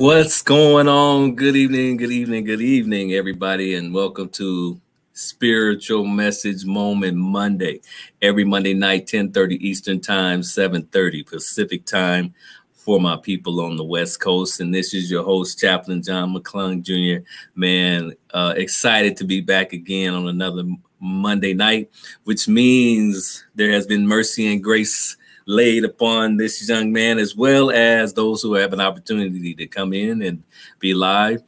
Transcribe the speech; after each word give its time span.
What's 0.00 0.40
going 0.40 0.88
on? 0.88 1.34
Good 1.34 1.56
evening, 1.56 1.98
good 1.98 2.10
evening, 2.10 2.44
good 2.44 2.62
evening, 2.62 3.12
everybody, 3.12 3.74
and 3.74 3.92
welcome 3.92 4.30
to 4.30 4.80
Spiritual 5.12 6.06
Message 6.06 6.64
Moment 6.64 7.18
Monday. 7.18 7.82
Every 8.22 8.44
Monday 8.44 8.72
night, 8.72 9.06
10:30 9.06 9.56
Eastern 9.56 10.00
Time, 10.00 10.42
7:30 10.42 11.22
Pacific 11.22 11.84
Time 11.84 12.32
for 12.72 12.98
my 12.98 13.18
people 13.18 13.60
on 13.60 13.76
the 13.76 13.84
West 13.84 14.20
Coast. 14.20 14.58
And 14.60 14.74
this 14.74 14.94
is 14.94 15.10
your 15.10 15.22
host, 15.22 15.60
Chaplain 15.60 16.02
John 16.02 16.34
McClung 16.34 16.82
Jr. 16.82 17.22
Man, 17.54 18.14
uh, 18.32 18.54
excited 18.56 19.18
to 19.18 19.24
be 19.24 19.42
back 19.42 19.74
again 19.74 20.14
on 20.14 20.28
another 20.28 20.64
Monday 20.98 21.52
night, 21.52 21.90
which 22.24 22.48
means 22.48 23.44
there 23.54 23.70
has 23.70 23.86
been 23.86 24.06
mercy 24.06 24.50
and 24.50 24.64
grace 24.64 25.18
laid 25.46 25.84
upon 25.84 26.36
this 26.36 26.68
young 26.68 26.92
man, 26.92 27.18
as 27.18 27.34
well 27.34 27.70
as 27.70 28.12
those 28.12 28.42
who 28.42 28.54
have 28.54 28.72
an 28.72 28.80
opportunity 28.80 29.54
to 29.54 29.66
come 29.66 29.92
in 29.92 30.22
and 30.22 30.42
be 30.78 30.94
live. 30.94 31.42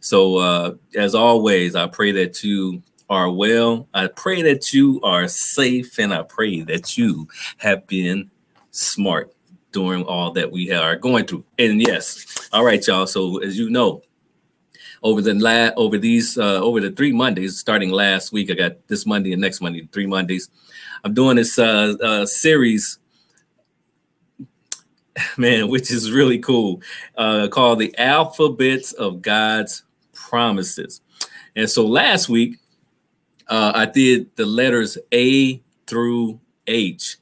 So, 0.00 0.36
uh, 0.36 0.74
as 0.94 1.14
always, 1.14 1.74
I 1.74 1.86
pray 1.86 2.12
that 2.12 2.44
you 2.44 2.82
are 3.08 3.30
well. 3.30 3.88
I 3.94 4.08
pray 4.08 4.42
that 4.42 4.72
you 4.72 5.00
are 5.02 5.28
safe, 5.28 5.98
and 5.98 6.12
I 6.12 6.22
pray 6.22 6.62
that 6.62 6.96
you 6.98 7.28
have 7.58 7.86
been 7.86 8.30
smart 8.70 9.32
during 9.72 10.04
all 10.04 10.30
that 10.32 10.50
we 10.50 10.72
are 10.72 10.96
going 10.96 11.26
through. 11.26 11.44
And 11.58 11.80
yes, 11.80 12.48
all 12.52 12.64
right, 12.64 12.84
y'all. 12.86 13.06
So, 13.06 13.38
as 13.38 13.58
you 13.58 13.70
know, 13.70 14.02
over 15.02 15.20
the 15.20 15.34
la- 15.34 15.74
over 15.76 15.98
these 15.98 16.38
uh, 16.38 16.60
over 16.60 16.80
the 16.80 16.90
three 16.90 17.12
Mondays, 17.12 17.58
starting 17.58 17.90
last 17.90 18.32
week, 18.32 18.50
I 18.50 18.54
got 18.54 18.88
this 18.88 19.06
Monday 19.06 19.32
and 19.32 19.42
next 19.42 19.60
Monday, 19.60 19.88
three 19.92 20.06
Mondays. 20.06 20.48
I'm 21.04 21.14
doing 21.14 21.36
this 21.36 21.58
uh, 21.58 21.94
uh, 22.02 22.26
series 22.26 22.98
man, 25.36 25.68
which 25.68 25.90
is 25.90 26.10
really 26.10 26.38
cool, 26.38 26.80
uh, 27.16 27.48
called 27.48 27.78
the 27.78 27.94
Alphabets 27.98 28.92
of 28.92 29.22
God's 29.22 29.82
Promises. 30.12 31.00
And 31.54 31.68
so 31.68 31.86
last 31.86 32.28
week, 32.28 32.58
uh, 33.48 33.72
I 33.74 33.86
did 33.86 34.34
the 34.36 34.46
letters 34.46 34.98
A 35.12 35.62
through 35.86 36.40
H. 36.66 37.16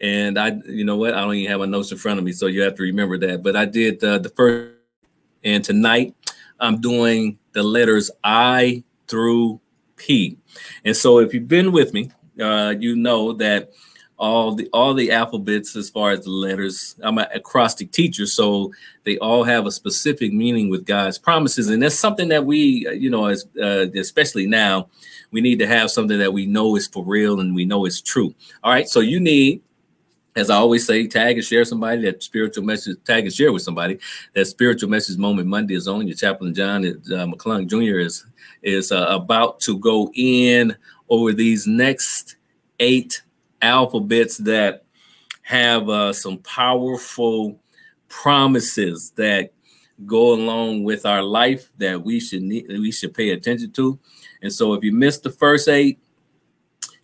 And 0.00 0.38
I, 0.38 0.58
you 0.66 0.84
know 0.84 0.96
what, 0.96 1.14
I 1.14 1.20
don't 1.20 1.34
even 1.34 1.50
have 1.50 1.60
my 1.60 1.66
notes 1.66 1.92
in 1.92 1.98
front 1.98 2.18
of 2.18 2.24
me, 2.24 2.32
so 2.32 2.46
you 2.46 2.62
have 2.62 2.74
to 2.76 2.82
remember 2.82 3.16
that. 3.18 3.42
But 3.42 3.56
I 3.56 3.64
did 3.64 4.02
uh, 4.04 4.18
the 4.18 4.28
first, 4.30 4.74
and 5.44 5.64
tonight 5.64 6.14
I'm 6.60 6.80
doing 6.80 7.38
the 7.52 7.62
letters 7.62 8.10
I 8.22 8.84
through 9.08 9.60
P. 9.96 10.38
And 10.84 10.96
so 10.96 11.18
if 11.18 11.32
you've 11.32 11.48
been 11.48 11.72
with 11.72 11.94
me, 11.94 12.10
uh, 12.40 12.74
you 12.78 12.96
know 12.96 13.32
that 13.34 13.70
all 14.18 14.54
the 14.54 14.68
all 14.72 14.94
the 14.94 15.10
alphabets 15.12 15.76
as 15.76 15.90
far 15.90 16.10
as 16.10 16.24
the 16.24 16.30
letters. 16.30 16.96
I'm 17.02 17.18
an 17.18 17.26
acrostic 17.34 17.92
teacher, 17.92 18.26
so 18.26 18.72
they 19.04 19.18
all 19.18 19.44
have 19.44 19.66
a 19.66 19.70
specific 19.70 20.32
meaning 20.32 20.68
with 20.70 20.86
God's 20.86 21.18
promises, 21.18 21.68
and 21.68 21.82
that's 21.82 21.98
something 21.98 22.28
that 22.28 22.44
we, 22.44 22.88
you 22.96 23.10
know, 23.10 23.26
as 23.26 23.46
uh, 23.60 23.86
especially 23.94 24.46
now, 24.46 24.88
we 25.30 25.40
need 25.40 25.58
to 25.58 25.66
have 25.66 25.90
something 25.90 26.18
that 26.18 26.32
we 26.32 26.46
know 26.46 26.76
is 26.76 26.86
for 26.86 27.04
real 27.04 27.40
and 27.40 27.54
we 27.54 27.64
know 27.64 27.84
is 27.84 28.00
true. 28.00 28.34
All 28.62 28.72
right, 28.72 28.88
so 28.88 29.00
you 29.00 29.20
need. 29.20 29.62
As 30.34 30.50
I 30.50 30.56
always 30.56 30.86
say, 30.86 31.06
tag 31.06 31.36
and 31.36 31.44
share 31.44 31.64
somebody 31.64 32.02
that 32.02 32.22
spiritual 32.22 32.62
message. 32.62 32.98
Tag 33.06 33.24
and 33.24 33.32
share 33.32 33.54
with 33.54 33.62
somebody 33.62 33.98
that 34.34 34.44
spiritual 34.44 34.90
message 34.90 35.16
moment 35.16 35.48
Monday 35.48 35.74
is 35.74 35.88
on. 35.88 36.06
Your 36.06 36.14
chaplain 36.14 36.52
John 36.52 36.84
uh, 36.84 37.24
McClung 37.24 37.66
Jr. 37.66 38.00
is 38.00 38.26
is 38.62 38.92
uh, 38.92 39.06
about 39.08 39.60
to 39.60 39.78
go 39.78 40.10
in 40.14 40.76
over 41.08 41.32
these 41.32 41.66
next 41.66 42.36
eight 42.80 43.22
alphabets 43.66 44.38
that 44.38 44.84
have 45.42 45.88
uh, 45.88 46.12
some 46.12 46.38
powerful 46.38 47.58
promises 48.08 49.12
that 49.16 49.52
go 50.04 50.34
along 50.34 50.84
with 50.84 51.06
our 51.06 51.22
life 51.22 51.72
that 51.78 52.02
we 52.02 52.20
should 52.20 52.42
need 52.42 52.66
we 52.68 52.92
should 52.92 53.14
pay 53.14 53.30
attention 53.30 53.70
to. 53.72 53.98
And 54.42 54.52
so 54.52 54.74
if 54.74 54.84
you 54.84 54.92
missed 54.92 55.22
the 55.22 55.30
first 55.30 55.68
eight 55.68 55.98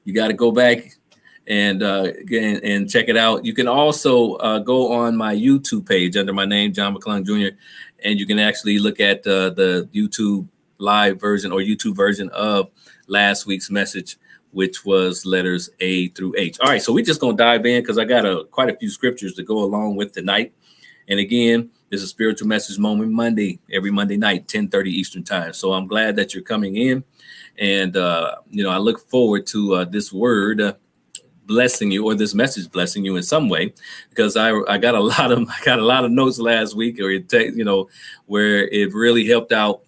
you 0.05 0.13
got 0.15 0.29
to 0.29 0.35
go 0.35 0.51
back 0.53 0.99
and 1.47 1.83
uh 1.83 2.09
again 2.21 2.61
and 2.63 2.89
check 2.89 3.09
it 3.09 3.17
out. 3.17 3.45
You 3.45 3.55
can 3.55 3.67
also 3.67 4.35
uh, 4.35 4.59
go 4.59 4.93
on 4.93 5.17
my 5.17 5.35
youtube 5.35 5.89
page 5.89 6.17
under 6.17 6.33
my 6.33 6.45
name 6.45 6.73
john 6.73 6.95
mcclung 6.95 7.25
jr 7.25 7.57
and 8.05 8.19
you 8.19 8.27
can 8.27 8.39
actually 8.39 8.79
look 8.79 9.01
at 9.01 9.27
uh, 9.27 9.51
the 9.51 9.89
youtube 9.93 10.47
live 10.79 11.21
version 11.21 11.51
or 11.53 11.61
youtube 11.61 11.97
version 11.97 12.29
of 12.31 12.71
last 13.07 13.47
week's 13.47 13.71
message 13.71 14.17
which 14.53 14.85
was 14.85 15.27
letters 15.27 15.71
A 15.81 16.09
through 16.09 16.35
H. 16.39 16.59
All 16.61 16.71
right, 16.71 16.81
so 16.81 16.93
we're 16.93 17.05
just 17.05 17.21
gonna 17.21 17.37
dive 17.37 17.67
in 17.67 17.83
because 17.83 17.99
I 17.99 18.05
got 18.05 18.25
a 18.25 18.45
quite 18.45 18.71
a 18.71 18.77
few 18.77 18.89
scriptures 18.89 19.35
to 19.35 19.43
go 19.43 19.59
along 19.59 19.97
with 19.97 20.13
tonight. 20.13 20.55
And 21.09 21.19
again, 21.19 21.71
this 21.89 22.03
is 22.03 22.11
spiritual 22.11 22.49
message 22.49 22.79
moment 22.79 23.13
Monday, 23.13 23.59
every 23.73 23.91
Monday 23.91 24.17
night, 24.17 24.49
10 24.49 24.69
30 24.69 24.91
Eastern 24.91 25.25
time. 25.25 25.53
So 25.53 25.73
I'm 25.73 25.87
glad 25.87 26.17
that 26.17 26.33
you're 26.33 26.43
coming 26.43 26.77
in. 26.77 27.05
And 27.59 27.97
uh, 27.97 28.37
you 28.51 28.63
know, 28.63 28.71
I 28.71 28.79
look 28.79 29.01
forward 29.09 29.47
to 29.49 29.75
uh, 29.75 29.85
this 29.85 30.13
word 30.13 30.61
uh, 30.61 30.75
blessing 31.47 31.91
you 31.91 32.05
or 32.05 32.15
this 32.15 32.35
message 32.35 32.71
blessing 32.71 33.05
you 33.05 33.17
in 33.17 33.23
some 33.23 33.49
way 33.49 33.75
because 34.11 34.37
I, 34.37 34.53
I 34.69 34.79
got 34.79 34.95
a 34.95 35.01
lot 35.15 35.33
of 35.33 35.49
I 35.49 35.65
got 35.65 35.79
a 35.79 35.85
lot 35.85 36.05
of 36.05 36.11
notes 36.11 36.39
last 36.39 36.75
week 36.75 37.01
or 37.01 37.11
it 37.11 37.29
te- 37.29 37.53
you 37.55 37.65
know 37.65 37.89
where 38.27 38.67
it 38.69 38.95
really 38.95 39.27
helped 39.27 39.53
out 39.53 39.83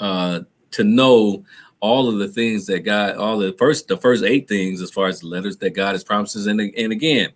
uh, 0.00 0.40
to 0.72 0.84
know 0.84 1.44
all 1.82 2.08
of 2.08 2.18
the 2.18 2.28
things 2.28 2.64
that 2.66 2.80
God, 2.80 3.16
all 3.16 3.38
the 3.38 3.52
first, 3.58 3.88
the 3.88 3.96
first 3.96 4.22
eight 4.22 4.46
things 4.48 4.80
as 4.80 4.92
far 4.92 5.08
as 5.08 5.20
the 5.20 5.26
letters 5.26 5.56
that 5.58 5.70
God 5.70 5.92
has 5.92 6.04
promises. 6.04 6.46
And, 6.46 6.60
and 6.60 6.92
again, 6.92 7.30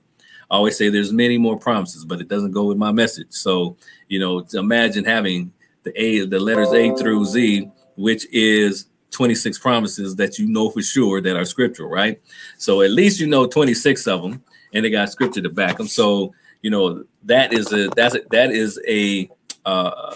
I 0.48 0.54
always 0.54 0.78
say 0.78 0.88
there's 0.88 1.12
many 1.12 1.36
more 1.36 1.58
promises, 1.58 2.04
but 2.04 2.20
it 2.20 2.28
doesn't 2.28 2.52
go 2.52 2.64
with 2.66 2.78
my 2.78 2.92
message. 2.92 3.26
So, 3.30 3.76
you 4.06 4.20
know, 4.20 4.46
imagine 4.54 5.04
having 5.04 5.52
the 5.82 6.00
A, 6.00 6.26
the 6.26 6.38
letters 6.38 6.72
A 6.72 6.94
through 6.94 7.24
Z, 7.24 7.68
which 7.96 8.32
is 8.32 8.86
26 9.10 9.58
promises 9.58 10.14
that 10.14 10.38
you 10.38 10.46
know 10.46 10.70
for 10.70 10.80
sure 10.80 11.20
that 11.20 11.36
are 11.36 11.44
scriptural, 11.44 11.90
right? 11.90 12.20
So 12.56 12.82
at 12.82 12.92
least 12.92 13.18
you 13.18 13.26
know 13.26 13.48
26 13.48 14.06
of 14.06 14.22
them, 14.22 14.44
and 14.72 14.84
they 14.84 14.90
got 14.90 15.10
scripture 15.10 15.40
to 15.40 15.50
back 15.50 15.78
them. 15.78 15.88
So 15.88 16.32
you 16.62 16.70
know 16.70 17.04
that 17.24 17.52
is 17.52 17.72
a 17.72 17.88
that's 17.96 18.14
a, 18.14 18.20
that 18.30 18.52
is 18.52 18.80
a 18.86 19.28
uh, 19.64 20.14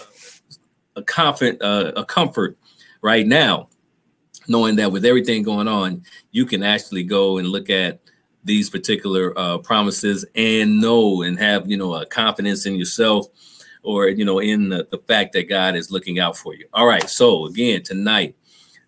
a 0.95 1.03
confident 1.03 1.61
uh, 1.61 1.91
a 1.95 2.05
comfort 2.05 2.57
right 3.01 3.27
now 3.27 3.67
knowing 4.47 4.75
that 4.77 4.91
with 4.91 5.05
everything 5.05 5.43
going 5.43 5.67
on, 5.67 6.03
you 6.31 6.45
can 6.45 6.63
actually 6.63 7.03
go 7.03 7.37
and 7.37 7.47
look 7.47 7.69
at 7.69 7.99
these 8.43 8.69
particular 8.69 9.37
uh, 9.37 9.57
promises 9.59 10.25
and 10.35 10.81
know 10.81 11.21
and 11.21 11.37
have 11.39 11.69
you 11.69 11.77
know 11.77 11.93
a 11.95 12.05
confidence 12.05 12.65
in 12.65 12.75
yourself 12.75 13.27
or 13.83 14.07
you 14.07 14.25
know 14.25 14.39
in 14.39 14.69
the, 14.69 14.87
the 14.91 14.97
fact 14.97 15.33
that 15.33 15.49
God 15.49 15.75
is 15.75 15.91
looking 15.91 16.19
out 16.19 16.37
for 16.37 16.55
you. 16.55 16.65
All 16.73 16.87
right, 16.87 17.07
so 17.09 17.45
again 17.45 17.83
tonight, 17.83 18.35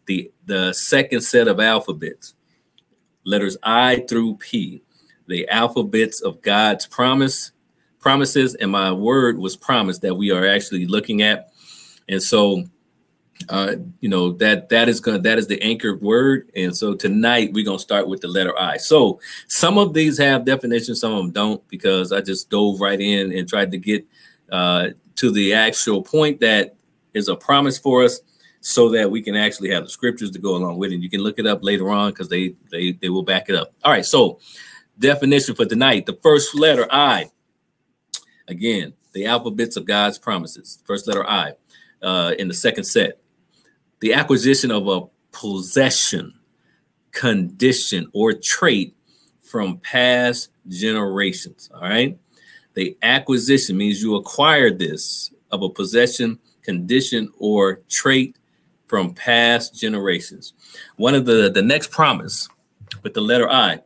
the 0.05 0.31
the 0.45 0.73
second 0.73 1.21
set 1.21 1.47
of 1.47 1.59
alphabets, 1.59 2.33
letters 3.23 3.57
I 3.63 4.05
through 4.09 4.37
P, 4.37 4.83
the 5.27 5.47
alphabets 5.49 6.21
of 6.21 6.41
God's 6.41 6.87
promise 6.87 7.51
promises, 7.99 8.55
and 8.55 8.71
my 8.71 8.91
word 8.91 9.37
was 9.37 9.55
promised 9.55 10.01
that 10.01 10.15
we 10.15 10.31
are 10.31 10.45
actually 10.47 10.85
looking 10.87 11.21
at, 11.21 11.51
and 12.09 12.21
so 12.21 12.65
uh, 13.49 13.75
you 13.99 14.09
know 14.09 14.31
that 14.31 14.69
that 14.69 14.87
is 14.89 14.99
going 14.99 15.21
that 15.23 15.37
is 15.37 15.47
the 15.47 15.61
anchor 15.61 15.97
word. 15.97 16.49
And 16.55 16.75
so 16.75 16.93
tonight 16.93 17.51
we're 17.53 17.65
going 17.65 17.77
to 17.77 17.83
start 17.83 18.07
with 18.07 18.21
the 18.21 18.27
letter 18.27 18.57
i. 18.57 18.77
So 18.77 19.19
some 19.47 19.77
of 19.77 19.93
these 19.93 20.17
have 20.17 20.45
definitions 20.45 21.01
some 21.01 21.11
of 21.11 21.17
them 21.17 21.31
don't 21.31 21.67
because 21.67 22.11
i 22.11 22.21
just 22.21 22.49
dove 22.49 22.79
right 22.79 22.99
in 22.99 23.31
and 23.37 23.47
tried 23.47 23.71
to 23.71 23.77
get 23.77 24.05
uh, 24.51 24.89
to 25.15 25.31
the 25.31 25.53
actual 25.53 26.01
point 26.01 26.39
that 26.39 26.75
is 27.13 27.27
a 27.27 27.35
promise 27.35 27.77
for 27.77 28.03
us 28.03 28.21
so 28.61 28.89
that 28.89 29.09
we 29.11 29.21
can 29.21 29.35
actually 29.35 29.69
have 29.69 29.83
the 29.83 29.89
scriptures 29.89 30.31
to 30.31 30.39
go 30.39 30.55
along 30.55 30.77
with 30.77 30.91
it. 30.91 31.01
You 31.01 31.09
can 31.09 31.21
look 31.21 31.37
it 31.37 31.45
up 31.45 31.63
later 31.63 31.89
on 31.89 32.11
because 32.11 32.29
they 32.29 32.55
they 32.71 32.93
they 32.93 33.09
will 33.09 33.23
back 33.23 33.49
it 33.49 33.55
up. 33.55 33.73
All 33.83 33.91
right 33.91 34.05
so 34.05 34.39
definition 34.99 35.55
for 35.55 35.65
tonight 35.65 36.05
the 36.05 36.17
first 36.21 36.55
letter 36.55 36.87
i. 36.91 37.29
Again 38.47 38.93
the 39.13 39.25
alphabets 39.25 39.75
of 39.75 39.85
god's 39.85 40.17
promises. 40.17 40.79
First 40.85 41.07
letter 41.07 41.27
i 41.27 41.53
uh, 42.01 42.33
in 42.37 42.47
the 42.47 42.53
second 42.53 42.83
set 42.83 43.19
the 44.03 44.13
acquisition 44.13 44.69
of 44.69 44.85
a 44.89 45.01
possession, 45.31 46.33
condition, 47.11 48.05
or 48.11 48.33
trait 48.33 48.97
from 49.39 49.77
past 49.77 50.49
generations. 50.67 51.69
All 51.73 51.83
right. 51.83 52.19
The 52.73 52.97
acquisition 53.01 53.77
means 53.77 54.03
you 54.03 54.15
acquired 54.15 54.77
this 54.77 55.33
of 55.53 55.63
a 55.63 55.69
possession, 55.69 56.37
condition, 56.63 57.31
or 57.37 57.79
trait 57.89 58.35
from 58.87 59.13
past 59.13 59.73
generations. 59.73 60.51
One 60.97 61.15
of 61.15 61.25
the, 61.25 61.49
the 61.49 61.61
next 61.61 61.89
promise 61.89 62.49
with 63.03 63.13
the 63.13 63.21
letter 63.21 63.49
I, 63.49 63.83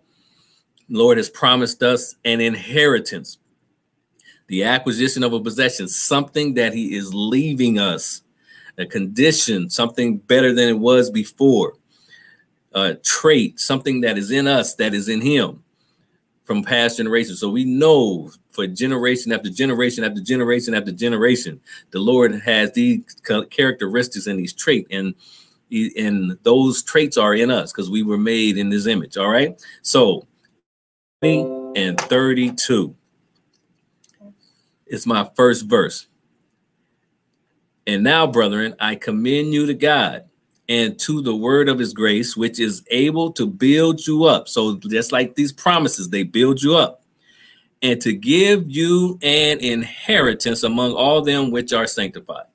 Lord 0.89 1.17
has 1.17 1.29
promised 1.29 1.83
us 1.83 2.15
an 2.25 2.41
inheritance, 2.41 3.37
the 4.47 4.63
acquisition 4.63 5.21
of 5.21 5.33
a 5.33 5.39
possession, 5.39 5.87
something 5.87 6.55
that 6.55 6.73
He 6.73 6.95
is 6.95 7.13
leaving 7.13 7.77
us 7.77 8.23
a 8.77 8.85
condition, 8.85 9.69
something 9.69 10.17
better 10.17 10.53
than 10.53 10.69
it 10.69 10.79
was 10.79 11.09
before, 11.09 11.73
a 12.73 12.95
trait, 12.95 13.59
something 13.59 14.01
that 14.01 14.17
is 14.17 14.31
in 14.31 14.47
us 14.47 14.75
that 14.75 14.93
is 14.93 15.09
in 15.09 15.21
him 15.21 15.63
from 16.43 16.63
past 16.63 16.97
generations. 16.97 17.39
So 17.39 17.49
we 17.49 17.65
know 17.65 18.31
for 18.51 18.67
generation 18.67 19.31
after 19.31 19.49
generation 19.49 20.03
after 20.03 20.21
generation 20.21 20.73
after 20.73 20.91
generation, 20.91 21.59
the 21.91 21.99
Lord 21.99 22.33
has 22.41 22.71
these 22.71 23.03
characteristics 23.49 24.27
and 24.27 24.39
these 24.39 24.53
traits, 24.53 24.87
and 24.91 25.15
and 25.71 26.37
those 26.43 26.81
traits 26.81 27.17
are 27.17 27.33
in 27.33 27.51
us 27.51 27.73
because 27.73 27.89
we 27.89 28.01
were 28.01 28.17
made 28.17 28.57
in 28.57 28.71
His 28.71 28.87
image. 28.87 29.17
All 29.17 29.29
right. 29.29 29.59
So, 29.81 30.25
and 31.21 31.99
thirty-two 31.99 32.95
is 34.85 35.05
my 35.05 35.29
first 35.35 35.65
verse. 35.65 36.07
And 37.87 38.03
now, 38.03 38.27
brethren, 38.27 38.75
I 38.79 38.95
commend 38.95 39.53
you 39.53 39.65
to 39.65 39.73
God 39.73 40.25
and 40.69 40.99
to 40.99 41.21
the 41.21 41.35
word 41.35 41.69
of 41.69 41.79
his 41.79 41.93
grace, 41.93 42.35
which 42.35 42.59
is 42.59 42.83
able 42.91 43.31
to 43.31 43.47
build 43.47 44.05
you 44.05 44.25
up. 44.25 44.49
So, 44.49 44.75
just 44.75 45.13
like 45.13 45.35
these 45.35 45.53
promises, 45.53 46.09
they 46.09 46.23
build 46.23 46.61
you 46.61 46.75
up 46.75 47.01
and 47.81 48.01
to 48.01 48.11
give 48.11 48.69
you 48.69 49.17
an 49.21 49.59
inheritance 49.59 50.63
among 50.63 50.93
all 50.93 51.21
them 51.21 51.51
which 51.51 51.71
are 51.73 51.87
sanctified. 51.87 52.45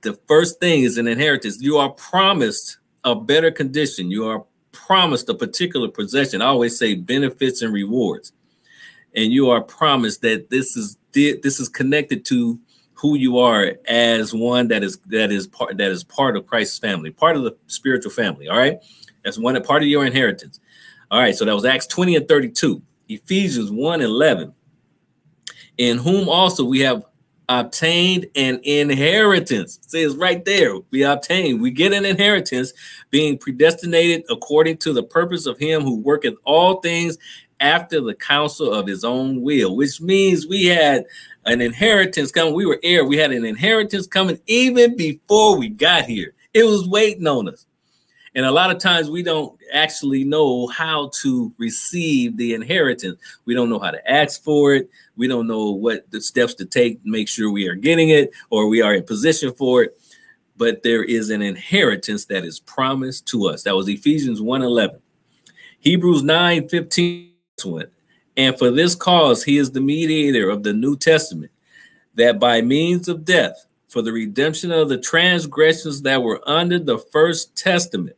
The 0.00 0.18
first 0.26 0.60
thing 0.60 0.82
is 0.82 0.98
an 0.98 1.06
inheritance. 1.06 1.60
You 1.60 1.76
are 1.76 1.90
promised 1.90 2.78
a 3.04 3.14
better 3.14 3.50
condition. 3.50 4.10
You 4.10 4.26
are 4.26 4.44
promised 4.72 5.28
a 5.28 5.34
particular 5.34 5.88
possession. 5.88 6.42
I 6.42 6.46
always 6.46 6.78
say 6.78 6.94
benefits 6.94 7.62
and 7.62 7.72
rewards. 7.72 8.32
And 9.14 9.32
you 9.32 9.50
are 9.50 9.60
promised 9.60 10.22
that 10.22 10.50
this 10.50 10.76
is 10.76 10.96
this 11.12 11.60
is 11.60 11.68
connected 11.68 12.24
to 12.24 12.58
who 13.04 13.16
you 13.16 13.38
are 13.38 13.76
as 13.86 14.32
one 14.32 14.68
that 14.68 14.82
is 14.82 14.96
that 15.08 15.30
is 15.30 15.46
part 15.46 15.76
that 15.76 15.90
is 15.90 16.02
part 16.02 16.38
of 16.38 16.46
Christ's 16.46 16.78
family, 16.78 17.10
part 17.10 17.36
of 17.36 17.42
the 17.42 17.54
spiritual 17.66 18.10
family. 18.10 18.48
All 18.48 18.56
right, 18.56 18.80
that's 19.22 19.38
one 19.38 19.62
part 19.62 19.82
of 19.82 19.88
your 19.88 20.06
inheritance. 20.06 20.58
All 21.10 21.20
right, 21.20 21.36
so 21.36 21.44
that 21.44 21.54
was 21.54 21.66
Acts 21.66 21.86
20 21.86 22.16
and 22.16 22.26
32, 22.26 22.80
Ephesians 23.10 23.70
1 23.70 24.00
11, 24.00 24.54
in 25.76 25.98
whom 25.98 26.30
also 26.30 26.64
we 26.64 26.80
have 26.80 27.04
obtained 27.50 28.24
an 28.36 28.60
inheritance. 28.62 29.80
See, 29.86 30.00
it's 30.02 30.14
right 30.14 30.42
there. 30.42 30.72
We 30.90 31.02
obtain, 31.02 31.60
we 31.60 31.72
get 31.72 31.92
an 31.92 32.06
inheritance, 32.06 32.72
being 33.10 33.36
predestinated 33.36 34.24
according 34.30 34.78
to 34.78 34.94
the 34.94 35.02
purpose 35.02 35.44
of 35.44 35.58
him 35.58 35.82
who 35.82 36.00
worketh 36.00 36.36
all 36.44 36.80
things 36.80 37.18
after 37.60 38.00
the 38.00 38.14
counsel 38.14 38.72
of 38.72 38.86
his 38.86 39.04
own 39.04 39.42
will, 39.42 39.76
which 39.76 40.00
means 40.00 40.46
we 40.46 40.66
had 40.66 41.04
an 41.46 41.60
inheritance 41.60 42.30
coming. 42.30 42.54
We 42.54 42.66
were 42.66 42.80
heir. 42.82 43.04
We 43.04 43.16
had 43.16 43.32
an 43.32 43.44
inheritance 43.44 44.06
coming 44.06 44.40
even 44.46 44.96
before 44.96 45.58
we 45.58 45.68
got 45.68 46.04
here. 46.04 46.34
It 46.52 46.64
was 46.64 46.88
waiting 46.88 47.26
on 47.26 47.48
us. 47.48 47.66
And 48.36 48.44
a 48.44 48.50
lot 48.50 48.72
of 48.72 48.78
times 48.78 49.10
we 49.10 49.22
don't 49.22 49.56
actually 49.72 50.24
know 50.24 50.66
how 50.66 51.10
to 51.22 51.52
receive 51.56 52.36
the 52.36 52.54
inheritance. 52.54 53.20
We 53.44 53.54
don't 53.54 53.70
know 53.70 53.78
how 53.78 53.92
to 53.92 54.10
ask 54.10 54.42
for 54.42 54.74
it. 54.74 54.90
We 55.16 55.28
don't 55.28 55.46
know 55.46 55.70
what 55.70 56.10
the 56.10 56.20
steps 56.20 56.54
to 56.54 56.64
take 56.64 57.02
to 57.02 57.08
make 57.08 57.28
sure 57.28 57.50
we 57.50 57.68
are 57.68 57.76
getting 57.76 58.08
it 58.08 58.30
or 58.50 58.68
we 58.68 58.82
are 58.82 58.94
in 58.94 59.04
position 59.04 59.52
for 59.52 59.84
it. 59.84 59.96
But 60.56 60.82
there 60.82 61.04
is 61.04 61.30
an 61.30 61.42
inheritance 61.42 62.24
that 62.26 62.44
is 62.44 62.58
promised 62.58 63.26
to 63.26 63.46
us. 63.46 63.62
That 63.62 63.76
was 63.76 63.88
Ephesians 63.88 64.40
1 64.40 64.62
11. 64.62 65.00
Hebrews 65.80 66.22
9 66.22 66.68
15 66.68 67.33
and 68.36 68.58
for 68.58 68.70
this 68.70 68.94
cause, 68.94 69.44
he 69.44 69.58
is 69.58 69.70
the 69.70 69.80
mediator 69.80 70.50
of 70.50 70.62
the 70.62 70.72
New 70.72 70.96
Testament, 70.96 71.52
that 72.14 72.38
by 72.38 72.60
means 72.60 73.08
of 73.08 73.24
death, 73.24 73.66
for 73.88 74.02
the 74.02 74.12
redemption 74.12 74.72
of 74.72 74.88
the 74.88 74.98
transgressions 74.98 76.02
that 76.02 76.22
were 76.22 76.40
under 76.48 76.78
the 76.78 76.98
first 76.98 77.56
testament, 77.56 78.16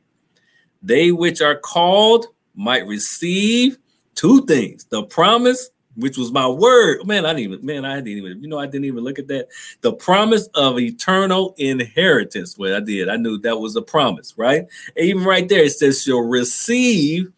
they 0.83 1.13
which 1.13 1.43
are 1.43 1.57
called 1.57 2.27
might 2.55 2.87
receive 2.87 3.77
two 4.15 4.47
things 4.47 4.87
the 4.87 5.03
promise, 5.03 5.69
which 5.97 6.17
was 6.17 6.33
my 6.33 6.49
word. 6.49 7.07
Man, 7.07 7.27
I 7.27 7.35
didn't 7.35 7.53
even, 7.53 7.67
man, 7.67 7.85
I 7.85 7.97
didn't 7.97 8.09
even, 8.09 8.43
you 8.43 8.49
know, 8.49 8.59
I 8.59 8.67
didn't 8.67 8.87
even 8.87 9.05
look 9.05 9.19
at 9.19 9.29
that. 9.29 9.49
The 9.83 9.93
promise 9.93 10.47
of 10.55 10.79
eternal 10.79 11.55
inheritance. 11.59 12.57
Well, 12.57 12.75
I 12.75 12.81
did. 12.81 13.11
I 13.11 13.17
knew 13.17 13.37
that 13.39 13.59
was 13.59 13.77
a 13.77 13.83
promise, 13.83 14.33
right? 14.39 14.67
And 14.97 15.07
even 15.07 15.25
right 15.25 15.49
there, 15.49 15.65
it 15.65 15.73
says, 15.73 16.03
shall 16.03 16.21
receive 16.21 17.31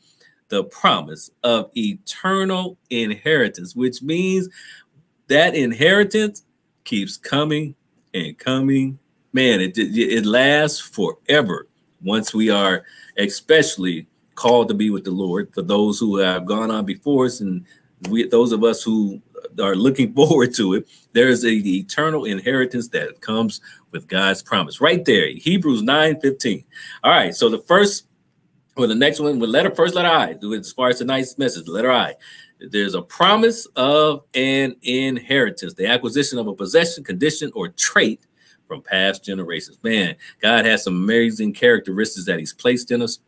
the 0.49 0.65
promise 0.65 1.31
of 1.43 1.71
eternal 1.77 2.79
inheritance, 2.91 3.77
which 3.77 4.03
means 4.03 4.49
that 5.29 5.55
inheritance 5.55 6.43
keeps 6.85 7.17
coming 7.17 7.75
and 8.15 8.39
coming. 8.39 8.99
Man, 9.33 9.61
it, 9.61 9.77
it, 9.77 10.25
lasts 10.25 10.81
forever 10.81 11.67
once 12.03 12.33
we 12.33 12.49
are 12.49 12.85
especially 13.19 14.07
called 14.35 14.69
to 14.69 14.75
be 14.75 14.89
with 14.89 15.05
the 15.05 15.11
Lord. 15.11 15.53
For 15.53 15.63
those 15.63 15.99
who 15.99 16.17
have 16.17 16.47
gone 16.47 16.71
on 16.71 16.87
before 16.87 17.27
us 17.27 17.41
and 17.41 17.67
we, 18.09 18.27
those 18.27 18.53
of 18.53 18.65
us 18.65 18.83
who 18.83 19.21
are 19.61 19.75
looking 19.75 20.13
forward 20.15 20.55
to 20.55 20.75
it, 20.75 20.89
there 21.13 21.29
is 21.29 21.45
a, 21.45 21.61
the 21.61 21.79
eternal 21.81 22.25
inheritance 22.25 22.89
that 22.89 23.21
comes 23.21 23.61
with 23.91 24.09
God's 24.09 24.43
promise. 24.43 24.81
Right 24.81 25.05
there, 25.05 25.29
Hebrews 25.29 25.83
9 25.83 26.21
15. 26.21 26.65
All 27.05 27.13
right, 27.13 27.35
so 27.35 27.49
the 27.49 27.59
first 27.59 28.07
well, 28.79 28.89
the 28.89 28.95
next 28.95 29.19
one 29.19 29.41
with 29.41 29.51
letter 29.51 29.75
first 29.75 29.95
letter 29.97 30.09
I. 30.09 30.37
As 30.57 30.73
far 30.73 30.89
as 30.89 30.99
tonight's 30.99 31.37
message, 31.37 31.67
letter 31.67 31.91
I. 31.91 32.15
There's 32.61 32.95
a 32.95 33.03
promise 33.03 33.67
of 33.75 34.23
an 34.35 34.77
inheritance, 34.83 35.75
the 35.75 35.87
acquisition 35.87 36.39
of 36.39 36.47
a 36.47 36.55
possession, 36.55 37.03
condition, 37.03 37.51
or 37.55 37.69
trait 37.69 38.21
from 38.69 38.83
past 38.83 39.25
generations. 39.25 39.79
Man, 39.83 40.15
God 40.41 40.65
has 40.65 40.85
some 40.85 40.95
amazing 40.95 41.55
characteristics 41.55 42.27
that 42.27 42.39
He's 42.39 42.53
placed 42.53 42.93
in 42.93 43.03
us 43.03 43.19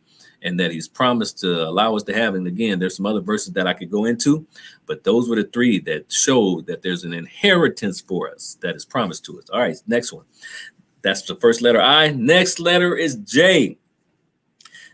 and 0.41 0.57
that 0.59 0.71
He's 0.71 0.87
promised 0.87 1.39
to 1.39 1.67
allow 1.67 1.95
us 1.95 2.03
to 2.03 2.13
have. 2.13 2.33
And 2.35 2.47
again, 2.47 2.79
there's 2.79 2.95
some 2.95 3.05
other 3.05 3.21
verses 3.21 3.53
that 3.53 3.67
I 3.67 3.73
could 3.73 3.91
go 3.91 4.05
into, 4.05 4.47
but 4.85 5.03
those 5.03 5.27
were 5.27 5.35
the 5.35 5.43
three 5.43 5.79
that 5.81 6.11
show 6.11 6.61
that 6.61 6.81
there's 6.81 7.03
an 7.03 7.13
inheritance 7.13 7.99
for 7.99 8.29
us 8.29 8.57
that 8.61 8.75
is 8.75 8.85
promised 8.85 9.25
to 9.25 9.37
us. 9.39 9.49
All 9.49 9.59
right, 9.59 9.75
next 9.85 10.13
one. 10.13 10.25
That's 11.01 11.23
the 11.23 11.35
first 11.35 11.61
letter 11.61 11.81
I. 11.81 12.09
Next 12.09 12.59
letter 12.59 12.95
is 12.95 13.15
J. 13.15 13.77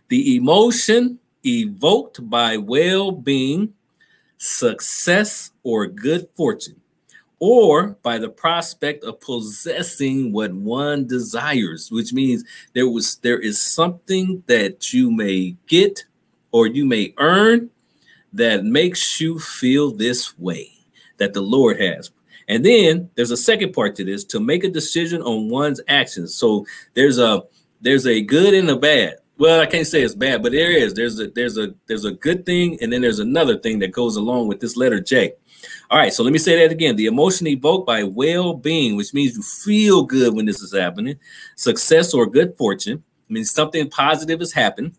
The 0.09 0.35
emotion 0.35 1.19
evoked 1.45 2.29
by 2.29 2.57
well 2.57 3.11
being, 3.11 3.73
success, 4.37 5.51
or 5.63 5.87
good 5.87 6.27
fortune, 6.35 6.79
or 7.39 7.97
by 8.03 8.17
the 8.17 8.29
prospect 8.29 9.03
of 9.03 9.19
possessing 9.19 10.31
what 10.31 10.53
one 10.53 11.07
desires, 11.07 11.89
which 11.91 12.13
means 12.13 12.43
there 12.73 12.89
was 12.89 13.17
there 13.17 13.39
is 13.39 13.61
something 13.61 14.43
that 14.47 14.93
you 14.93 15.11
may 15.11 15.55
get 15.67 16.05
or 16.51 16.67
you 16.67 16.85
may 16.85 17.13
earn 17.17 17.69
that 18.33 18.63
makes 18.63 19.19
you 19.19 19.39
feel 19.39 19.91
this 19.91 20.37
way 20.37 20.71
that 21.17 21.33
the 21.33 21.41
Lord 21.41 21.79
has. 21.79 22.11
And 22.47 22.63
then 22.63 23.09
there's 23.15 23.31
a 23.31 23.37
second 23.37 23.73
part 23.73 23.95
to 23.95 24.05
this 24.05 24.23
to 24.25 24.39
make 24.39 24.63
a 24.63 24.69
decision 24.69 25.21
on 25.21 25.49
one's 25.49 25.81
actions. 25.87 26.35
So 26.35 26.65
there's 26.93 27.17
a 27.19 27.43
there's 27.81 28.07
a 28.07 28.21
good 28.21 28.53
and 28.53 28.69
a 28.69 28.75
bad 28.75 29.17
well, 29.37 29.61
I 29.61 29.65
can't 29.67 29.85
say 29.85 30.01
it's 30.01 30.15
bad, 30.15 30.41
but 30.41 30.51
there 30.51 30.71
is. 30.71 30.93
There's 30.93 31.19
a 31.19 31.27
there's 31.27 31.57
a 31.57 31.73
there's 31.85 32.05
a 32.05 32.11
good 32.11 32.45
thing, 32.45 32.77
and 32.81 32.91
then 32.91 33.01
there's 33.01 33.19
another 33.19 33.57
thing 33.57 33.79
that 33.79 33.91
goes 33.91 34.15
along 34.15 34.47
with 34.47 34.59
this 34.59 34.75
letter 34.75 34.99
J. 34.99 35.33
All 35.89 35.97
right, 35.97 36.13
so 36.13 36.23
let 36.23 36.33
me 36.33 36.39
say 36.39 36.57
that 36.59 36.71
again. 36.71 36.95
The 36.95 37.05
emotion 37.05 37.47
evoked 37.47 37.87
by 37.87 38.03
well-being, 38.03 38.95
which 38.95 39.13
means 39.13 39.35
you 39.35 39.41
feel 39.41 40.03
good 40.03 40.35
when 40.35 40.45
this 40.45 40.61
is 40.61 40.73
happening, 40.73 41.17
success 41.55 42.13
or 42.13 42.25
good 42.25 42.55
fortune, 42.57 43.03
means 43.29 43.51
something 43.51 43.89
positive 43.89 44.39
has 44.39 44.53
happened, 44.53 44.95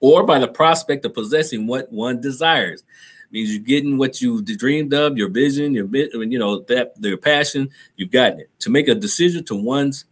or 0.00 0.24
by 0.24 0.38
the 0.38 0.48
prospect 0.48 1.04
of 1.04 1.14
possessing 1.14 1.66
what 1.66 1.90
one 1.92 2.20
desires. 2.20 2.82
means 3.30 3.52
you're 3.52 3.64
getting 3.64 3.96
what 3.96 4.20
you 4.20 4.42
dreamed 4.42 4.92
of, 4.92 5.16
your 5.16 5.28
vision, 5.28 5.72
your 5.72 5.86
you 5.94 6.38
know 6.38 6.60
that 6.60 6.94
your 7.00 7.16
passion, 7.16 7.70
you've 7.96 8.10
gotten 8.10 8.40
it. 8.40 8.50
To 8.60 8.70
make 8.70 8.88
a 8.88 8.94
decision 8.94 9.44
to 9.44 9.54
one's 9.54 10.04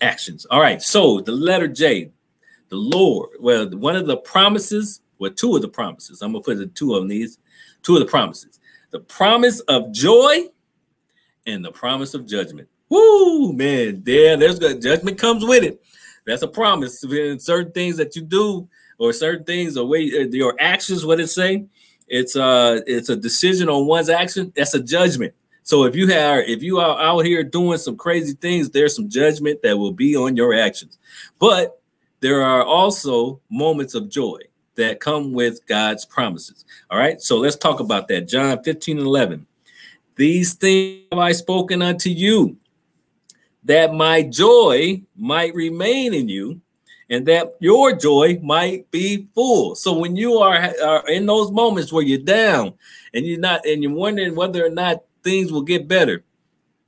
actions. 0.00 0.46
All 0.50 0.60
right, 0.60 0.82
so 0.82 1.20
the 1.20 1.32
letter 1.32 1.68
J, 1.68 2.10
the 2.70 2.76
Lord. 2.76 3.30
Well, 3.38 3.68
one 3.70 3.96
of 3.96 4.06
the 4.06 4.16
promises, 4.16 5.00
well, 5.18 5.30
two 5.30 5.54
of 5.54 5.62
the 5.62 5.68
promises. 5.68 6.22
I'm 6.22 6.32
gonna 6.32 6.42
put 6.42 6.56
the 6.56 6.66
two 6.66 6.94
of 6.94 7.08
these, 7.08 7.38
two 7.82 7.96
of 7.96 8.00
the 8.00 8.06
promises. 8.06 8.58
The 8.90 9.00
promise 9.00 9.60
of 9.60 9.92
joy 9.92 10.46
and 11.46 11.64
the 11.64 11.72
promise 11.72 12.14
of 12.14 12.26
judgment. 12.26 12.68
Woo, 12.88 13.52
man, 13.52 14.02
there, 14.04 14.36
there's 14.36 14.58
good 14.58 14.82
judgment 14.82 15.18
comes 15.18 15.44
with 15.44 15.62
it. 15.62 15.80
That's 16.26 16.42
a 16.42 16.48
promise. 16.48 17.00
Certain 17.00 17.72
things 17.72 17.96
that 17.98 18.16
you 18.16 18.22
do, 18.22 18.68
or 18.98 19.12
certain 19.12 19.44
things, 19.44 19.76
or 19.76 19.86
way 19.86 20.10
uh, 20.12 20.26
your 20.30 20.54
actions, 20.58 21.04
what 21.04 21.20
it 21.20 21.28
say, 21.28 21.66
it's 22.08 22.34
uh 22.36 22.80
it's 22.86 23.08
a 23.08 23.16
decision 23.16 23.68
on 23.68 23.86
one's 23.86 24.10
action. 24.10 24.52
That's 24.54 24.74
a 24.74 24.82
judgment. 24.82 25.34
So 25.62 25.84
if 25.84 25.94
you 25.94 26.08
have 26.08 26.44
if 26.48 26.62
you 26.62 26.78
are 26.78 27.00
out 27.00 27.24
here 27.24 27.44
doing 27.44 27.78
some 27.78 27.96
crazy 27.96 28.34
things, 28.34 28.70
there's 28.70 28.96
some 28.96 29.08
judgment 29.08 29.62
that 29.62 29.78
will 29.78 29.92
be 29.92 30.16
on 30.16 30.36
your 30.36 30.52
actions. 30.52 30.98
But 31.38 31.79
there 32.20 32.42
are 32.42 32.62
also 32.62 33.40
moments 33.50 33.94
of 33.94 34.08
joy 34.08 34.40
that 34.76 35.00
come 35.00 35.32
with 35.32 35.66
God's 35.66 36.04
promises. 36.04 36.64
All 36.90 36.98
right, 36.98 37.20
so 37.20 37.38
let's 37.38 37.56
talk 37.56 37.80
about 37.80 38.08
that. 38.08 38.28
John 38.28 38.62
15 38.62 38.98
and 38.98 39.06
11. 39.06 39.46
These 40.16 40.54
things 40.54 41.04
have 41.10 41.18
I 41.18 41.32
spoken 41.32 41.82
unto 41.82 42.10
you, 42.10 42.56
that 43.64 43.94
my 43.94 44.22
joy 44.22 45.02
might 45.16 45.54
remain 45.54 46.14
in 46.14 46.28
you, 46.28 46.60
and 47.08 47.26
that 47.26 47.56
your 47.58 47.92
joy 47.92 48.38
might 48.42 48.90
be 48.90 49.26
full. 49.34 49.74
So 49.74 49.98
when 49.98 50.14
you 50.14 50.38
are, 50.38 50.72
are 50.82 51.08
in 51.08 51.26
those 51.26 51.50
moments 51.50 51.92
where 51.92 52.04
you're 52.04 52.18
down 52.18 52.74
and 53.12 53.26
you're 53.26 53.40
not, 53.40 53.66
and 53.66 53.82
you're 53.82 53.92
wondering 53.92 54.36
whether 54.36 54.64
or 54.64 54.70
not 54.70 55.02
things 55.24 55.50
will 55.50 55.62
get 55.62 55.88
better, 55.88 56.22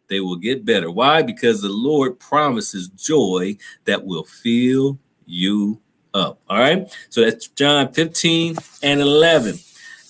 they 0.09 0.21
will 0.21 0.37
get 0.37 0.65
better. 0.65 0.91
Why? 0.91 1.23
Because 1.23 1.61
the 1.63 1.71
Lord 1.71 2.21
promises 2.21 2.89
joy 2.89 3.57
that 3.85 4.05
will 4.05 4.25
fill 4.25 4.99
you 5.33 5.81
up. 6.15 6.41
All 6.49 6.59
right. 6.59 6.95
So 7.11 7.23
that's 7.23 7.49
John 7.49 7.93
15 7.93 8.57
and 8.83 9.01
11. 9.01 9.59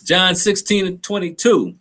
John 0.05 0.35
16 0.35 0.87
and 0.87 1.03
22. 1.03 1.75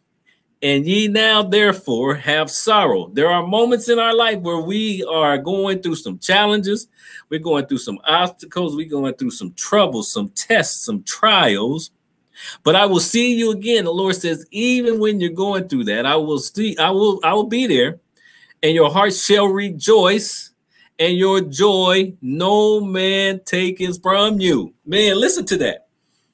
And 0.63 0.86
ye 0.86 1.07
now 1.07 1.41
therefore 1.41 2.13
have 2.15 2.51
sorrow. 2.51 3.10
There 3.13 3.27
are 3.27 3.45
moments 3.48 3.89
in 3.89 3.98
our 3.98 4.13
life 4.13 4.39
where 4.41 4.60
we 4.60 5.03
are 5.03 5.39
going 5.39 5.81
through 5.81 5.95
some 5.95 6.19
challenges, 6.19 6.88
we're 7.29 7.39
going 7.39 7.65
through 7.65 7.79
some 7.79 7.98
obstacles, 8.03 8.75
we're 8.75 8.88
going 8.88 9.15
through 9.15 9.31
some 9.31 9.53
troubles, 9.53 10.12
some 10.12 10.29
tests, 10.29 10.86
some 10.86 11.01
trials. 11.01 11.89
But 12.63 12.75
I 12.75 12.86
will 12.86 13.00
see 13.00 13.33
you 13.33 13.51
again. 13.51 13.86
The 13.86 13.93
Lord 13.93 14.15
says, 14.15 14.45
even 14.51 15.00
when 15.00 15.19
you're 15.19 15.31
going 15.31 15.67
through 15.67 15.86
that, 15.86 16.05
I 16.05 16.15
will 16.15 16.38
see, 16.38 16.77
I 16.77 16.91
will, 16.91 17.19
I 17.24 17.33
will 17.33 17.48
be 17.48 17.65
there, 17.65 18.00
and 18.62 18.75
your 18.75 18.91
heart 18.91 19.15
shall 19.15 19.48
rejoice, 19.48 20.50
and 21.01 21.17
your 21.17 21.41
joy 21.41 22.13
no 22.22 22.79
man 22.79 23.41
taketh 23.43 24.00
from 24.03 24.39
you. 24.39 24.75
Man, 24.86 25.20
listen 25.20 25.46
to 25.48 25.58
that. 25.58 25.88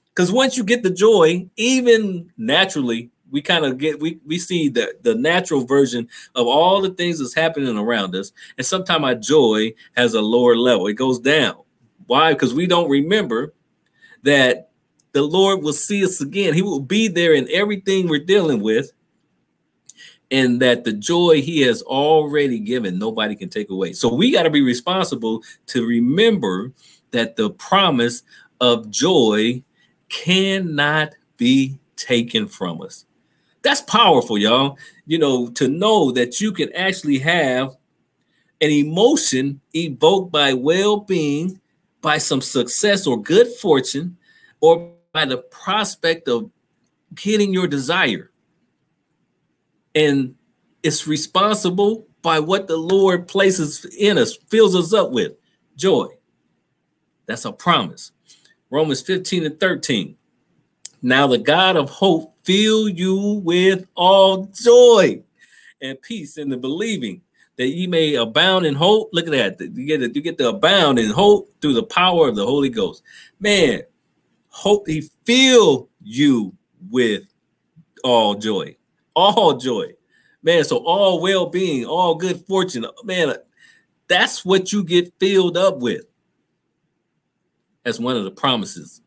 Because 0.09 0.29
once 0.29 0.57
you 0.57 0.63
get 0.65 0.83
the 0.83 0.89
joy, 0.89 1.47
even 1.55 2.33
naturally, 2.37 3.09
we 3.31 3.41
kind 3.41 3.63
of 3.63 3.77
get 3.77 4.01
we 4.01 4.19
we 4.25 4.37
see 4.37 4.67
the 4.67 4.93
the 5.03 5.15
natural 5.15 5.65
version 5.65 6.09
of 6.35 6.47
all 6.47 6.81
the 6.81 6.89
things 6.89 7.19
that's 7.19 7.33
happening 7.33 7.77
around 7.77 8.13
us. 8.13 8.33
And 8.57 8.67
sometimes 8.67 9.05
our 9.05 9.15
joy 9.15 9.73
has 9.95 10.13
a 10.13 10.21
lower 10.21 10.57
level. 10.57 10.87
It 10.87 10.95
goes 10.95 11.19
down. 11.19 11.61
Why? 12.05 12.33
Because 12.33 12.53
we 12.53 12.67
don't 12.67 12.89
remember 12.89 13.53
that 14.23 14.69
the 15.13 15.21
lord 15.21 15.63
will 15.63 15.71
see 15.71 16.03
us 16.03 16.19
again. 16.19 16.53
He 16.53 16.61
will 16.61 16.81
be 16.81 17.07
there 17.07 17.33
in 17.33 17.47
everything 17.53 18.09
we're 18.09 18.19
dealing 18.19 18.61
with 18.61 18.91
and 20.29 20.61
that 20.61 20.83
the 20.83 20.93
joy 20.93 21.41
he 21.41 21.61
has 21.61 21.81
already 21.83 22.59
given 22.59 22.99
nobody 22.99 23.35
can 23.35 23.49
take 23.49 23.69
away 23.69 23.93
so 23.93 24.13
we 24.13 24.31
got 24.31 24.43
to 24.43 24.49
be 24.49 24.61
responsible 24.61 25.41
to 25.65 25.85
remember 25.85 26.71
that 27.11 27.35
the 27.35 27.49
promise 27.51 28.23
of 28.59 28.89
joy 28.89 29.61
cannot 30.09 31.13
be 31.37 31.79
taken 31.95 32.47
from 32.47 32.81
us 32.81 33.05
that's 33.67 33.81
powerful, 33.81 34.37
y'all. 34.37 34.77
You 35.05 35.19
know, 35.19 35.49
to 35.49 35.67
know 35.67 36.11
that 36.11 36.39
you 36.39 36.53
can 36.53 36.71
actually 36.73 37.19
have 37.19 37.75
an 38.61 38.69
emotion 38.69 39.59
evoked 39.75 40.31
by 40.31 40.53
well 40.53 41.01
being, 41.01 41.59
by 42.01 42.17
some 42.17 42.39
success 42.39 43.05
or 43.05 43.21
good 43.21 43.47
fortune, 43.47 44.15
or 44.61 44.93
by 45.11 45.25
the 45.25 45.39
prospect 45.39 46.29
of 46.29 46.49
getting 47.15 47.51
your 47.51 47.67
desire. 47.67 48.31
And 49.97 50.35
it's 50.83 51.07
responsible 51.07 52.05
by 52.21 52.39
what 52.39 52.67
the 52.67 52.77
Lord 52.77 53.27
places 53.27 53.83
in 53.97 54.19
us, 54.19 54.37
fills 54.49 54.75
us 54.75 54.93
up 54.93 55.11
with 55.11 55.33
joy. 55.75 56.07
That's 57.25 57.45
a 57.45 57.51
promise. 57.51 58.11
Romans 58.69 59.01
15 59.01 59.47
and 59.47 59.59
13. 59.59 60.15
Now 61.01 61.25
the 61.25 61.39
God 61.39 61.77
of 61.77 61.89
hope 61.89 62.35
fill 62.43 62.87
you 62.87 63.41
with 63.43 63.87
all 63.95 64.45
joy 64.53 65.23
and 65.81 65.99
peace 65.99 66.37
in 66.37 66.49
the 66.49 66.57
believing 66.57 67.21
that 67.55 67.69
ye 67.69 67.87
may 67.87 68.13
abound 68.15 68.67
in 68.67 68.75
hope. 68.75 69.09
Look 69.13 69.25
at 69.25 69.57
that. 69.57 69.59
You 69.75 69.85
get 69.87 69.97
to, 69.97 70.13
you 70.13 70.21
get 70.21 70.37
to 70.37 70.49
abound 70.49 70.99
in 70.99 71.09
hope 71.09 71.51
through 71.59 71.73
the 71.73 71.83
power 71.83 72.27
of 72.27 72.35
the 72.35 72.45
Holy 72.45 72.69
Ghost. 72.69 73.01
Man, 73.39 73.81
hope 74.49 74.87
he 74.87 75.09
fill 75.25 75.89
you 76.03 76.55
with 76.91 77.23
all 78.03 78.35
joy. 78.35 78.75
All 79.17 79.57
joy. 79.57 79.93
Man, 80.43 80.63
so 80.63 80.77
all 80.77 81.19
well-being, 81.21 81.85
all 81.85 82.13
good 82.13 82.45
fortune. 82.45 82.85
Man, 83.03 83.33
that's 84.07 84.45
what 84.45 84.71
you 84.71 84.83
get 84.83 85.11
filled 85.19 85.57
up 85.57 85.79
with. 85.79 86.05
That's 87.83 87.99
one 87.99 88.15
of 88.15 88.25
the 88.25 88.31
promises 88.31 89.01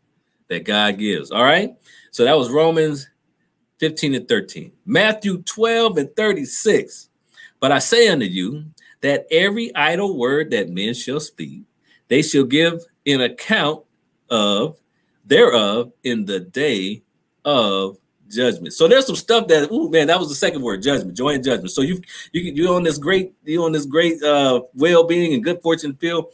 that 0.48 0.64
God 0.64 0.98
gives. 0.98 1.30
All 1.30 1.44
right. 1.44 1.76
So 2.10 2.24
that 2.24 2.36
was 2.36 2.50
Romans 2.50 3.08
15 3.78 4.16
and 4.16 4.26
13. 4.26 4.72
Matthew 4.84 5.42
12 5.42 5.98
and 5.98 6.16
36. 6.16 7.08
But 7.60 7.70
I 7.70 7.78
say 7.78 8.08
unto 8.08 8.26
you 8.26 8.64
that 9.02 9.26
every 9.30 9.72
idle 9.76 10.18
word 10.18 10.50
that 10.50 10.70
men 10.70 10.92
shall 10.92 11.20
speak, 11.20 11.62
they 12.08 12.22
shall 12.22 12.42
give 12.42 12.80
an 13.06 13.20
account 13.20 13.84
of 14.28 14.76
thereof 15.24 15.92
in 16.02 16.24
the 16.24 16.40
day 16.40 17.04
of 17.44 17.99
judgment. 18.30 18.72
So 18.72 18.88
there's 18.88 19.06
some 19.06 19.16
stuff 19.16 19.48
that, 19.48 19.68
oh 19.70 19.88
man, 19.88 20.06
that 20.06 20.18
was 20.18 20.28
the 20.28 20.34
second 20.34 20.62
word, 20.62 20.82
judgment, 20.82 21.16
joy 21.16 21.34
and 21.34 21.44
judgment. 21.44 21.70
So 21.70 21.82
you 21.82 22.00
you 22.32 22.42
you 22.52 22.74
on 22.74 22.82
this 22.82 22.98
great 22.98 23.34
you 23.44 23.64
on 23.64 23.72
this 23.72 23.86
great 23.86 24.22
uh 24.22 24.62
well-being 24.74 25.34
and 25.34 25.44
good 25.44 25.60
fortune 25.62 25.94
field, 25.96 26.26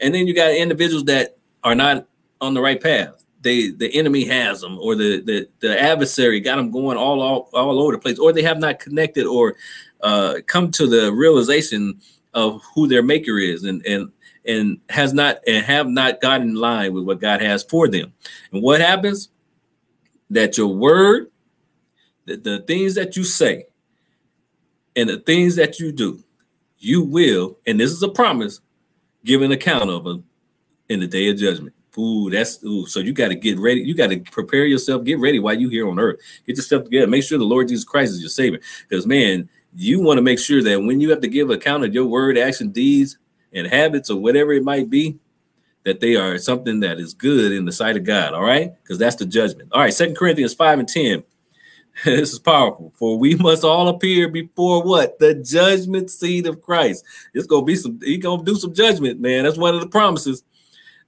and 0.00 0.14
then 0.14 0.26
you 0.26 0.34
got 0.34 0.52
individuals 0.52 1.04
that 1.04 1.36
are 1.62 1.74
not 1.74 2.06
on 2.40 2.54
the 2.54 2.60
right 2.60 2.82
path 2.82 3.24
they 3.40 3.70
the 3.70 3.94
enemy 3.94 4.24
has 4.24 4.62
them 4.62 4.78
or 4.80 4.96
the 4.96 5.20
the, 5.20 5.46
the 5.60 5.80
adversary 5.80 6.40
got 6.40 6.56
them 6.56 6.70
going 6.70 6.96
all, 6.96 7.20
all 7.20 7.48
all 7.52 7.78
over 7.78 7.92
the 7.92 7.98
place 7.98 8.18
or 8.18 8.32
they 8.32 8.42
have 8.42 8.58
not 8.58 8.80
connected 8.80 9.26
or 9.26 9.54
uh, 10.02 10.36
come 10.46 10.70
to 10.70 10.86
the 10.86 11.12
realization 11.12 12.00
of 12.32 12.60
who 12.74 12.88
their 12.88 13.02
maker 13.02 13.38
is 13.38 13.64
and 13.64 13.84
and 13.86 14.10
and 14.46 14.80
has 14.88 15.14
not 15.14 15.38
and 15.46 15.64
have 15.64 15.88
not 15.88 16.20
gotten 16.20 16.50
in 16.50 16.54
line 16.54 16.92
with 16.92 17.04
what 17.04 17.20
God 17.20 17.40
has 17.40 17.62
for 17.62 17.88
them. 17.88 18.12
And 18.52 18.62
what 18.62 18.80
happens? 18.80 19.28
That 20.30 20.58
your 20.58 20.68
word, 20.68 21.30
the, 22.26 22.36
the 22.36 22.58
things 22.60 22.94
that 22.94 23.16
you 23.16 23.24
say, 23.24 23.66
and 24.96 25.08
the 25.08 25.18
things 25.18 25.56
that 25.56 25.80
you 25.80 25.92
do, 25.92 26.22
you 26.78 27.02
will, 27.02 27.58
and 27.66 27.80
this 27.80 27.90
is 27.90 28.02
a 28.02 28.08
promise, 28.08 28.60
give 29.24 29.42
an 29.42 29.52
account 29.52 29.90
of 29.90 30.04
them 30.04 30.24
in 30.88 31.00
the 31.00 31.06
day 31.06 31.28
of 31.30 31.36
judgment. 31.36 31.74
Ooh, 31.98 32.28
that's 32.28 32.62
ooh. 32.64 32.86
So 32.86 33.00
you 33.00 33.12
got 33.12 33.28
to 33.28 33.36
get 33.36 33.58
ready. 33.58 33.80
You 33.80 33.94
got 33.94 34.10
to 34.10 34.18
prepare 34.18 34.66
yourself. 34.66 35.04
Get 35.04 35.20
ready 35.20 35.38
while 35.38 35.58
you 35.58 35.68
here 35.68 35.88
on 35.88 35.98
earth. 35.98 36.18
Get 36.46 36.56
yourself 36.56 36.84
together. 36.84 37.06
Make 37.06 37.22
sure 37.22 37.38
the 37.38 37.44
Lord 37.44 37.68
Jesus 37.68 37.84
Christ 37.84 38.12
is 38.12 38.20
your 38.20 38.30
Savior. 38.30 38.60
Because 38.88 39.06
man, 39.06 39.48
you 39.76 40.00
want 40.00 40.18
to 40.18 40.22
make 40.22 40.38
sure 40.38 40.62
that 40.62 40.82
when 40.82 41.00
you 41.00 41.10
have 41.10 41.20
to 41.20 41.28
give 41.28 41.50
account 41.50 41.84
of 41.84 41.94
your 41.94 42.06
word, 42.06 42.36
action, 42.36 42.70
deeds, 42.70 43.16
and 43.52 43.66
habits, 43.66 44.10
or 44.10 44.20
whatever 44.20 44.52
it 44.52 44.64
might 44.64 44.90
be, 44.90 45.18
that 45.84 46.00
they 46.00 46.16
are 46.16 46.36
something 46.38 46.80
that 46.80 46.98
is 46.98 47.14
good 47.14 47.52
in 47.52 47.64
the 47.64 47.72
sight 47.72 47.96
of 47.96 48.04
God. 48.04 48.34
All 48.34 48.42
right, 48.42 48.72
because 48.82 48.98
that's 48.98 49.16
the 49.16 49.26
judgment. 49.26 49.70
All 49.72 49.80
right, 49.80 49.94
Second 49.94 50.16
Corinthians 50.16 50.54
five 50.54 50.78
and 50.78 50.88
ten. 50.88 51.22
this 52.04 52.32
is 52.32 52.38
powerful. 52.38 52.92
For 52.96 53.18
we 53.18 53.34
must 53.36 53.64
all 53.64 53.88
appear 53.88 54.28
before 54.28 54.82
what 54.82 55.18
the 55.18 55.34
judgment 55.34 56.10
seat 56.10 56.46
of 56.46 56.60
Christ. 56.60 57.04
It's 57.32 57.46
gonna 57.46 57.64
be 57.64 57.76
some. 57.76 58.00
He 58.02 58.18
gonna 58.18 58.42
do 58.42 58.56
some 58.56 58.74
judgment, 58.74 59.20
man. 59.20 59.44
That's 59.44 59.58
one 59.58 59.74
of 59.74 59.80
the 59.80 59.86
promises 59.86 60.42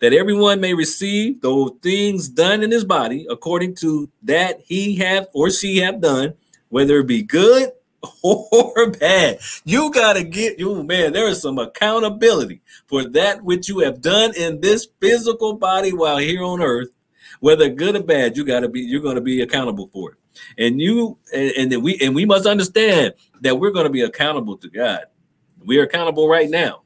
that 0.01 0.13
everyone 0.13 0.61
may 0.61 0.75
receive 0.75 1.41
those 1.41 1.73
things 1.83 2.29
done 2.29 2.63
in 2.63 2.71
his 2.71 2.85
body 2.85 3.27
according 3.31 3.75
to 3.75 4.09
that 4.23 4.61
he 4.65 4.97
have 4.97 5.27
or 5.33 5.51
she 5.51 5.79
have 5.79 6.01
done, 6.01 6.35
whether 6.69 6.99
it 6.99 7.07
be 7.07 7.23
good 7.23 7.73
or 8.23 8.91
bad. 8.91 9.41
You 9.65 9.91
gotta 9.91 10.23
get 10.23 10.59
you, 10.59 10.85
man. 10.85 11.13
There 11.13 11.29
is 11.29 11.43
some 11.43 11.59
accountability 11.59 12.61
for 12.87 13.09
that 13.09 13.43
which 13.43 13.69
you 13.69 13.81
have 13.81 14.01
done 14.01 14.35
in 14.37 14.61
this 14.61 14.87
physical 15.01 15.55
body 15.55 15.93
while 15.93 16.19
here 16.19 16.45
on 16.45 16.63
earth, 16.63 16.91
whether 17.41 17.69
good 17.69 17.97
or 17.97 18.03
bad. 18.03 18.37
You 18.37 18.45
gotta 18.45 18.69
be. 18.69 18.83
You're 18.83 19.03
gonna 19.03 19.21
be 19.21 19.41
accountable 19.41 19.89
for 19.89 20.13
it. 20.13 20.19
And 20.59 20.81
you 20.81 21.19
and, 21.35 21.73
and 21.73 21.83
we 21.83 21.99
and 22.01 22.15
we 22.15 22.25
must 22.25 22.47
understand 22.47 23.15
that 23.41 23.59
we're 23.59 23.71
gonna 23.71 23.91
be 23.91 24.03
accountable 24.03 24.57
to 24.59 24.69
God. 24.69 25.05
We 25.65 25.79
are 25.79 25.85
accountable 25.85 26.29
right 26.29 26.49
now. 26.49 26.83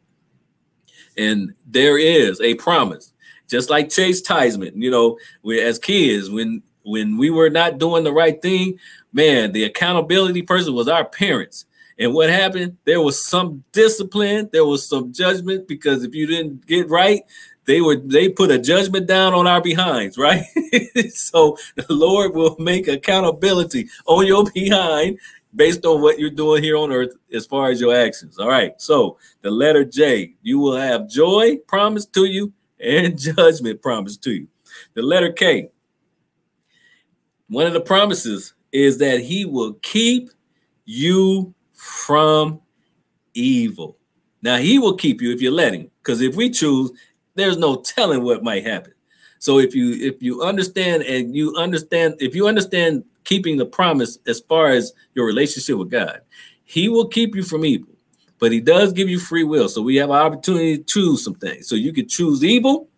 And 1.17 1.55
there 1.67 1.99
is 1.99 2.41
a 2.41 2.55
promise, 2.55 3.13
just 3.49 3.71
like 3.71 3.91
chastisement. 3.91 4.77
You 4.77 4.91
know, 4.91 5.19
we 5.43 5.61
as 5.61 5.79
kids, 5.79 6.31
when 6.31 6.63
when 6.83 7.19
we 7.19 7.31
were 7.31 7.51
not 7.51 7.79
doing 7.79 8.05
the 8.05 8.13
right 8.13 8.41
thing, 8.41 8.79
man, 9.13 9.53
the 9.53 9.65
accountability 9.65 10.43
person 10.43 10.75
was 10.75 10.89
our 10.89 11.05
parents. 11.05 11.67
And 11.99 12.15
what 12.15 12.31
happened? 12.31 12.79
There 12.87 13.03
was 13.03 13.23
some 13.23 13.63
discipline, 13.73 14.49
there 14.53 14.65
was 14.65 14.89
some 14.89 15.13
judgment 15.13 15.69
because 15.69 16.03
if 16.03 16.15
you 16.15 16.27
didn't 16.27 16.67
get 16.67 16.89
right, 16.89 17.23
they 17.71 17.81
would 17.81 18.11
they 18.11 18.29
put 18.29 18.51
a 18.51 18.59
judgment 18.59 19.07
down 19.07 19.33
on 19.33 19.47
our 19.47 19.61
behinds, 19.61 20.19
right? 20.19 20.43
so 21.11 21.57
the 21.77 21.87
Lord 21.89 22.35
will 22.35 22.57
make 22.59 22.89
accountability 22.89 23.89
on 24.07 24.27
your 24.27 24.45
behind 24.51 25.21
based 25.55 25.87
on 25.87 26.03
what 26.03 26.19
you're 26.19 26.31
doing 26.31 26.65
here 26.65 26.77
on 26.77 26.91
earth 26.91 27.15
as 27.33 27.47
far 27.47 27.71
as 27.71 27.81
your 27.81 27.95
actions. 27.95 28.41
All 28.41 28.49
right. 28.49 28.73
So 28.81 29.19
the 29.43 29.53
letter 29.53 29.85
J, 29.85 30.35
you 30.43 30.59
will 30.59 30.77
have 30.77 31.09
joy 31.09 31.59
promised 31.69 32.13
to 32.15 32.25
you 32.25 32.53
and 32.81 33.17
judgment 33.37 33.81
promised 33.81 34.25
to 34.25 34.33
you. 34.33 34.49
The 34.95 35.03
letter 35.03 35.31
K, 35.31 35.71
one 37.47 37.69
of 37.69 37.73
the 37.73 37.81
promises 37.81 38.53
is 38.73 38.99
that 38.99 39.21
he 39.21 39.45
will 39.45 39.75
keep 39.75 40.31
you 40.87 41.55
from 41.73 42.63
evil. 43.33 43.97
Now 44.43 44.57
he 44.57 44.81
will 44.81 44.97
keep 44.97 45.21
you 45.21 45.33
if 45.33 45.41
you 45.41 45.53
let 45.53 45.75
him, 45.75 45.89
because 46.03 46.21
if 46.21 46.35
we 46.35 46.51
choose, 46.51 46.91
there's 47.41 47.57
no 47.59 47.77
telling 47.77 48.23
what 48.23 48.43
might 48.43 48.67
happen. 48.67 48.93
So 49.39 49.59
if 49.59 49.75
you 49.75 49.93
if 49.93 50.23
you 50.23 50.43
understand 50.43 51.03
and 51.03 51.35
you 51.35 51.57
understand 51.57 52.17
if 52.21 52.35
you 52.35 52.47
understand 52.47 53.05
keeping 53.25 53.57
the 53.57 53.67
promise 53.67 54.19
as 54.27 54.41
far 54.41 54.69
as 54.69 54.93
your 55.15 55.27
relationship 55.27 55.79
with 55.79 55.91
God, 55.91 56.21
He 56.65 56.89
will 56.89 57.09
keep 57.09 57.35
you 57.35 57.43
from 57.43 57.65
evil, 57.65 57.89
but 58.39 58.53
He 58.53 58.61
does 58.61 58.93
give 58.93 59.09
you 59.09 59.19
free 59.19 59.45
will. 59.45 59.69
So 59.69 59.81
we 59.81 59.97
have 59.97 60.11
an 60.11 60.17
opportunity 60.17 60.79
to 60.79 60.85
choose 60.85 61.25
some 61.25 61.35
things. 61.35 61.69
So 61.69 61.75
you 61.75 61.93
could 61.93 62.09
choose 62.09 62.45
evil, 62.45 62.89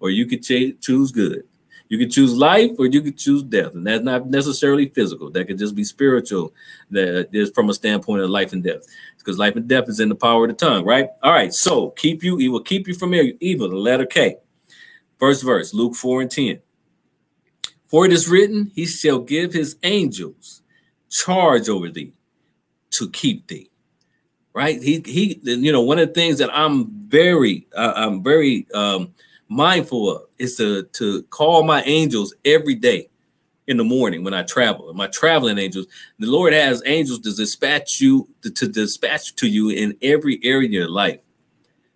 or 0.00 0.10
you 0.10 0.26
could 0.26 0.42
ch- 0.42 0.74
choose 0.80 1.12
good. 1.12 1.44
You 1.88 1.98
can 1.98 2.10
choose 2.10 2.34
life 2.34 2.72
or 2.78 2.86
you 2.86 3.02
can 3.02 3.14
choose 3.14 3.42
death, 3.42 3.74
and 3.74 3.86
that's 3.86 4.02
not 4.02 4.26
necessarily 4.26 4.88
physical. 4.88 5.30
That 5.30 5.46
could 5.46 5.58
just 5.58 5.74
be 5.74 5.84
spiritual. 5.84 6.52
That 6.90 7.28
is 7.32 7.50
from 7.50 7.68
a 7.68 7.74
standpoint 7.74 8.22
of 8.22 8.30
life 8.30 8.52
and 8.52 8.62
death, 8.62 8.86
because 9.18 9.38
life 9.38 9.54
and 9.54 9.68
death 9.68 9.88
is 9.88 10.00
in 10.00 10.08
the 10.08 10.14
power 10.14 10.44
of 10.44 10.50
the 10.50 10.56
tongue, 10.56 10.84
right? 10.84 11.08
All 11.22 11.32
right. 11.32 11.52
So 11.52 11.90
keep 11.90 12.22
you. 12.22 12.38
He 12.38 12.48
will 12.48 12.62
keep 12.62 12.88
you 12.88 12.94
from 12.94 13.14
evil. 13.14 13.68
The 13.68 13.76
letter 13.76 14.06
K. 14.06 14.38
First 15.18 15.44
verse, 15.44 15.74
Luke 15.74 15.94
four 15.94 16.22
and 16.22 16.30
ten. 16.30 16.60
For 17.86 18.06
it 18.06 18.12
is 18.12 18.28
written, 18.28 18.72
He 18.74 18.86
shall 18.86 19.20
give 19.20 19.52
His 19.52 19.76
angels 19.82 20.62
charge 21.10 21.68
over 21.68 21.90
thee 21.90 22.14
to 22.92 23.10
keep 23.10 23.46
thee. 23.46 23.70
Right? 24.54 24.82
He 24.82 25.02
he. 25.04 25.38
You 25.42 25.70
know, 25.70 25.82
one 25.82 25.98
of 25.98 26.08
the 26.08 26.14
things 26.14 26.38
that 26.38 26.50
I'm 26.52 26.90
very 27.08 27.66
uh, 27.76 27.92
I'm 27.94 28.22
very 28.22 28.66
um, 28.72 29.12
mindful 29.54 30.10
of 30.10 30.22
is 30.38 30.56
to 30.56 30.82
to 30.84 31.22
call 31.24 31.62
my 31.62 31.82
angels 31.82 32.34
every 32.44 32.74
day 32.74 33.08
in 33.66 33.76
the 33.76 33.84
morning 33.84 34.24
when 34.24 34.34
I 34.34 34.42
travel. 34.42 34.92
My 34.92 35.06
traveling 35.06 35.58
angels, 35.58 35.86
the 36.18 36.26
Lord 36.26 36.52
has 36.52 36.82
angels 36.84 37.20
to 37.20 37.34
dispatch 37.34 38.00
you 38.00 38.28
to, 38.42 38.50
to 38.50 38.68
dispatch 38.68 39.34
to 39.36 39.48
you 39.48 39.70
in 39.70 39.96
every 40.02 40.40
area 40.42 40.68
of 40.68 40.72
your 40.72 40.88
life. 40.88 41.20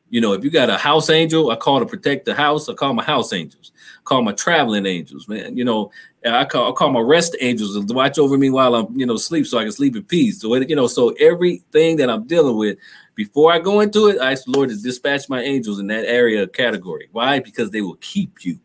You 0.08 0.22
know, 0.22 0.32
if 0.32 0.42
you 0.42 0.50
got 0.50 0.70
a 0.70 0.78
house 0.78 1.10
angel, 1.10 1.50
I 1.50 1.56
call 1.56 1.80
to 1.80 1.86
protect 1.86 2.24
the 2.24 2.34
house. 2.34 2.68
I 2.68 2.74
call 2.74 2.94
my 2.94 3.04
house 3.04 3.32
angels. 3.32 3.72
I 3.98 4.02
call 4.04 4.22
my 4.22 4.32
traveling 4.32 4.86
angels, 4.86 5.28
man. 5.28 5.56
You 5.56 5.64
know, 5.64 5.90
I 6.24 6.44
call 6.44 6.72
I 6.72 6.74
call 6.74 6.90
my 6.90 7.00
rest 7.00 7.36
angels 7.40 7.84
to 7.84 7.92
watch 7.92 8.18
over 8.18 8.38
me 8.38 8.50
while 8.50 8.74
I'm, 8.74 8.98
you 8.98 9.04
know, 9.04 9.16
sleep 9.16 9.46
so 9.46 9.58
I 9.58 9.64
can 9.64 9.72
sleep 9.72 9.96
in 9.96 10.04
peace. 10.04 10.40
So 10.40 10.54
you 10.54 10.76
know, 10.76 10.86
so 10.86 11.10
everything 11.20 11.96
that 11.96 12.08
I'm 12.08 12.24
dealing 12.24 12.56
with, 12.56 12.78
before 13.18 13.52
I 13.52 13.58
go 13.58 13.80
into 13.80 14.06
it, 14.06 14.20
I 14.20 14.30
ask 14.30 14.44
the 14.44 14.52
Lord 14.52 14.68
to 14.68 14.80
dispatch 14.80 15.28
my 15.28 15.42
angels 15.42 15.80
in 15.80 15.88
that 15.88 16.04
area 16.04 16.46
category. 16.46 17.08
Why? 17.10 17.40
Because 17.40 17.72
they 17.72 17.80
will 17.80 17.96
keep 17.96 18.44
you. 18.44 18.60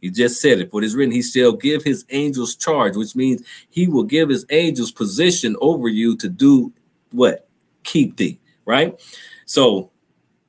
He 0.00 0.08
just 0.08 0.40
said 0.40 0.60
it. 0.60 0.72
What 0.72 0.82
is 0.82 0.94
written, 0.94 1.12
he 1.12 1.20
shall 1.20 1.52
give 1.52 1.84
his 1.84 2.06
angels 2.08 2.56
charge, 2.56 2.96
which 2.96 3.14
means 3.14 3.46
he 3.68 3.86
will 3.86 4.04
give 4.04 4.30
his 4.30 4.46
angels 4.48 4.92
position 4.92 5.56
over 5.60 5.88
you 5.88 6.16
to 6.16 6.28
do 6.30 6.72
what? 7.12 7.46
Keep 7.84 8.16
thee, 8.16 8.40
right? 8.64 8.98
So 9.44 9.90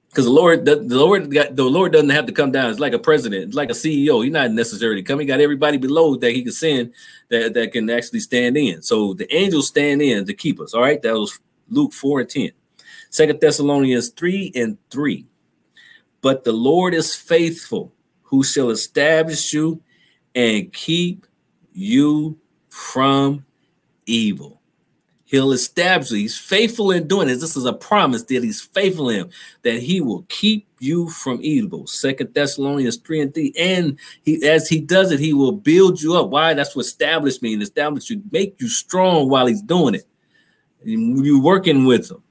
because 0.08 0.24
the 0.24 0.32
Lord, 0.32 0.64
the, 0.64 0.78
the 0.78 0.98
Lord, 0.98 1.30
got, 1.30 1.54
the 1.54 1.66
Lord 1.66 1.92
doesn't 1.92 2.12
have 2.12 2.28
to 2.28 2.32
come 2.32 2.54
down. 2.54 2.70
It's 2.70 2.80
like 2.80 2.94
a 2.94 3.00
president, 3.00 3.54
like 3.54 3.70
a 3.70 3.74
CEO. 3.74 4.24
He's 4.24 4.32
not 4.32 4.52
necessarily 4.54 5.04
coming. 5.04 5.28
He 5.28 5.34
got 5.34 5.42
everybody 5.42 5.76
below 5.76 6.16
that 6.16 6.32
he 6.32 6.44
can 6.44 6.54
send 6.54 6.94
that 7.28 7.54
that 7.56 7.74
can 7.74 7.90
actually 7.90 8.22
stand 8.22 8.56
in. 8.56 8.82
So 8.84 9.14
the 9.14 9.28
angels 9.36 9.68
stand 9.68 10.02
in 10.02 10.26
to 10.28 10.34
keep 10.34 10.62
us. 10.62 10.74
All 10.74 10.82
right, 10.82 11.02
that 11.02 11.14
was 11.14 11.38
Luke 11.70 11.92
four 11.92 12.22
and 12.22 12.30
ten. 12.30 12.52
Second 13.10 13.40
Thessalonians 13.40 14.10
3 14.10 14.52
and 14.56 14.78
3. 14.90 15.26
But 16.22 16.44
the 16.44 16.54
Lord 16.54 16.94
is 16.94 17.16
faithful, 17.16 17.94
who 18.24 18.44
shall 18.44 18.70
establish 18.70 19.54
you 19.54 19.82
and 20.36 20.72
keep 20.74 21.26
you 21.74 22.38
from 22.70 23.46
evil. 24.06 24.62
He'll 25.26 25.52
establish 25.52 26.12
you. 26.12 26.18
He's 26.18 26.38
faithful 26.38 26.92
in 26.92 27.08
doing 27.08 27.28
this. 27.28 27.42
This 27.42 27.58
is 27.58 27.66
a 27.66 27.74
promise 27.74 28.24
that 28.24 28.44
he's 28.44 28.62
faithful 28.62 29.10
in, 29.10 29.30
that 29.64 29.82
he 29.82 30.00
will 30.00 30.26
keep 30.30 30.68
you 30.80 31.10
from 31.10 31.40
evil. 31.42 31.86
Second 31.86 32.34
Thessalonians 32.34 32.98
3 32.98 33.22
and 33.22 33.34
3. 33.34 33.54
And 33.58 34.00
he 34.24 34.48
as 34.48 34.70
he 34.70 34.80
does 34.80 35.12
it, 35.12 35.20
he 35.20 35.34
will 35.34 35.52
build 35.52 36.02
you 36.02 36.16
up. 36.16 36.30
Why? 36.30 36.54
That's 36.54 36.76
what 36.76 36.86
establish 36.86 37.42
me 37.42 37.54
and 37.54 37.62
establish 37.62 38.10
you, 38.10 38.22
make 38.32 38.60
you 38.60 38.70
strong 38.70 39.30
while 39.30 39.48
he's 39.48 39.62
doing 39.62 39.96
it. 39.96 40.08
You're 40.84 41.42
working 41.42 41.86
with 41.86 42.10
him 42.10 42.24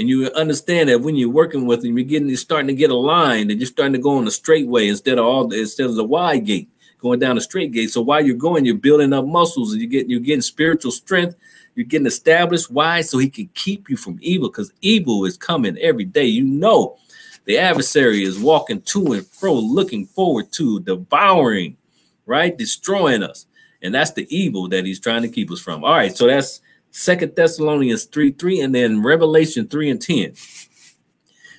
and 0.00 0.08
you 0.08 0.30
understand 0.32 0.88
that 0.88 1.02
when 1.02 1.14
you're 1.14 1.28
working 1.28 1.66
with 1.66 1.82
them, 1.82 1.98
you're 1.98 2.06
getting 2.06 2.28
you're 2.28 2.38
starting 2.38 2.68
to 2.68 2.74
get 2.74 2.90
aligned 2.90 3.50
and 3.50 3.60
you're 3.60 3.66
starting 3.66 3.92
to 3.92 3.98
go 3.98 4.16
on 4.16 4.24
the 4.24 4.30
straight 4.30 4.66
way 4.66 4.88
instead 4.88 5.18
of 5.18 5.26
all 5.26 5.46
the, 5.46 5.60
instead 5.60 5.84
of 5.84 5.94
the 5.94 6.04
wide 6.04 6.46
gate, 6.46 6.70
going 6.98 7.18
down 7.18 7.34
the 7.34 7.42
straight 7.42 7.70
gate. 7.70 7.90
So 7.90 8.00
while 8.00 8.24
you're 8.24 8.34
going, 8.34 8.64
you're 8.64 8.76
building 8.76 9.12
up 9.12 9.26
muscles 9.26 9.72
and 9.72 9.82
you're 9.82 9.90
getting 9.90 10.08
you're 10.08 10.20
getting 10.20 10.40
spiritual 10.40 10.90
strength, 10.90 11.36
you're 11.74 11.84
getting 11.84 12.06
established. 12.06 12.70
Why? 12.70 13.02
So 13.02 13.18
he 13.18 13.28
can 13.28 13.50
keep 13.52 13.90
you 13.90 13.98
from 13.98 14.18
evil, 14.22 14.48
because 14.48 14.72
evil 14.80 15.26
is 15.26 15.36
coming 15.36 15.76
every 15.76 16.06
day. 16.06 16.24
You 16.24 16.44
know 16.44 16.96
the 17.44 17.58
adversary 17.58 18.22
is 18.22 18.38
walking 18.38 18.80
to 18.80 19.12
and 19.12 19.26
fro, 19.26 19.52
looking 19.52 20.06
forward 20.06 20.50
to 20.52 20.80
devouring, 20.80 21.76
right? 22.24 22.56
Destroying 22.56 23.22
us. 23.22 23.44
And 23.82 23.94
that's 23.94 24.12
the 24.12 24.26
evil 24.34 24.66
that 24.68 24.86
he's 24.86 25.00
trying 25.00 25.22
to 25.22 25.28
keep 25.28 25.50
us 25.50 25.60
from. 25.60 25.84
All 25.84 25.92
right, 25.92 26.16
so 26.16 26.26
that's 26.26 26.62
Second 26.90 27.36
Thessalonians 27.36 28.04
3 28.04 28.32
3, 28.32 28.60
and 28.60 28.74
then 28.74 29.02
Revelation 29.02 29.68
3 29.68 29.90
and 29.90 30.02
10. 30.02 30.34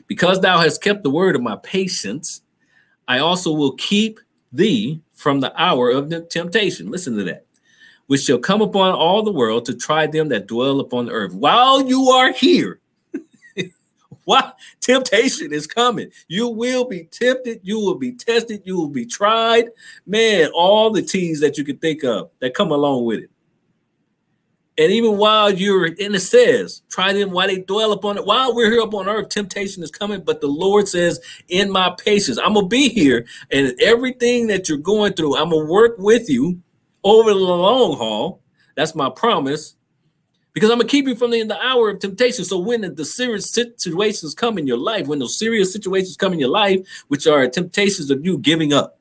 Because 0.08 0.41
thou 0.41 0.60
hast 0.60 0.84
kept 0.84 1.04
the 1.04 1.10
word 1.10 1.36
of 1.36 1.41
my 1.41 1.56
patience, 1.56 2.41
I 3.08 3.20
also 3.20 3.54
will 3.54 3.74
keep 3.74 4.20
thee 4.52 5.02
from 5.13 5.39
the 5.39 5.54
hour 5.62 5.89
of 5.89 6.10
the 6.10 6.22
temptation. 6.22 6.91
Listen 6.91 7.15
to 7.17 7.24
that. 7.24 7.46
Which 8.08 8.24
shall 8.24 8.39
come 8.39 8.62
upon 8.62 8.94
all 8.94 9.24
the 9.24 9.32
world 9.32 9.65
to 9.65 9.74
try 9.74 10.08
them 10.08 10.28
that 10.30 10.48
dwell 10.48 10.82
upon 10.82 11.06
the 11.06 11.13
earth. 11.13 11.34
While 11.34 11.88
you 11.88 12.10
are 12.10 12.34
here, 12.34 12.82
what 14.26 14.58
temptation 14.82 15.54
is 15.54 15.65
coming? 15.65 16.12
You 16.28 16.50
will 16.50 16.86
be 16.86 17.06
tempted, 17.06 17.62
you 17.63 17.80
will 17.80 17.96
be 17.96 18.12
tested, 18.12 18.63
you 18.65 18.76
will 18.76 18.89
be 18.89 19.06
tried. 19.06 19.70
Man, 20.06 20.50
all 20.54 20.91
the 20.91 21.02
T's 21.02 21.39
that 21.39 21.58
you 21.58 21.63
can 21.63 21.78
think 21.78 22.04
of 22.04 22.32
that 22.39 22.54
come 22.54 22.72
along 22.72 23.06
with 23.06 23.20
it. 23.20 23.31
And 24.77 24.91
even 24.91 25.17
while 25.17 25.53
you're 25.53 25.86
in 25.86 26.13
the 26.13 26.19
says, 26.19 26.81
try 26.89 27.12
them 27.12 27.31
while 27.31 27.47
they 27.47 27.60
dwell 27.60 27.91
upon 27.91 28.17
it. 28.17 28.25
While 28.25 28.55
we're 28.55 28.71
here 28.71 28.81
upon 28.81 29.10
earth, 29.10 29.29
temptation 29.29 29.84
is 29.84 29.91
coming. 29.91 30.21
But 30.21 30.39
the 30.39 30.47
Lord 30.47 30.88
says, 30.88 31.19
in 31.49 31.69
my 31.69 31.93
patience, 31.99 32.38
I'm 32.38 32.53
gonna 32.53 32.67
be 32.67 32.88
here, 32.89 33.25
and 33.51 33.75
everything 33.81 34.47
that 34.47 34.69
you're 34.69 34.77
going 34.77 35.13
through, 35.13 35.38
I'm 35.38 35.49
gonna 35.49 35.65
work 35.65 35.97
with 35.97 36.29
you 36.29 36.62
over 37.03 37.31
the 37.31 37.39
long 37.39 37.97
haul. 37.97 38.41
That's 38.75 38.95
my 38.95 39.10
promise. 39.10 39.75
Because 40.53 40.69
I'm 40.69 40.77
gonna 40.77 40.89
keep 40.89 41.05
you 41.05 41.15
from 41.15 41.31
the, 41.31 41.43
the 41.43 41.60
hour 41.60 41.89
of 41.89 41.99
temptation. 41.99 42.45
So 42.45 42.57
when 42.57 42.81
the, 42.81 42.89
the 42.89 43.05
serious 43.05 43.49
situations 43.49 44.34
come 44.34 44.57
in 44.57 44.67
your 44.67 44.77
life, 44.77 45.05
when 45.05 45.19
those 45.19 45.38
serious 45.38 45.73
situations 45.73 46.15
come 46.15 46.31
in 46.31 46.39
your 46.39 46.49
life, 46.49 46.79
which 47.10 47.27
are 47.27 47.45
temptations 47.49 48.10
of 48.10 48.25
you 48.25 48.38
giving 48.38 48.71
up, 48.71 49.00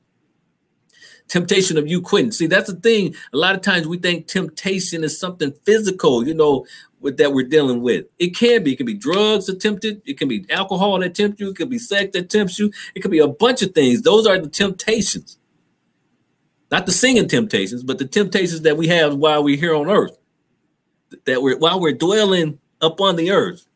temptation 1.30 1.78
of 1.78 1.88
you 1.88 2.02
quitting. 2.02 2.32
See, 2.32 2.46
that's 2.46 2.70
the 2.70 2.78
thing. 2.78 3.14
A 3.32 3.36
lot 3.36 3.54
of 3.54 3.62
times 3.62 3.86
we 3.86 3.96
think 3.96 4.26
temptation 4.26 5.02
is 5.02 5.18
something 5.18 5.52
physical, 5.64 6.26
you 6.26 6.34
know, 6.34 6.66
with 7.00 7.16
that 7.16 7.32
we're 7.32 7.46
dealing 7.46 7.80
with. 7.80 8.06
It 8.18 8.36
can 8.36 8.62
be. 8.62 8.72
It 8.72 8.76
can 8.76 8.84
be 8.84 8.94
drugs 8.94 9.46
that 9.46 9.60
tempt 9.60 9.84
it. 9.84 10.04
Can 10.18 10.28
be 10.28 10.44
alcohol 10.50 10.98
that 10.98 11.14
tempts 11.14 11.40
you. 11.40 11.50
It 11.50 11.56
could 11.56 11.70
be 11.70 11.78
sex 11.78 12.10
that 12.12 12.28
tempts 12.28 12.58
you. 12.58 12.70
It 12.94 13.00
could 13.00 13.12
be 13.12 13.20
a 13.20 13.28
bunch 13.28 13.62
of 13.62 13.72
things. 13.72 14.02
Those 14.02 14.26
are 14.26 14.38
the 14.38 14.50
temptations. 14.50 15.38
Not 16.70 16.86
the 16.86 16.92
singing 16.92 17.26
temptations, 17.26 17.82
but 17.82 17.98
the 17.98 18.06
temptations 18.06 18.60
that 18.62 18.76
we 18.76 18.88
have 18.88 19.14
while 19.14 19.42
we're 19.42 19.56
here 19.56 19.74
on 19.74 19.88
earth. 19.88 20.18
That 21.24 21.42
we're 21.42 21.58
while 21.58 21.80
we're 21.80 21.94
dwelling 21.94 22.58
upon 22.80 23.16
the 23.16 23.30
earth. 23.30 23.66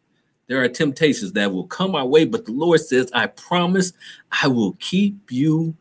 There 0.46 0.62
are 0.62 0.68
temptations 0.68 1.32
that 1.32 1.52
will 1.52 1.66
come 1.66 1.94
our 1.94 2.06
way, 2.06 2.26
but 2.26 2.44
the 2.44 2.52
Lord 2.52 2.80
says, 2.80 3.10
I 3.14 3.28
promise 3.28 3.94
I 4.42 4.48
will 4.48 4.74
keep 4.78 5.30
you 5.30 5.74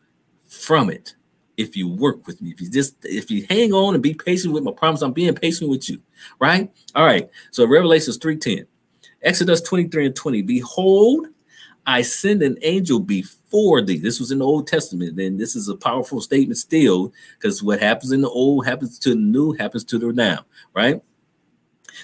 from 0.48 0.90
it 0.90 1.16
if 1.58 1.76
you 1.76 1.88
work 1.88 2.26
with 2.26 2.42
me. 2.42 2.52
If 2.52 2.62
you 2.62 2.70
just 2.70 2.96
if 3.04 3.30
you 3.30 3.46
hang 3.50 3.74
on 3.74 3.94
and 3.94 4.04
be 4.04 4.14
patient 4.14 4.54
with 4.54 4.64
my 4.64 4.72
promise, 4.72 5.02
I'm 5.02 5.14
being 5.14 5.34
patient 5.36 5.70
with 5.70 5.90
you. 5.90 6.02
Right? 6.40 6.72
All 6.96 7.06
right. 7.06 7.30
So 7.52 7.68
Revelations 7.68 8.18
3:10. 8.18 8.66
Exodus 9.22 9.62
23 9.62 10.08
and 10.08 10.16
20. 10.16 10.42
Behold, 10.42 11.28
I 11.86 12.02
send 12.02 12.44
an 12.44 12.58
angel 12.62 13.00
before 13.00 13.82
thee. 13.82 13.98
This 13.98 14.20
was 14.20 14.32
in 14.32 14.40
the 14.40 14.46
Old 14.46 14.68
Testament. 14.68 15.16
Then 15.16 15.38
this 15.38 15.56
is 15.56 15.70
a 15.70 15.76
powerful 15.76 16.22
statement 16.22 16.58
still, 16.58 17.14
because 17.38 17.64
what 17.64 17.82
happens 17.82 18.12
in 18.12 18.22
the 18.22 18.30
old 18.30 18.66
happens 18.66 19.00
to 19.00 19.10
the 19.10 19.16
new, 19.16 19.54
happens 19.54 19.84
to 19.86 19.98
the 19.98 20.12
now, 20.12 20.46
right? 20.74 21.02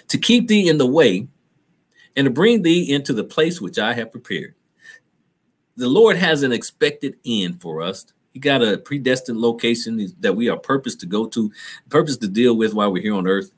To 0.09 0.17
keep 0.17 0.47
thee 0.47 0.69
in 0.69 0.77
the 0.77 0.85
way 0.85 1.27
and 2.15 2.25
to 2.25 2.31
bring 2.31 2.61
thee 2.61 2.91
into 2.91 3.13
the 3.13 3.23
place 3.23 3.59
which 3.59 3.79
I 3.79 3.93
have 3.93 4.11
prepared. 4.11 4.55
The 5.75 5.89
Lord 5.89 6.17
has 6.17 6.43
an 6.43 6.51
expected 6.51 7.17
end 7.25 7.61
for 7.61 7.81
us 7.81 8.05
he 8.31 8.39
got 8.39 8.61
a 8.61 8.77
predestined 8.77 9.39
location 9.39 10.13
that 10.19 10.35
we 10.35 10.49
are 10.49 10.57
purposed 10.57 10.99
to 11.01 11.05
go 11.05 11.27
to, 11.27 11.51
purpose 11.89 12.17
to 12.17 12.27
deal 12.27 12.55
with 12.55 12.73
while 12.73 12.91
we're 12.91 13.01
here 13.01 13.15
on 13.15 13.27
earth. 13.27 13.51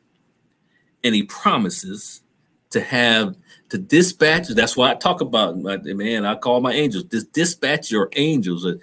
And 1.04 1.14
he 1.14 1.24
promises 1.24 2.22
to 2.70 2.82
have 2.82 3.36
to 3.70 3.78
dispatch. 3.78 4.48
That's 4.50 4.78
why 4.78 4.92
I 4.92 4.96
talk 4.96 5.22
about 5.22 5.58
man. 5.58 6.26
I 6.26 6.36
call 6.36 6.62
my 6.62 6.74
angels. 6.74 7.06
This 7.06 7.26
dispatch 7.26 7.92
your 7.92 8.10
angels 8.14 8.66
uh, 8.66 8.76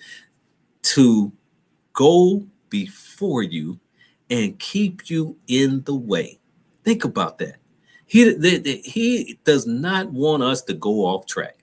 to 0.83 1.33
go 1.95 2.47
before 2.69 3.43
you 3.43 3.79
and 4.31 4.59
keep 4.59 5.09
you 5.09 5.37
in 5.47 5.83
the 5.85 5.95
way. 5.95 6.39
Think 6.85 7.05
about 7.05 7.39
that. 7.39 7.57
He, 8.07 8.35
he 8.85 9.39
does 9.45 9.67
not 9.67 10.11
want 10.13 10.43
us 10.43 10.63
to 10.63 10.75
go 10.75 11.07
off 11.07 11.27
track. 11.27 11.59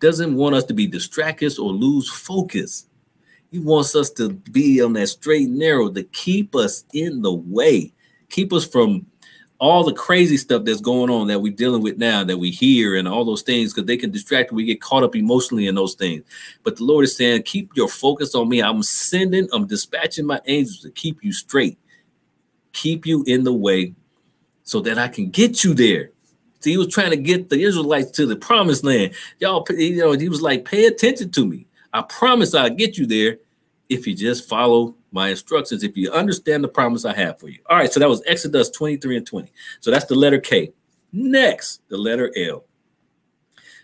doesn't 0.00 0.34
want 0.34 0.54
us 0.54 0.64
to 0.64 0.74
be 0.74 0.86
distracted 0.86 1.58
or 1.58 1.72
lose 1.72 2.10
focus. 2.10 2.86
He 3.50 3.58
wants 3.58 3.94
us 3.96 4.10
to 4.10 4.30
be 4.30 4.82
on 4.82 4.92
that 4.94 5.08
straight 5.08 5.48
and 5.48 5.58
narrow 5.58 5.90
to 5.90 6.02
keep 6.04 6.54
us 6.54 6.84
in 6.92 7.22
the 7.22 7.32
way, 7.32 7.92
keep 8.28 8.52
us 8.52 8.66
from 8.66 9.06
all 9.58 9.84
the 9.84 9.92
crazy 9.92 10.38
stuff 10.38 10.64
that's 10.64 10.80
going 10.80 11.10
on 11.10 11.26
that 11.26 11.40
we're 11.40 11.52
dealing 11.52 11.82
with 11.82 11.98
now 11.98 12.24
that 12.24 12.38
we 12.38 12.50
hear 12.50 12.96
and 12.96 13.06
all 13.06 13.24
those 13.24 13.42
things 13.42 13.74
because 13.74 13.86
they 13.86 13.96
can 13.96 14.10
distract 14.10 14.52
we 14.52 14.64
get 14.64 14.80
caught 14.80 15.02
up 15.02 15.14
emotionally 15.14 15.66
in 15.66 15.74
those 15.74 15.92
things 15.92 16.24
but 16.62 16.76
the 16.76 16.82
lord 16.82 17.04
is 17.04 17.14
saying 17.14 17.42
keep 17.42 17.70
your 17.76 17.86
focus 17.86 18.34
on 18.34 18.48
me 18.48 18.62
i'm 18.62 18.82
sending 18.82 19.46
i'm 19.52 19.66
dispatching 19.66 20.24
my 20.24 20.40
angels 20.46 20.80
to 20.80 20.90
keep 20.92 21.22
you 21.22 21.30
straight 21.30 21.78
keep 22.72 23.04
you 23.04 23.22
in 23.26 23.44
the 23.44 23.52
way 23.52 23.92
so 24.62 24.80
that 24.80 24.96
i 24.96 25.06
can 25.06 25.28
get 25.28 25.62
you 25.62 25.74
there 25.74 26.10
See, 26.60 26.72
he 26.72 26.76
was 26.76 26.88
trying 26.88 27.10
to 27.10 27.16
get 27.16 27.48
the 27.48 27.62
Israelites 27.62 28.10
to 28.12 28.26
the 28.26 28.36
promised 28.36 28.84
land. 28.84 29.14
Y'all, 29.38 29.64
you 29.70 29.96
know, 29.96 30.12
he 30.12 30.28
was 30.28 30.42
like, 30.42 30.66
pay 30.66 30.84
attention 30.84 31.30
to 31.30 31.46
me. 31.46 31.66
I 31.92 32.02
promise 32.02 32.54
I'll 32.54 32.70
get 32.70 32.98
you 32.98 33.06
there 33.06 33.38
if 33.88 34.06
you 34.06 34.14
just 34.14 34.48
follow 34.48 34.94
my 35.12 35.30
instructions, 35.30 35.82
if 35.82 35.96
you 35.96 36.12
understand 36.12 36.62
the 36.62 36.68
promise 36.68 37.04
I 37.04 37.14
have 37.14 37.40
for 37.40 37.48
you. 37.48 37.58
All 37.68 37.76
right, 37.76 37.92
so 37.92 37.98
that 38.00 38.08
was 38.08 38.22
Exodus 38.26 38.70
23 38.70 39.16
and 39.18 39.26
20. 39.26 39.52
So 39.80 39.90
that's 39.90 40.04
the 40.04 40.14
letter 40.14 40.38
K. 40.38 40.72
Next, 41.12 41.82
the 41.88 41.98
letter 41.98 42.32
L. 42.36 42.64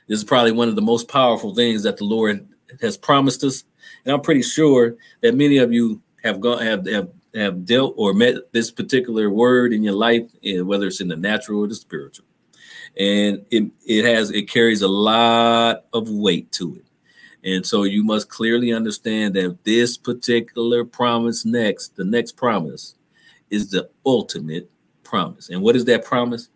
This 0.07 0.19
is 0.19 0.25
probably 0.25 0.53
one 0.53 0.69
of 0.69 0.77
the 0.77 0.83
most 0.83 1.09
powerful 1.09 1.55
things 1.55 1.83
that 1.83 1.97
the 1.97 2.05
Lord 2.05 2.47
has 2.81 2.97
promised 2.97 3.43
us. 3.43 3.65
And 4.05 4.15
I'm 4.15 4.21
pretty 4.21 4.43
sure 4.43 4.95
that 5.21 5.35
many 5.35 5.59
of 5.59 5.73
you 5.73 6.01
have 6.23 6.41
gone 6.41 6.65
have, 6.65 6.87
have, 6.87 7.09
have 7.35 7.67
dealt 7.67 7.95
or 7.97 8.15
met 8.15 8.53
this 8.53 8.71
particular 8.71 9.29
word 9.31 9.73
in 9.73 9.83
your 9.83 9.95
life, 9.95 10.31
eh, 10.45 10.61
whether 10.61 10.87
it's 10.87 11.01
in 11.01 11.09
the 11.09 11.17
natural 11.17 11.61
or 11.61 11.67
the 11.67 11.75
spiritual. 11.75 12.27
And 12.99 13.45
it, 13.51 13.71
it 13.85 14.05
has 14.05 14.31
it 14.31 14.49
carries 14.49 14.83
a 14.83 14.89
lot 14.89 15.85
of 15.93 16.09
weight 16.09 16.51
to 16.53 16.77
it. 16.77 16.86
And 17.47 17.65
so 17.65 17.85
you 17.85 18.03
must 18.03 18.29
clearly 18.29 18.73
understand 18.73 19.35
that 19.35 19.63
this 19.63 19.97
particular 19.97 20.85
promise 20.85 21.45
next, 21.45 21.95
the 21.95 22.05
next 22.05 22.33
promise, 22.33 22.97
is 23.51 23.71
the 23.71 23.89
ultimate 24.05 24.69
promise. 25.05 25.49
And 25.49 25.63
what 25.63 25.77
is 25.77 25.85
that 25.85 26.05
promise? 26.05 26.49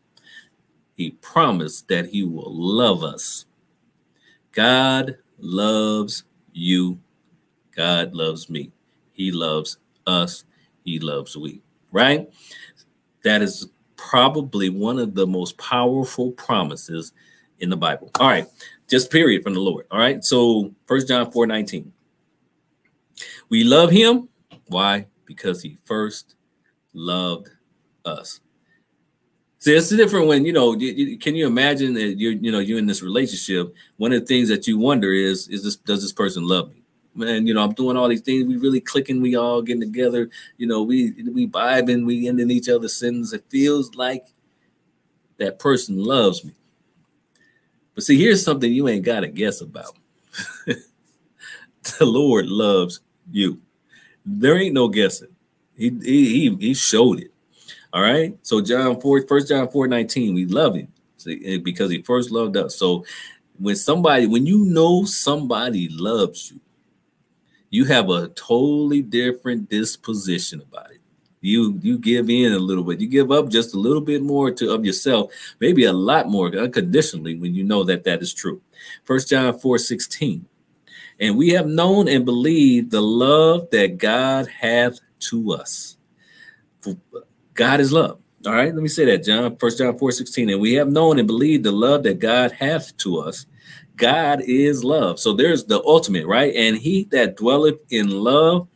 He 0.97 1.13
promised 1.13 1.87
that 1.89 2.07
he 2.07 2.25
will 2.25 2.53
love 2.53 3.05
us. 3.05 3.45
God 4.51 5.17
loves 5.39 6.25
you. 6.53 6.99
God 7.77 8.13
loves 8.13 8.51
me. 8.51 8.73
He 9.13 9.31
loves 9.31 9.77
us. 10.09 10.43
He 10.85 10.99
loves 10.99 11.37
we. 11.37 11.63
Right? 11.93 12.29
That 13.23 13.43
is 13.43 13.69
probably 13.97 14.71
one 14.71 14.99
of 14.99 15.15
the 15.15 15.27
most 15.29 15.57
powerful 15.57 16.33
promises 16.33 17.13
in 17.61 17.71
the 17.71 17.77
Bible. 17.77 18.11
All 18.19 18.27
right 18.27 18.49
just 18.91 19.11
period 19.11 19.43
from 19.43 19.55
the 19.55 19.61
Lord. 19.61 19.87
All 19.91 19.99
right. 19.99 20.23
So 20.25 20.75
first 20.87 21.09
John 21.09 21.31
4 21.31 21.47
19. 21.47 21.93
We 23.49 23.65
love 23.65 23.91
him. 23.91 24.29
Why? 24.67 25.07
Because 25.25 25.63
he 25.63 25.79
first 25.85 26.35
loved 26.93 27.49
us. 28.05 28.41
See, 29.59 29.75
it's 29.75 29.91
different 29.91 30.27
when 30.27 30.45
you 30.45 30.53
know. 30.53 30.75
You, 30.75 30.91
you, 30.93 31.19
can 31.19 31.37
you 31.37 31.47
imagine 31.47 31.93
that 31.95 32.19
you're, 32.19 32.33
you 32.33 32.51
know, 32.51 32.61
you're 32.61 32.79
in 32.79 32.87
this 32.87 33.03
relationship? 33.03 33.75
One 33.99 34.13
of 34.13 34.21
the 34.21 34.27
things 34.27 34.49
that 34.49 34.67
you 34.67 34.79
wonder 34.79 35.13
is, 35.13 35.49
is 35.49 35.63
this 35.63 35.77
does 35.77 36.03
this 36.03 36.13
person 36.13 36.45
love 36.45 36.71
me? 36.71 36.83
Man, 37.15 37.47
you 37.47 37.53
know, 37.53 37.63
I'm 37.63 37.75
doing 37.75 37.97
all 37.97 38.09
these 38.09 38.23
things. 38.23 38.47
We 38.47 38.57
really 38.57 38.81
clicking. 38.81 39.21
We 39.21 39.37
all 39.37 39.61
getting 39.61 39.83
together. 39.83 40.31
You 40.57 40.67
know, 40.67 40.83
we 40.83 41.13
we 41.31 41.47
vibing. 41.47 42.07
We 42.07 42.27
ending 42.27 42.51
each 42.51 42.69
other's 42.69 42.97
sins. 42.97 43.33
It 43.33 43.45
feels 43.51 43.95
like 43.95 44.25
that 45.37 45.59
person 45.59 46.03
loves 46.03 46.45
me. 46.45 46.55
But 48.01 48.05
see, 48.07 48.19
here's 48.19 48.43
something 48.43 48.73
you 48.73 48.89
ain't 48.89 49.05
got 49.05 49.21
to 49.21 49.29
guess 49.29 49.61
about. 49.61 49.95
the 50.65 52.07
Lord 52.07 52.47
loves 52.47 53.01
you. 53.31 53.61
There 54.25 54.57
ain't 54.57 54.73
no 54.73 54.89
guessing. 54.89 55.37
He, 55.77 55.91
he, 56.03 56.57
he 56.59 56.73
showed 56.73 57.21
it. 57.21 57.31
All 57.93 58.01
right. 58.01 58.35
So 58.41 58.63
John 58.63 58.99
4, 58.99 59.25
1 59.29 59.47
John 59.47 59.69
4 59.69 59.87
19, 59.87 60.35
we 60.35 60.47
love 60.47 60.77
him 60.77 60.89
eh, 61.29 61.59
because 61.59 61.91
he 61.91 62.01
first 62.01 62.31
loved 62.31 62.57
us. 62.57 62.75
So 62.75 63.05
when 63.59 63.77
somebody, 63.77 64.27
when 64.27 64.47
you 64.47 64.65
know 64.65 65.05
somebody 65.05 65.91
loves 65.91 66.53
you, 66.53 66.61
you 67.69 67.85
have 67.85 68.09
a 68.09 68.29
totally 68.29 69.03
different 69.03 69.69
disposition 69.69 70.63
about 70.63 70.91
it 70.91 71.03
you 71.41 71.79
you 71.83 71.99
give 71.99 72.29
in 72.29 72.53
a 72.53 72.59
little 72.59 72.85
bit. 72.85 73.01
You 73.01 73.09
give 73.09 73.33
up 73.33 73.49
just 73.49 73.75
a 73.75 73.79
little 73.79 74.01
bit 74.01 74.23
more 74.23 74.51
to 74.53 74.73
of 74.73 74.85
yourself 74.85 75.33
maybe 75.59 75.85
a 75.85 75.93
lot 75.93 76.29
more 76.29 76.49
unconditionally 76.49 77.37
when 77.37 77.55
you 77.55 77.65
know 77.65 77.83
that 77.85 78.05
that 78.05 78.21
is 78.21 78.35
true. 78.35 78.61
First 79.05 79.29
john 79.29 79.59
4 79.59 79.79
16 79.79 80.47
and 81.19 81.37
we 81.37 81.51
have 81.51 81.67
known 81.67 82.09
and 82.09 82.25
believed 82.25 82.91
the 82.91 83.01
love 83.01 83.69
that 83.71 83.99
god 83.99 84.49
hath 84.49 85.01
to 85.21 85.53
us. 85.53 85.97
God 87.55 87.81
is 87.81 87.93
love. 87.93 88.21
All 88.47 88.55
right? 88.55 88.75
Let 88.75 88.83
me 88.83 88.89
say 88.89 89.07
that 89.07 89.25
john 89.25 89.57
first 89.57 89.79
john 89.79 89.99
4 89.99 90.13
16 90.13 90.51
and 90.51 90.61
we 90.61 90.75
have 90.75 90.89
known 90.89 91.19
and 91.19 91.27
believed 91.27 91.65
the 91.65 91.73
love 91.73 92.03
that 92.03 92.19
god 92.19 92.53
hath 92.53 92.95
to 92.99 93.19
us. 93.19 93.47
God 93.97 94.43
is 94.43 94.85
love. 94.85 95.19
So 95.19 95.33
there's 95.33 95.65
the 95.65 95.83
ultimate 95.85 96.27
right? 96.27 96.55
And 96.55 96.77
he 96.77 97.05
that 97.13 97.37
dwelleth 97.37 97.81
in 97.91 98.11
love 98.11 98.69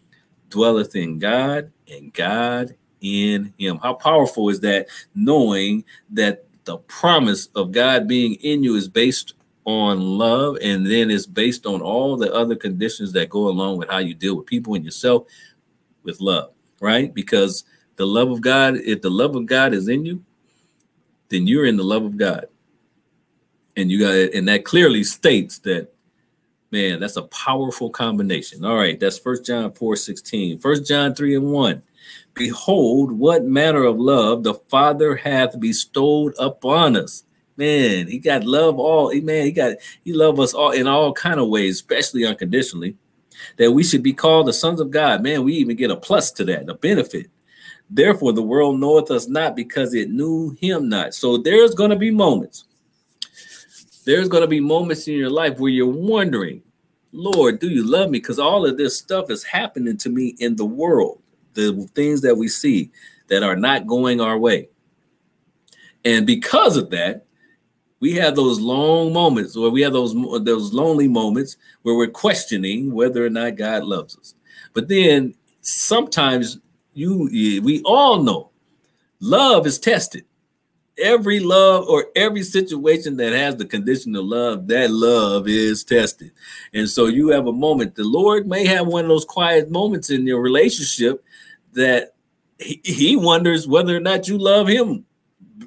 dwelleth 0.49 0.97
in 0.97 1.19
god 1.19 1.73
and 1.91 2.13
God 2.13 2.75
in 3.01 3.53
him. 3.59 3.79
How 3.83 3.95
powerful 3.95 4.49
is 4.49 4.61
that 4.61 4.87
knowing 5.15 5.85
that 6.11 6.45
the 6.65 6.79
promise 6.79 7.47
of 7.55 7.73
God 7.73 8.09
being 8.09 8.35
in 8.37 8.63
you 8.63 8.75
is 8.75 8.89
based 8.89 9.35
on 9.67 10.01
love 10.01 10.59
and 10.63 10.87
then 10.87 11.11
it's 11.11 11.27
based 11.27 11.67
on 11.67 11.81
all 11.81 12.17
the 12.17 12.33
other 12.33 12.55
conditions 12.55 13.13
that 13.13 13.31
go 13.31 13.49
along 13.49 13.79
with 13.79 13.89
how 13.89 13.99
you 13.99 14.15
deal 14.15 14.37
with 14.37 14.47
people 14.47 14.75
and 14.75 14.85
yourself 14.85 15.27
with 16.03 16.21
love, 16.21 16.51
right? 16.81 17.13
Because 17.15 17.65
the 17.97 18.07
love 18.07 18.31
of 18.31 18.41
God, 18.41 18.77
if 18.77 19.03
the 19.03 19.11
love 19.11 19.37
of 19.37 19.47
God 19.47 19.73
is 19.73 19.89
in 19.89 20.05
you, 20.05 20.25
then 21.29 21.47
you're 21.47 21.67
in 21.67 21.77
the 21.77 21.85
love 21.85 22.05
of 22.05 22.17
God. 22.17 22.47
And 23.77 23.91
you 23.91 23.99
got 23.99 24.15
and 24.35 24.47
that 24.49 24.65
clearly 24.65 25.03
states 25.03 25.59
that 25.61 25.94
Man, 26.75 26.99
that's 26.99 27.17
a 27.17 27.23
powerful 27.23 27.89
combination. 27.89 28.65
All 28.65 28.75
right, 28.75 28.99
that's 28.99 29.17
First 29.17 29.47
John 29.47 29.71
4 29.71 29.95
16. 29.95 30.59
First 30.59 30.85
John 30.85 31.15
3 31.15 31.37
and 31.37 31.53
1. 31.53 31.83
Behold, 32.35 33.13
what 33.13 33.45
manner 33.45 33.85
of 33.85 34.01
love 34.01 34.43
the 34.43 34.55
Father 34.55 35.15
hath 35.15 35.61
bestowed 35.61 36.35
upon 36.37 36.97
us. 36.97 37.23
Man, 37.57 38.09
he 38.09 38.19
got 38.19 38.43
love 38.43 38.81
all, 38.81 39.15
man, 39.21 39.45
he 39.45 39.53
got 39.53 39.77
he 40.03 40.13
love 40.13 40.41
us 40.41 40.53
all 40.53 40.73
in 40.73 40.89
all 40.89 41.13
kind 41.13 41.39
of 41.39 41.47
ways, 41.47 41.77
especially 41.77 42.27
unconditionally. 42.27 42.97
That 43.57 43.71
we 43.71 43.85
should 43.85 44.03
be 44.03 44.13
called 44.13 44.49
the 44.49 44.53
sons 44.53 44.81
of 44.81 44.91
God. 44.91 45.23
Man, 45.23 45.45
we 45.45 45.53
even 45.55 45.77
get 45.77 45.93
a 45.93 45.97
plus 45.97 46.33
to 46.33 46.45
that, 46.47 46.69
a 46.69 46.75
benefit. 46.75 47.31
Therefore, 47.89 48.33
the 48.33 48.43
world 48.43 48.81
knoweth 48.81 49.13
us 49.13 49.29
not 49.29 49.55
because 49.55 49.95
it 49.95 50.11
knew 50.11 50.57
him 50.61 50.89
not. 50.89 51.15
So 51.15 51.37
there's 51.37 51.77
going 51.77 51.91
to 51.91 51.97
be 51.97 52.11
moments 52.11 52.65
there's 54.05 54.29
going 54.29 54.43
to 54.43 54.49
be 54.49 54.61
moments 54.61 55.09
in 55.09 55.15
your 55.15 55.31
life 55.31 55.59
where 55.59 55.71
you're 55.71 55.87
wondering, 55.87 56.63
Lord, 57.13 57.61
do 57.61 57.69
you 57.69 57.89
love 57.89 58.11
me? 58.11 58.19
Because 58.19 58.39
all 58.39 58.67
of 58.67 58.77
this 58.77 58.99
stuff 58.99 59.31
is 59.31 59.45
happening 59.45 59.97
to 59.99 60.09
me 60.09 60.35
in 60.39 60.57
the 60.57 60.65
world, 60.65 61.23
the 61.55 61.89
things 61.95 62.21
that 62.23 62.37
we 62.37 62.49
see 62.49 62.91
that 63.29 63.43
are 63.43 63.57
not 63.57 63.87
going 63.87 64.21
our 64.21 64.39
way. 64.39 64.69
And 66.05 66.27
because 66.27 66.77
of 66.77 66.91
that, 66.91 67.25
we 68.01 68.13
have 68.15 68.37
those 68.37 68.61
long 68.61 69.13
moments 69.13 69.57
where 69.57 69.71
we 69.71 69.81
have 69.81 69.95
those 69.95 70.13
those 70.45 70.75
lonely 70.75 71.09
moments 71.09 71.57
where 71.83 71.95
we're 71.95 72.09
questioning 72.09 72.93
whether 72.93 73.25
or 73.25 73.31
not 73.31 73.57
God 73.57 73.85
loves 73.85 74.19
us. 74.19 74.35
But 74.75 74.89
then 74.89 75.35
sometimes 75.63 76.59
you 76.93 77.31
we 77.63 77.81
all 77.87 78.23
know 78.23 78.51
love 79.21 79.67
is 79.67 79.79
tested 79.79 80.27
every 80.99 81.41
love 81.41 81.89
or 81.89 82.07
every 82.15 82.43
situation 82.43 83.17
that 83.17 83.33
has 83.33 83.57
the 83.57 83.65
condition 83.65 84.15
of 84.17 84.25
love, 84.25 84.67
that 84.69 84.91
love 84.91 85.49
is 85.49 85.85
tested. 85.85 86.31
And 86.73 86.89
so 86.89 87.07
you 87.07 87.29
have 87.29 87.47
a 87.47 87.53
moment. 87.53 87.95
The 87.95 88.05
Lord 88.05 88.47
may 88.47 88.67
have 88.67 88.87
one 88.87 89.05
of 89.05 89.09
those 89.09 89.25
quiet 89.25 89.71
moments 89.71 90.11
in 90.11 90.27
your 90.27 90.41
relationship 90.41 91.25
that 91.73 92.15
he, 92.59 92.81
he 92.85 93.17
wonders 93.17 93.67
whether 93.67 93.97
or 93.97 94.01
not 94.01 94.29
you 94.29 94.39
love 94.39 94.69
him. 94.69 95.05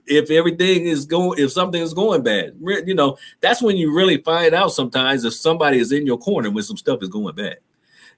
If 0.05 0.31
everything 0.31 0.85
is 0.85 1.05
going, 1.05 1.39
if 1.39 1.51
something 1.51 1.81
is 1.81 1.93
going 1.93 2.23
bad, 2.23 2.55
you 2.85 2.95
know, 2.95 3.17
that's 3.41 3.61
when 3.61 3.77
you 3.77 3.93
really 3.93 4.17
find 4.17 4.53
out 4.53 4.71
sometimes 4.71 5.25
if 5.25 5.33
somebody 5.33 5.79
is 5.79 5.91
in 5.91 6.05
your 6.05 6.17
corner 6.17 6.49
when 6.49 6.63
some 6.63 6.77
stuff 6.77 7.01
is 7.01 7.09
going 7.09 7.35
bad 7.35 7.57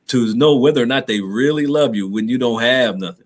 to 0.07 0.33
know 0.35 0.55
whether 0.55 0.81
or 0.81 0.87
not 0.87 1.07
they 1.07 1.21
really 1.21 1.67
love 1.67 1.95
you 1.95 2.07
when 2.07 2.27
you 2.27 2.37
don't 2.37 2.61
have 2.61 2.97
nothing 2.97 3.25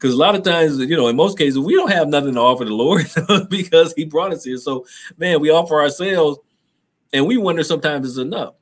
because 0.00 0.14
a 0.14 0.18
lot 0.18 0.34
of 0.34 0.42
times, 0.42 0.78
you 0.78 0.96
know, 0.96 1.08
in 1.08 1.16
most 1.16 1.36
cases, 1.36 1.58
we 1.58 1.74
don't 1.74 1.92
have 1.92 2.08
nothing 2.08 2.32
to 2.32 2.40
offer 2.40 2.64
the 2.64 2.74
Lord 2.74 3.06
because 3.50 3.92
He 3.92 4.06
brought 4.06 4.32
us 4.32 4.44
here. 4.44 4.56
So, 4.56 4.86
man, 5.18 5.40
we 5.40 5.50
offer 5.50 5.78
ourselves, 5.78 6.38
and 7.12 7.26
we 7.26 7.36
wonder 7.36 7.62
sometimes 7.62 8.08
it's 8.08 8.16
enough. 8.16 8.54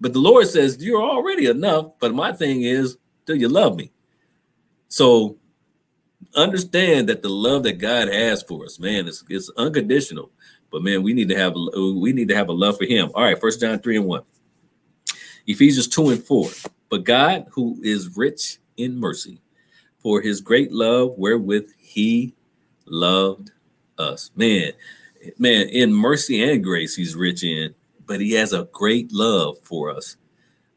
But 0.00 0.12
the 0.12 0.18
Lord 0.18 0.48
says, 0.48 0.82
You're 0.84 1.02
already 1.02 1.46
enough. 1.46 1.92
But 2.00 2.14
my 2.14 2.32
thing 2.32 2.62
is, 2.62 2.98
do 3.26 3.34
you 3.34 3.48
love 3.48 3.76
me? 3.76 3.92
So 4.88 5.38
understand 6.34 7.08
that 7.08 7.22
the 7.22 7.28
love 7.28 7.62
that 7.62 7.78
God 7.78 8.08
has 8.08 8.42
for 8.42 8.64
us, 8.64 8.80
man, 8.80 9.06
it's, 9.06 9.22
it's 9.28 9.50
unconditional. 9.56 10.32
But 10.72 10.82
man, 10.82 11.04
we 11.04 11.14
need 11.14 11.28
to 11.28 11.36
have 11.36 11.54
we 11.54 12.12
need 12.12 12.28
to 12.28 12.34
have 12.34 12.48
a 12.48 12.52
love 12.52 12.76
for 12.76 12.86
him. 12.86 13.10
All 13.14 13.22
right, 13.22 13.40
first 13.40 13.60
John 13.60 13.78
3 13.78 13.98
and 13.98 14.06
1. 14.06 14.22
Ephesians 15.46 15.86
2 15.86 16.10
and 16.10 16.24
4. 16.24 16.50
But 16.88 17.04
God, 17.04 17.46
who 17.52 17.78
is 17.82 18.16
rich 18.16 18.58
in 18.76 18.98
mercy, 18.98 19.40
for 20.06 20.20
his 20.20 20.40
great 20.40 20.70
love 20.70 21.14
wherewith 21.16 21.68
he 21.78 22.32
loved 22.84 23.50
us. 23.98 24.30
Man, 24.36 24.70
man, 25.36 25.68
in 25.68 25.92
mercy 25.92 26.48
and 26.48 26.62
grace, 26.62 26.94
he's 26.94 27.16
rich 27.16 27.42
in, 27.42 27.74
but 28.06 28.20
he 28.20 28.30
has 28.34 28.52
a 28.52 28.68
great 28.70 29.12
love 29.12 29.58
for 29.64 29.90
us 29.90 30.14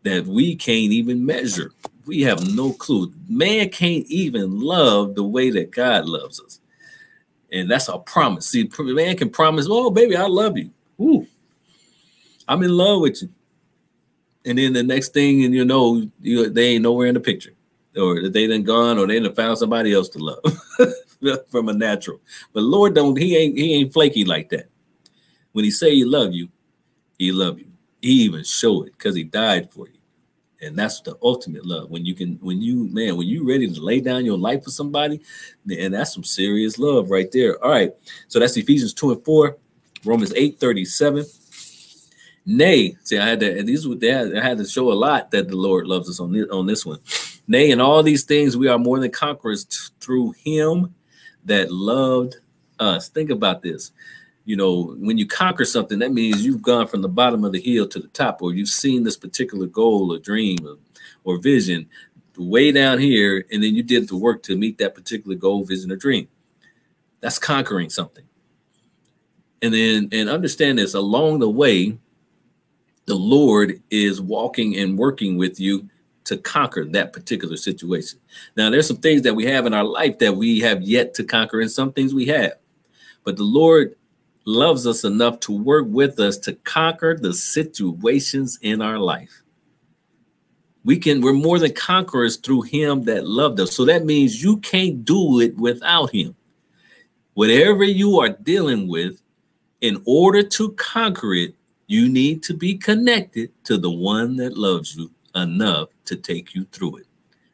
that 0.01 0.25
we 0.25 0.55
can't 0.55 0.91
even 0.91 1.27
measure. 1.27 1.73
We 2.07 2.21
have 2.21 2.55
no 2.55 2.73
clue. 2.73 3.13
Man 3.27 3.69
can't 3.69 4.07
even 4.07 4.61
love 4.61 5.13
the 5.13 5.23
way 5.23 5.51
that 5.51 5.69
God 5.69 6.09
loves 6.09 6.41
us. 6.41 6.59
And 7.51 7.69
that's 7.69 7.87
a 7.87 7.99
promise. 7.99 8.47
See, 8.47 8.67
man 8.79 9.15
can 9.15 9.29
promise, 9.29 9.67
oh, 9.69 9.91
baby, 9.91 10.15
I 10.15 10.25
love 10.25 10.57
you. 10.57 10.71
Ooh, 10.99 11.27
I'm 12.47 12.63
in 12.63 12.75
love 12.75 13.01
with 13.01 13.21
you. 13.21 13.29
And 14.43 14.57
then 14.57 14.73
the 14.73 14.81
next 14.81 15.13
thing, 15.13 15.45
and 15.45 15.53
you 15.53 15.65
know, 15.65 16.09
you, 16.19 16.49
they 16.49 16.69
ain't 16.69 16.81
nowhere 16.81 17.05
in 17.05 17.13
the 17.13 17.19
picture, 17.19 17.53
or 17.99 18.29
they 18.29 18.47
done 18.47 18.63
gone, 18.63 18.97
or 18.97 19.07
they 19.07 19.19
done 19.19 19.33
found 19.33 19.57
somebody 19.57 19.93
else 19.93 20.09
to 20.09 20.19
love 20.19 21.43
from 21.49 21.69
a 21.69 21.73
natural. 21.73 22.21
But 22.53 22.63
Lord 22.63 22.95
don't 22.95 23.17
he 23.17 23.37
ain't 23.37 23.57
he 23.57 23.75
ain't 23.75 23.93
flaky 23.93 24.25
like 24.25 24.49
that. 24.49 24.69
When 25.51 25.65
he 25.65 25.71
say 25.71 25.93
he 25.95 26.05
love 26.05 26.33
you, 26.33 26.49
he 27.17 27.31
love 27.31 27.59
you. 27.59 27.67
He 28.01 28.23
even 28.23 28.43
show 28.43 28.83
it 28.83 28.93
because 28.93 29.15
he 29.15 29.23
died 29.23 29.71
for 29.71 29.87
you 29.87 29.99
and 30.61 30.77
that's 30.77 31.01
the 31.01 31.17
ultimate 31.23 31.65
love 31.65 31.89
when 31.89 32.05
you 32.05 32.13
can 32.13 32.37
when 32.41 32.61
you 32.61 32.87
man 32.89 33.17
when 33.17 33.27
you 33.27 33.47
ready 33.47 33.69
to 33.69 33.81
lay 33.81 33.99
down 33.99 34.25
your 34.25 34.37
life 34.37 34.63
for 34.63 34.71
somebody 34.71 35.21
and 35.69 35.93
that's 35.93 36.13
some 36.13 36.23
serious 36.23 36.77
love 36.77 37.09
right 37.09 37.31
there 37.31 37.63
all 37.63 37.71
right 37.71 37.93
so 38.27 38.39
that's 38.39 38.57
ephesians 38.57 38.93
2 38.93 39.11
and 39.11 39.25
4 39.25 39.57
romans 40.05 40.33
8 40.35 40.59
37 40.59 41.25
nay 42.45 42.97
see 43.03 43.17
i 43.17 43.27
had 43.27 43.39
to 43.39 43.59
and 43.59 43.67
these 43.67 43.87
were 43.87 43.95
i 44.01 44.41
had 44.41 44.57
to 44.57 44.65
show 44.65 44.91
a 44.91 44.93
lot 44.93 45.31
that 45.31 45.47
the 45.47 45.55
lord 45.55 45.87
loves 45.87 46.09
us 46.09 46.19
on 46.19 46.31
this, 46.31 46.49
on 46.49 46.65
this 46.65 46.85
one 46.85 46.99
nay 47.49 47.69
in 47.69 47.81
all 47.81 48.01
these 48.01 48.23
things 48.23 48.55
we 48.55 48.69
are 48.69 48.79
more 48.79 48.99
than 48.99 49.11
conquerors 49.11 49.65
t- 49.65 49.77
through 49.99 50.31
him 50.43 50.95
that 51.43 51.71
loved 51.71 52.37
us 52.79 53.09
think 53.09 53.29
about 53.29 53.61
this 53.61 53.91
you 54.49 54.55
know, 54.55 54.95
when 54.97 55.19
you 55.19 55.27
conquer 55.27 55.63
something, 55.63 55.99
that 55.99 56.11
means 56.11 56.43
you've 56.43 56.63
gone 56.63 56.87
from 56.87 57.03
the 57.03 57.07
bottom 57.07 57.43
of 57.43 57.51
the 57.51 57.61
hill 57.61 57.87
to 57.87 57.99
the 57.99 58.07
top, 58.07 58.41
or 58.41 58.51
you've 58.51 58.67
seen 58.67 59.03
this 59.03 59.15
particular 59.15 59.67
goal 59.67 60.11
or 60.11 60.17
dream 60.17 60.57
or, 60.65 60.77
or 61.23 61.37
vision 61.39 61.87
way 62.35 62.71
down 62.71 62.97
here, 62.97 63.45
and 63.51 63.61
then 63.61 63.75
you 63.75 63.83
did 63.83 64.07
the 64.07 64.17
work 64.17 64.41
to 64.41 64.57
meet 64.57 64.79
that 64.79 64.95
particular 64.95 65.35
goal, 65.35 65.63
vision, 65.65 65.91
or 65.91 65.97
dream. 65.97 66.27
That's 67.19 67.37
conquering 67.37 67.91
something. 67.91 68.23
And 69.61 69.71
then, 69.71 70.09
and 70.11 70.29
understand 70.29 70.79
this 70.79 70.95
along 70.95 71.39
the 71.39 71.49
way, 71.49 71.99
the 73.05 73.13
Lord 73.13 73.83
is 73.91 74.19
walking 74.19 74.77
and 74.77 74.97
working 74.97 75.37
with 75.37 75.59
you 75.59 75.89
to 76.29 76.37
conquer 76.37 76.85
that 76.85 77.11
particular 77.11 77.57
situation. 77.57 78.19
Now, 78.55 78.69
there's 78.69 78.87
some 78.87 78.97
things 78.97 79.23
that 79.23 79.33
we 79.33 79.45
have 79.45 79.65
in 79.65 79.73
our 79.73 79.83
life 79.83 80.19
that 80.19 80.35
we 80.35 80.59
have 80.59 80.83
yet 80.83 81.15
to 81.15 81.23
conquer, 81.23 81.59
and 81.59 81.71
some 81.71 81.91
things 81.91 82.13
we 82.13 82.27
have. 82.27 82.53
But 83.23 83.37
the 83.37 83.43
Lord 83.43 83.95
loves 84.45 84.85
us 84.85 85.03
enough 85.03 85.39
to 85.41 85.51
work 85.51 85.87
with 85.87 86.19
us 86.19 86.37
to 86.37 86.53
conquer 86.53 87.17
the 87.17 87.33
situations 87.33 88.59
in 88.61 88.79
our 88.79 88.99
life. 88.99 89.41
We 90.85 90.99
can, 90.99 91.21
we're 91.21 91.33
more 91.33 91.57
than 91.57 91.73
conquerors 91.73 92.37
through 92.37 92.61
him 92.61 93.03
that 93.05 93.27
loved 93.27 93.59
us. 93.59 93.75
So 93.75 93.83
that 93.85 94.05
means 94.05 94.43
you 94.43 94.57
can't 94.57 95.03
do 95.03 95.39
it 95.39 95.57
without 95.57 96.11
him. 96.11 96.35
Whatever 97.33 97.83
you 97.83 98.19
are 98.19 98.29
dealing 98.29 98.87
with, 98.87 99.19
in 99.81 100.01
order 100.05 100.43
to 100.43 100.73
conquer 100.73 101.33
it, 101.33 101.55
you 101.87 102.07
need 102.07 102.43
to 102.43 102.53
be 102.53 102.75
connected 102.75 103.51
to 103.63 103.77
the 103.77 103.89
one 103.89 104.35
that 104.35 104.55
loves 104.55 104.95
you 104.95 105.09
enough 105.39 105.89
to 106.05 106.15
take 106.15 106.53
you 106.55 106.65
through 106.71 106.97
it. 106.97 107.05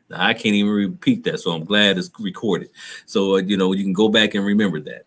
Now, 0.10 0.26
I 0.26 0.34
can't 0.34 0.56
even 0.56 0.72
repeat 0.72 1.24
that, 1.24 1.40
so 1.40 1.52
I'm 1.52 1.66
glad 1.66 1.98
it's 1.98 2.12
recorded. 2.20 2.70
So, 3.06 3.36
uh, 3.36 3.42
you 3.42 3.58
know, 3.58 3.74
you 3.74 3.84
can 3.84 3.94
go 3.94 4.10
back 4.10 4.36
and 4.36 4.46
remember 4.46 4.80
that. 4.82 5.04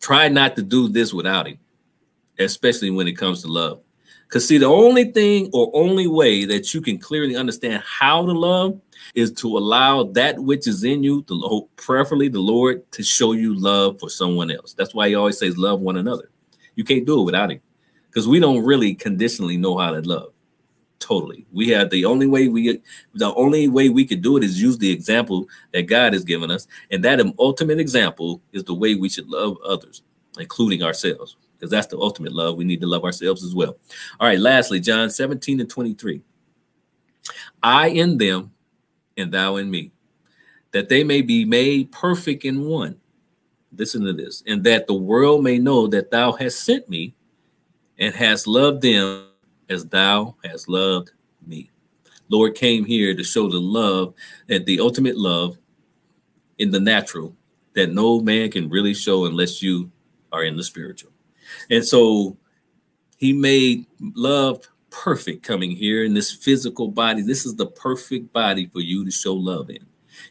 Try 0.00 0.28
not 0.28 0.56
to 0.56 0.62
do 0.62 0.88
this 0.88 1.12
without 1.12 1.46
him, 1.46 1.58
especially 2.38 2.90
when 2.90 3.08
it 3.08 3.16
comes 3.16 3.42
to 3.42 3.48
love. 3.48 3.82
Because, 4.26 4.46
see, 4.46 4.58
the 4.58 4.66
only 4.66 5.12
thing 5.12 5.50
or 5.52 5.70
only 5.72 6.08
way 6.08 6.44
that 6.46 6.74
you 6.74 6.80
can 6.80 6.98
clearly 6.98 7.36
understand 7.36 7.82
how 7.86 8.26
to 8.26 8.32
love 8.32 8.80
is 9.14 9.30
to 9.30 9.56
allow 9.56 10.02
that 10.02 10.38
which 10.38 10.66
is 10.66 10.82
in 10.82 11.04
you, 11.04 11.24
the 11.28 11.62
preferably 11.76 12.28
the 12.28 12.40
Lord, 12.40 12.90
to 12.92 13.04
show 13.04 13.32
you 13.32 13.54
love 13.54 14.00
for 14.00 14.10
someone 14.10 14.50
else. 14.50 14.74
That's 14.74 14.94
why 14.94 15.08
he 15.08 15.14
always 15.14 15.38
says, 15.38 15.56
love 15.56 15.80
one 15.80 15.96
another. 15.96 16.30
You 16.74 16.82
can't 16.82 17.06
do 17.06 17.20
it 17.20 17.24
without 17.24 17.52
him 17.52 17.60
because 18.08 18.26
we 18.26 18.40
don't 18.40 18.64
really 18.64 18.94
conditionally 18.94 19.56
know 19.56 19.78
how 19.78 19.92
to 19.92 20.00
love 20.00 20.32
totally. 20.98 21.46
We 21.52 21.68
have 21.70 21.90
the 21.90 22.04
only 22.04 22.26
way 22.26 22.48
we 22.48 22.80
the 23.14 23.34
only 23.34 23.68
way 23.68 23.88
we 23.88 24.04
could 24.04 24.22
do 24.22 24.36
it 24.36 24.44
is 24.44 24.60
use 24.60 24.78
the 24.78 24.90
example 24.90 25.48
that 25.72 25.82
God 25.82 26.12
has 26.12 26.24
given 26.24 26.50
us, 26.50 26.66
and 26.90 27.04
that 27.04 27.20
ultimate 27.38 27.80
example 27.80 28.40
is 28.52 28.64
the 28.64 28.74
way 28.74 28.94
we 28.94 29.08
should 29.08 29.28
love 29.28 29.56
others, 29.64 30.02
including 30.38 30.82
ourselves, 30.82 31.36
because 31.54 31.70
that's 31.70 31.86
the 31.88 31.98
ultimate 31.98 32.32
love. 32.32 32.56
We 32.56 32.64
need 32.64 32.80
to 32.80 32.86
love 32.86 33.04
ourselves 33.04 33.44
as 33.44 33.54
well. 33.54 33.76
All 34.20 34.26
right, 34.26 34.38
lastly, 34.38 34.80
John 34.80 35.10
17 35.10 35.60
and 35.60 35.70
23. 35.70 36.22
I 37.62 37.88
in 37.88 38.18
them, 38.18 38.52
and 39.16 39.32
thou 39.32 39.56
in 39.56 39.70
me, 39.70 39.92
that 40.72 40.88
they 40.88 41.04
may 41.04 41.22
be 41.22 41.44
made 41.44 41.92
perfect 41.92 42.44
in 42.44 42.64
one. 42.66 42.96
Listen 43.76 44.04
to 44.04 44.12
this, 44.12 44.42
and 44.46 44.64
that 44.64 44.86
the 44.86 44.94
world 44.94 45.42
may 45.42 45.58
know 45.58 45.86
that 45.88 46.10
thou 46.10 46.32
hast 46.32 46.64
sent 46.64 46.88
me 46.88 47.14
and 47.98 48.14
hast 48.14 48.46
loved 48.46 48.82
them 48.82 49.26
as 49.68 49.86
thou 49.86 50.34
hast 50.44 50.68
loved 50.68 51.10
me. 51.46 51.70
Lord 52.28 52.54
came 52.54 52.84
here 52.84 53.14
to 53.14 53.22
show 53.22 53.48
the 53.48 53.60
love 53.60 54.14
and 54.48 54.66
the 54.66 54.80
ultimate 54.80 55.16
love 55.16 55.58
in 56.58 56.70
the 56.70 56.80
natural 56.80 57.34
that 57.74 57.92
no 57.92 58.20
man 58.20 58.50
can 58.50 58.68
really 58.68 58.94
show 58.94 59.26
unless 59.26 59.62
you 59.62 59.90
are 60.32 60.44
in 60.44 60.56
the 60.56 60.64
spiritual. 60.64 61.10
And 61.70 61.84
so 61.84 62.36
he 63.16 63.32
made 63.32 63.86
love 64.00 64.66
perfect 64.90 65.42
coming 65.42 65.70
here 65.70 66.04
in 66.04 66.14
this 66.14 66.32
physical 66.32 66.88
body. 66.88 67.22
This 67.22 67.44
is 67.44 67.54
the 67.54 67.66
perfect 67.66 68.32
body 68.32 68.66
for 68.66 68.80
you 68.80 69.04
to 69.04 69.10
show 69.10 69.34
love 69.34 69.70
in. 69.70 69.84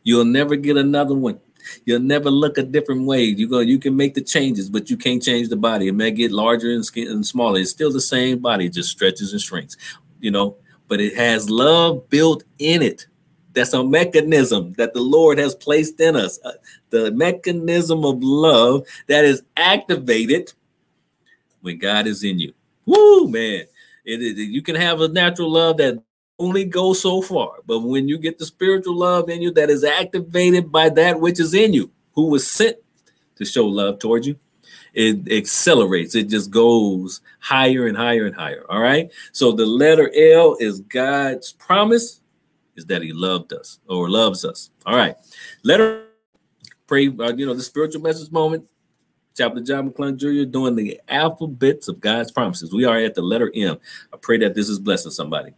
You'll 0.03 0.25
never 0.25 0.55
get 0.55 0.77
another 0.77 1.15
one. 1.15 1.39
You'll 1.85 1.99
never 1.99 2.29
look 2.29 2.57
a 2.57 2.63
different 2.63 3.05
way. 3.05 3.23
You 3.23 3.47
go, 3.47 3.59
you 3.59 3.79
can 3.79 3.95
make 3.95 4.13
the 4.13 4.21
changes, 4.21 4.69
but 4.69 4.89
you 4.89 4.97
can't 4.97 5.21
change 5.21 5.49
the 5.49 5.55
body. 5.55 5.87
It 5.87 5.93
may 5.93 6.11
get 6.11 6.31
larger 6.31 6.71
and, 6.71 6.85
skin, 6.85 7.07
and 7.07 7.25
smaller. 7.25 7.59
It's 7.59 7.71
still 7.71 7.91
the 7.91 8.01
same 8.01 8.39
body, 8.39 8.69
just 8.69 8.89
stretches 8.89 9.31
and 9.31 9.41
shrinks. 9.41 9.77
You 10.19 10.31
know, 10.31 10.57
but 10.87 10.99
it 10.99 11.15
has 11.15 11.49
love 11.49 12.09
built 12.09 12.43
in 12.59 12.81
it. 12.81 13.07
That's 13.53 13.73
a 13.73 13.83
mechanism 13.83 14.73
that 14.73 14.93
the 14.93 15.01
Lord 15.01 15.37
has 15.37 15.55
placed 15.55 15.99
in 16.01 16.15
us. 16.15 16.39
Uh, 16.43 16.51
the 16.89 17.11
mechanism 17.11 18.03
of 18.03 18.21
love 18.21 18.85
that 19.07 19.23
is 19.23 19.43
activated 19.55 20.51
when 21.61 21.77
God 21.77 22.05
is 22.05 22.23
in 22.23 22.39
you. 22.39 22.53
Woo, 22.85 23.29
man. 23.29 23.63
It, 24.03 24.21
it, 24.21 24.37
you 24.37 24.61
can 24.61 24.75
have 24.75 25.01
a 25.01 25.07
natural 25.07 25.49
love 25.49 25.77
that 25.77 26.03
only 26.39 26.65
go 26.65 26.93
so 26.93 27.21
far. 27.21 27.57
But 27.65 27.79
when 27.79 28.07
you 28.07 28.17
get 28.17 28.37
the 28.37 28.45
spiritual 28.45 28.97
love 28.97 29.29
in 29.29 29.41
you 29.41 29.51
that 29.51 29.69
is 29.69 29.83
activated 29.83 30.71
by 30.71 30.89
that 30.89 31.19
which 31.19 31.39
is 31.39 31.53
in 31.53 31.73
you, 31.73 31.91
who 32.13 32.27
was 32.27 32.49
sent 32.49 32.77
to 33.35 33.45
show 33.45 33.65
love 33.65 33.99
towards 33.99 34.27
you, 34.27 34.37
it 34.93 35.31
accelerates. 35.31 36.15
It 36.15 36.29
just 36.29 36.51
goes 36.51 37.21
higher 37.39 37.87
and 37.87 37.97
higher 37.97 38.25
and 38.25 38.35
higher. 38.35 38.65
All 38.69 38.79
right. 38.79 39.11
So 39.33 39.51
the 39.51 39.65
letter 39.65 40.11
L 40.15 40.55
is 40.59 40.79
God's 40.79 41.51
promise 41.51 42.21
is 42.75 42.85
that 42.85 43.01
he 43.01 43.11
loved 43.11 43.53
us 43.53 43.79
or 43.87 44.09
loves 44.09 44.45
us. 44.45 44.69
All 44.85 44.95
right. 44.95 45.15
Letter 45.63 46.05
pray, 46.87 47.07
uh, 47.07 47.33
you 47.33 47.45
know, 47.45 47.53
the 47.53 47.61
spiritual 47.61 48.01
message 48.01 48.31
moment. 48.31 48.67
Chaplain 49.35 49.65
John 49.65 49.89
McClung 49.89 50.15
Jr. 50.15 50.49
doing 50.49 50.75
the 50.75 50.99
alphabets 51.09 51.89
of 51.89 51.99
God's 51.99 52.31
promises. 52.31 52.73
We 52.73 52.85
are 52.85 52.97
at 52.97 53.15
the 53.15 53.21
letter 53.21 53.51
M. 53.53 53.77
I 54.13 54.17
pray 54.17 54.37
that 54.37 54.55
this 54.55 54.69
is 54.69 54.79
blessing 54.79 55.11
somebody. 55.11 55.53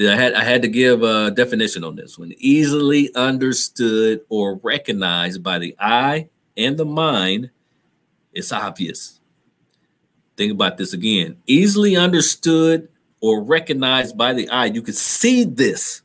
I 0.00 0.14
had 0.14 0.34
I 0.34 0.44
had 0.44 0.62
to 0.62 0.68
give 0.68 1.02
a 1.02 1.30
definition 1.30 1.82
on 1.82 1.96
this 1.96 2.18
one. 2.18 2.32
Easily 2.38 3.12
understood 3.14 4.20
or 4.28 4.56
recognized 4.56 5.42
by 5.42 5.58
the 5.58 5.74
eye 5.80 6.28
and 6.56 6.76
the 6.76 6.84
mind, 6.84 7.50
it's 8.32 8.52
obvious. 8.52 9.18
Think 10.36 10.52
about 10.52 10.78
this 10.78 10.92
again. 10.92 11.38
Easily 11.46 11.96
understood 11.96 12.88
or 13.20 13.42
recognized 13.42 14.16
by 14.16 14.32
the 14.32 14.48
eye. 14.50 14.66
You 14.66 14.82
can 14.82 14.94
see 14.94 15.42
this. 15.42 16.02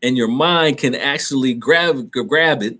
And 0.00 0.16
your 0.16 0.28
mind 0.28 0.78
can 0.78 0.94
actually 0.94 1.54
grab 1.54 2.12
grab 2.12 2.62
it 2.62 2.78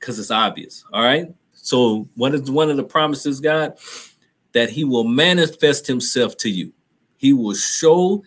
because 0.00 0.18
it's 0.18 0.32
obvious. 0.32 0.84
All 0.92 1.04
right. 1.04 1.32
So 1.52 2.08
what 2.16 2.34
is 2.34 2.50
one 2.50 2.70
of 2.70 2.76
the 2.76 2.84
promises, 2.84 3.38
God? 3.38 3.78
That 4.52 4.70
he 4.70 4.82
will 4.82 5.04
manifest 5.04 5.86
himself 5.86 6.36
to 6.38 6.50
you. 6.50 6.72
He 7.16 7.32
will 7.32 7.54
show 7.54 8.22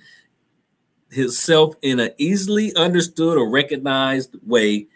himself 1.12 1.76
in 1.82 2.00
an 2.00 2.12
easily 2.18 2.74
understood 2.76 3.38
or 3.38 3.50
recognized 3.50 4.36
way 4.46 4.88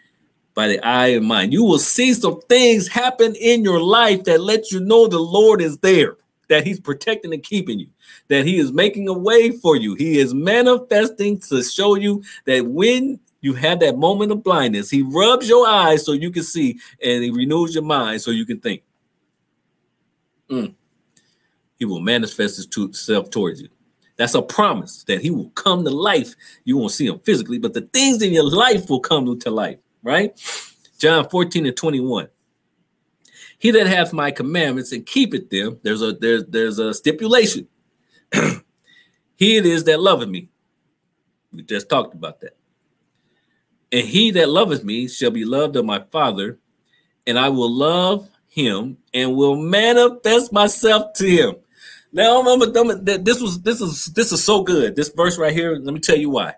by 0.54 0.68
the 0.68 0.84
eye 0.86 1.08
and 1.08 1.26
mind. 1.26 1.52
You 1.52 1.64
will 1.64 1.78
see 1.78 2.14
some 2.14 2.40
things 2.42 2.88
happen 2.88 3.34
in 3.34 3.64
your 3.64 3.80
life 3.80 4.24
that 4.24 4.40
let 4.40 4.70
you 4.70 4.80
know 4.80 5.06
the 5.06 5.18
Lord 5.18 5.60
is 5.60 5.78
there, 5.78 6.16
that 6.48 6.64
He's 6.64 6.78
protecting 6.78 7.34
and 7.34 7.42
keeping 7.42 7.80
you, 7.80 7.88
that 8.28 8.46
He 8.46 8.58
is 8.58 8.72
making 8.72 9.08
a 9.08 9.12
way 9.12 9.50
for 9.50 9.76
you. 9.76 9.94
He 9.96 10.18
is 10.18 10.32
manifesting 10.32 11.40
to 11.40 11.62
show 11.62 11.96
you 11.96 12.22
that 12.44 12.64
when 12.66 13.18
you 13.40 13.54
have 13.54 13.80
that 13.80 13.98
moment 13.98 14.30
of 14.30 14.44
blindness, 14.44 14.90
He 14.90 15.02
rubs 15.02 15.48
your 15.48 15.66
eyes 15.66 16.06
so 16.06 16.12
you 16.12 16.30
can 16.30 16.44
see, 16.44 16.78
and 17.02 17.24
He 17.24 17.30
renews 17.30 17.74
your 17.74 17.84
mind 17.84 18.22
so 18.22 18.30
you 18.30 18.46
can 18.46 18.60
think. 18.60 18.82
Mm. 20.48 20.74
He 21.78 21.84
will 21.84 22.00
manifest 22.00 22.72
Himself 22.72 23.30
towards 23.30 23.60
you. 23.60 23.68
That's 24.16 24.34
a 24.34 24.42
promise 24.42 25.04
that 25.04 25.22
He 25.22 25.30
will 25.30 25.50
come 25.50 25.84
to 25.84 25.90
life. 25.90 26.34
You 26.64 26.76
won't 26.78 26.92
see 26.92 27.06
Him 27.06 27.20
physically, 27.20 27.58
but 27.58 27.74
the 27.74 27.82
things 27.92 28.22
in 28.22 28.32
your 28.32 28.48
life 28.48 28.88
will 28.88 29.00
come 29.00 29.38
to 29.38 29.50
life 29.50 29.78
right? 30.04 30.38
John 30.98 31.28
14 31.28 31.66
and 31.66 31.76
21. 31.76 32.28
He 33.58 33.72
that 33.72 33.86
hath 33.88 34.12
my 34.12 34.30
commandments 34.30 34.92
and 34.92 35.04
keepeth 35.04 35.50
them, 35.50 35.80
there's 35.82 36.02
a 36.02 36.12
there's 36.12 36.44
there's 36.44 36.78
a 36.78 36.94
stipulation. 36.94 37.66
he 39.34 39.56
it 39.56 39.66
is 39.66 39.84
that 39.84 40.00
loveth 40.00 40.28
me. 40.28 40.50
We 41.52 41.62
just 41.62 41.88
talked 41.88 42.14
about 42.14 42.40
that. 42.40 42.56
And 43.90 44.06
he 44.06 44.30
that 44.32 44.48
loveth 44.48 44.84
me 44.84 45.08
shall 45.08 45.30
be 45.30 45.44
loved 45.44 45.76
of 45.76 45.84
my 45.84 46.00
Father, 46.10 46.58
and 47.26 47.38
I 47.38 47.48
will 47.48 47.70
love 47.70 48.28
him 48.48 48.98
and 49.14 49.34
will 49.34 49.56
manifest 49.56 50.52
myself 50.52 51.14
to 51.14 51.26
him. 51.26 51.56
Now, 52.14 52.40
I'm, 52.40 52.62
I'm, 52.62 52.90
I'm, 52.90 53.04
this 53.04 53.42
was 53.42 53.60
this 53.60 53.80
is 53.80 54.06
this 54.06 54.32
is 54.32 54.42
so 54.42 54.62
good. 54.62 54.96
This 54.96 55.10
verse 55.10 55.36
right 55.36 55.52
here. 55.52 55.76
Let 55.76 55.92
me 55.92 56.00
tell 56.00 56.16
you 56.16 56.30
why 56.30 56.54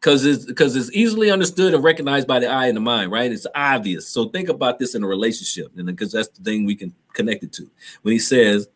because 0.00 0.24
it's 0.24 0.46
because 0.46 0.76
it's 0.76 0.90
easily 0.92 1.30
understood 1.30 1.74
and 1.74 1.84
recognized 1.84 2.26
by 2.26 2.38
the 2.38 2.48
eye 2.48 2.66
and 2.66 2.76
the 2.76 2.80
mind, 2.80 3.12
right? 3.12 3.30
It's 3.30 3.46
obvious. 3.54 4.08
So 4.08 4.28
think 4.28 4.48
about 4.48 4.78
this 4.78 4.94
in 4.94 5.04
a 5.04 5.06
relationship, 5.06 5.72
and 5.76 5.86
because 5.86 6.12
that's 6.12 6.28
the 6.28 6.42
thing 6.42 6.64
we 6.64 6.74
can 6.74 6.94
connect 7.12 7.44
it 7.44 7.52
to. 7.54 7.70
When 8.02 8.12
he 8.12 8.18
says, 8.18 8.68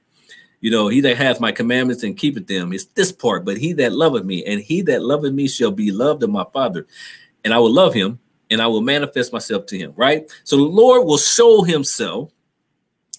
you 0.60 0.70
know, 0.70 0.88
he 0.88 1.00
that 1.00 1.16
hath 1.16 1.40
my 1.40 1.50
commandments 1.50 2.02
and 2.02 2.16
keepeth 2.16 2.46
them, 2.46 2.72
it's 2.72 2.84
this 2.86 3.10
part, 3.10 3.44
but 3.44 3.56
he 3.56 3.72
that 3.74 3.92
loveth 3.92 4.24
me, 4.24 4.44
and 4.44 4.60
he 4.60 4.82
that 4.82 5.02
loveth 5.02 5.32
me 5.32 5.48
shall 5.48 5.70
be 5.70 5.90
loved 5.90 6.22
of 6.22 6.30
my 6.30 6.44
father, 6.52 6.86
and 7.42 7.54
I 7.54 7.58
will 7.58 7.72
love 7.72 7.94
him, 7.94 8.18
and 8.50 8.60
I 8.60 8.66
will 8.66 8.82
manifest 8.82 9.32
myself 9.32 9.64
to 9.66 9.78
him, 9.78 9.94
right? 9.96 10.30
So 10.44 10.56
the 10.56 10.62
Lord 10.62 11.06
will 11.06 11.18
show 11.18 11.62
himself 11.62 12.32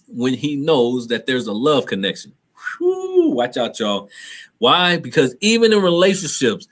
when 0.07 0.33
he 0.33 0.55
knows 0.55 1.07
that 1.07 1.25
there's 1.25 1.47
a 1.47 1.53
love 1.53 1.85
connection. 1.85 2.33
Whew, 2.77 3.31
watch 3.31 3.57
out, 3.57 3.79
y'all. 3.79 4.09
Why? 4.57 4.97
Because 4.97 5.35
even 5.41 5.73
in 5.73 5.81
relationships, 5.81 6.67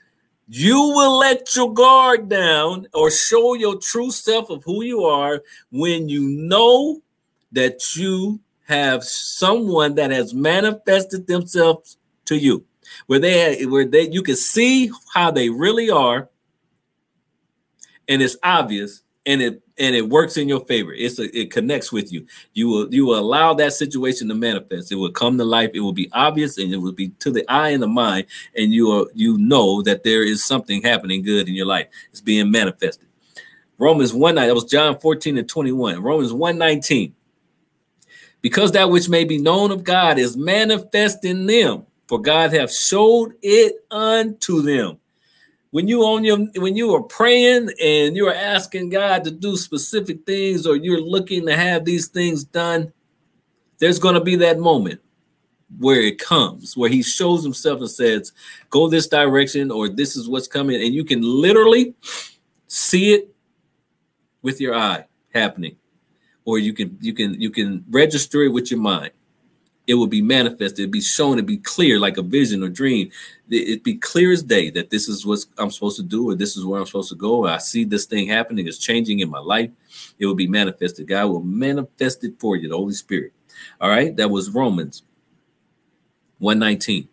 you 0.48 0.76
will 0.76 1.18
let 1.18 1.56
your 1.56 1.74
guard 1.74 2.30
down 2.30 2.88
or 2.94 3.10
show 3.10 3.54
your 3.54 3.78
true 3.78 4.12
self 4.12 4.50
of 4.50 4.64
who 4.64 4.84
you 4.84 5.04
are 5.04 5.42
when 5.72 6.10
you 6.10 6.22
know 6.28 7.02
that 7.52 7.96
you 7.96 8.40
have 8.68 9.04
someone 9.04 9.96
that 9.96 10.12
has 10.12 10.34
manifested 10.34 11.28
themselves 11.28 11.98
to 12.26 12.36
you 12.36 12.66
where 13.08 13.20
they 13.20 13.66
where 13.66 13.86
they 13.86 14.10
you 14.10 14.22
can 14.22 14.36
see 14.36 14.92
how 15.14 15.32
they 15.32 15.50
really 15.50 15.90
are 15.90 16.30
and 18.08 18.22
it's 18.22 18.38
obvious 18.44 19.02
and 19.26 19.42
it 19.42 19.62
and 19.78 19.96
it 19.96 20.08
works 20.08 20.38
in 20.38 20.48
your 20.48 20.64
favor. 20.66 20.94
It's 20.94 21.18
a, 21.18 21.36
it 21.38 21.50
connects 21.52 21.92
with 21.92 22.12
you. 22.12 22.26
You 22.54 22.68
will 22.68 22.94
you 22.94 23.06
will 23.06 23.20
allow 23.20 23.54
that 23.56 23.74
situation 23.74 24.28
to 24.30 24.36
manifest. 24.36 24.92
It 24.92 24.96
will 24.96 25.12
come 25.12 25.38
to 25.38 25.46
life. 25.46 25.72
It 25.74 25.80
will 25.80 25.94
be 25.94 26.10
obvious 26.14 26.58
and 26.58 26.74
it 26.74 26.78
will 26.78 26.92
be 26.92 27.10
to 27.20 27.32
the 27.32 27.50
eye 27.50 27.70
and 27.70 27.82
the 27.82 27.88
mind, 27.88 28.26
and 28.56 28.74
you 28.74 28.92
are 28.92 29.08
you 29.14 29.38
know 29.38 29.82
that 29.84 30.04
there 30.04 30.24
is 30.24 30.46
something 30.46 30.82
happening 30.82 31.24
good 31.24 31.48
in 31.48 31.56
your 31.56 31.66
life. 31.66 31.88
It's 32.12 32.22
being 32.22 32.52
manifested. 32.52 33.08
Romans 33.80 34.14
1 34.14 34.36
9, 34.36 34.48
that 34.48 34.54
was 34.54 34.66
John 34.66 35.00
14 35.00 35.38
and 35.38 35.50
21. 35.50 36.02
Romans 36.02 36.32
1 36.32 36.58
19. 36.58 37.16
Because 38.42 38.74
that 38.74 38.90
which 38.90 39.08
may 39.08 39.24
be 39.24 39.38
known 39.38 39.72
of 39.72 39.84
God 39.84 40.20
is 40.20 40.36
manifest 40.36 41.24
in 41.24 41.46
them, 41.46 41.86
for 42.08 42.22
God 42.22 42.54
hath 42.54 42.74
showed 42.74 43.36
it 43.42 43.86
unto 43.90 44.62
them 44.62 45.00
when 45.74 45.88
you 45.88 46.04
on 46.04 46.24
your 46.24 46.38
when 46.58 46.76
you 46.76 46.94
are 46.94 47.02
praying 47.02 47.68
and 47.84 48.16
you 48.16 48.28
are 48.28 48.34
asking 48.34 48.90
God 48.90 49.24
to 49.24 49.32
do 49.32 49.58
specific 49.58 50.24
things 50.24 50.68
or 50.68 50.76
you're 50.76 51.02
looking 51.02 51.48
to 51.48 51.58
have 51.58 51.84
these 51.84 52.10
things 52.10 52.44
done, 52.44 52.94
there's 53.80 53.98
going 53.98 54.14
to 54.14 54.22
be 54.22 54.36
that 54.36 54.60
moment 54.60 55.02
where 55.80 56.00
it 56.00 56.20
comes, 56.20 56.78
where 56.78 56.92
he 56.92 57.02
shows 57.02 57.44
himself 57.44 57.80
and 57.80 57.90
says, 57.90 58.34
go 58.70 58.88
this 58.88 59.08
direction, 59.08 59.72
or 59.72 59.90
this 59.90 60.16
is 60.16 60.30
what's 60.30 60.48
coming. 60.48 60.80
And 60.80 60.94
you 60.94 61.04
can 61.04 61.24
literally 61.24 61.96
see 62.68 63.16
it 63.16 63.34
with 64.44 64.62
your 64.62 64.76
eye 64.76 65.06
happening. 65.34 65.78
Or 66.46 66.60
you 66.60 66.74
can 66.74 67.00
you 67.02 67.14
can 67.14 67.42
you 67.42 67.50
can 67.50 67.84
register 67.90 68.44
it 68.44 68.50
with 68.50 68.70
your 68.70 68.80
mind 68.80 69.10
it 69.88 69.96
will 69.96 70.08
be 70.08 70.22
manifested, 70.22 70.92
be 70.92 71.02
shown, 71.02 71.34
it'd 71.34 71.46
be 71.46 71.58
clear 71.58 72.00
like 72.00 72.18
a 72.18 72.22
vision 72.22 72.64
or 72.64 72.70
dream. 72.70 73.12
It'd 73.54 73.84
be 73.84 73.96
clear 73.96 74.32
as 74.32 74.44
day 74.44 74.70
that 74.72 74.90
this 74.90 75.08
is 75.08 75.26
what 75.26 75.46
I'm 75.58 75.72
supposed 75.72 75.98
to 75.98 76.04
do, 76.04 76.30
or 76.30 76.36
this 76.36 76.58
is 76.58 76.66
where 76.66 76.80
I'm 76.80 76.86
supposed 76.86 77.10
to 77.10 77.16
go. 77.16 77.48
I 77.48 77.58
see 77.58 77.84
this 77.84 78.06
thing 78.06 78.28
happening, 78.28 78.68
it's 78.68 78.78
changing 78.78 79.20
in 79.20 79.30
my 79.30 79.40
life. 79.40 79.70
It 80.20 80.26
will 80.26 80.36
be 80.36 80.48
manifested. 80.48 81.08
God 81.08 81.28
will 81.28 81.44
manifest 81.44 82.24
it 82.24 82.40
for 82.40 82.56
you, 82.56 82.70
the 82.70 82.78
Holy 82.78 82.94
Spirit. 82.94 83.34
All 83.80 83.90
right, 83.90 84.16
that 84.16 84.30
was 84.30 84.50
Romans 84.50 85.04
119. 86.40 87.08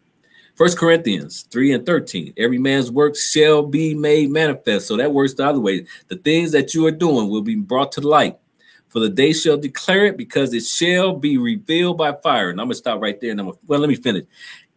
First 0.57 0.77
Corinthians 0.77 1.47
3 1.51 1.73
and 1.73 1.87
13. 1.87 2.35
Every 2.37 2.59
man's 2.59 2.91
work 2.91 3.17
shall 3.17 3.63
be 3.63 3.95
made 3.95 4.31
manifest. 4.31 4.89
So 4.89 4.97
that 4.99 5.13
works 5.13 5.33
the 5.33 5.47
other 5.47 5.61
way. 5.61 5.87
The 6.09 6.17
things 6.17 6.53
that 6.53 6.75
you 6.75 6.87
are 6.87 6.91
doing 6.91 7.31
will 7.31 7.41
be 7.41 7.55
brought 7.55 7.93
to 7.93 8.03
light 8.03 8.37
for 8.91 9.01
the 9.01 9.09
day 9.09 9.33
shall 9.33 9.57
declare 9.57 10.05
it 10.07 10.17
because 10.19 10.53
it 10.53 10.65
shall 10.65 11.15
be 11.15 11.39
revealed 11.39 11.97
by 11.97 12.13
fire. 12.13 12.51
And 12.51 12.61
I'm 12.61 12.67
gonna 12.67 12.75
stop 12.75 13.01
right 13.01 13.19
there. 13.19 13.31
And 13.31 13.41
I'm 13.41 13.47
gonna, 13.47 13.59
well, 13.67 13.81
let 13.81 13.89
me 13.89 13.95
finish. 13.95 14.25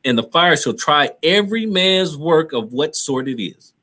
And 0.05 0.17
the 0.17 0.23
fire 0.23 0.55
shall 0.57 0.73
try 0.73 1.11
every 1.23 1.65
man's 1.65 2.17
work 2.17 2.53
of 2.53 2.73
what 2.73 2.95
sort 2.95 3.27
it 3.27 3.41
is. 3.41 3.73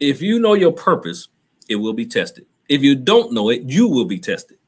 If 0.00 0.20
you 0.20 0.38
know 0.38 0.54
your 0.54 0.72
purpose, 0.72 1.28
it 1.68 1.76
will 1.76 1.94
be 1.94 2.06
tested. 2.06 2.46
If 2.68 2.82
you 2.82 2.94
don't 2.94 3.32
know 3.32 3.50
it, 3.50 3.62
you 3.62 3.88
will 3.88 4.04
be 4.04 4.18
tested. 4.18 4.58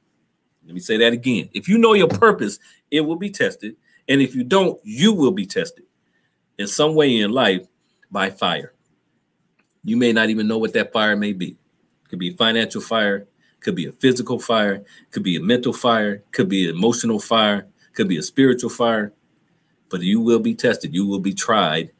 Let 0.64 0.74
me 0.74 0.80
say 0.80 0.96
that 0.98 1.12
again. 1.12 1.48
If 1.52 1.68
you 1.68 1.78
know 1.78 1.92
your 1.92 2.09
purpose, 2.09 2.59
it 2.90 3.02
will 3.02 3.16
be 3.16 3.30
tested. 3.30 3.76
And 4.09 4.23
if 4.23 4.35
you 4.35 4.44
don't, 4.44 4.81
you 4.85 5.12
will 5.12 5.31
be 5.31 5.46
tested 5.46 5.85
in 6.58 6.66
some 6.66 6.94
way 6.94 7.18
in 7.18 7.33
life 7.33 7.66
by 8.10 8.31
fire. 8.31 8.73
You 9.85 9.96
may 9.96 10.12
not 10.12 10.31
even 10.31 10.48
know 10.48 10.58
what 10.58 10.73
that 10.73 10.92
fire 10.92 11.16
may 11.16 11.33
be 11.33 11.50
It 11.50 12.08
could 12.08 12.18
be 12.18 12.31
financial 12.31 12.81
fire, 12.81 13.27
could 13.60 13.75
be 13.75 13.87
a 13.87 13.92
physical 13.92 14.38
fire, 14.38 14.85
could 15.10 15.23
be 15.23 15.37
a 15.37 15.40
mental 15.40 15.73
fire, 15.73 16.23
could 16.33 16.48
be 16.48 16.68
an 16.68 16.75
emotional 16.75 17.21
fire, 17.21 17.66
could 17.97 18.09
be 18.09 18.19
a 18.19 18.23
spiritual 18.23 18.71
fire. 18.71 19.13
But 19.88 20.03
you 20.03 20.21
will 20.21 20.40
be 20.40 20.55
tested, 20.55 20.94
you 20.94 21.07
will 21.07 21.21
be 21.21 21.33
tried, 21.33 21.92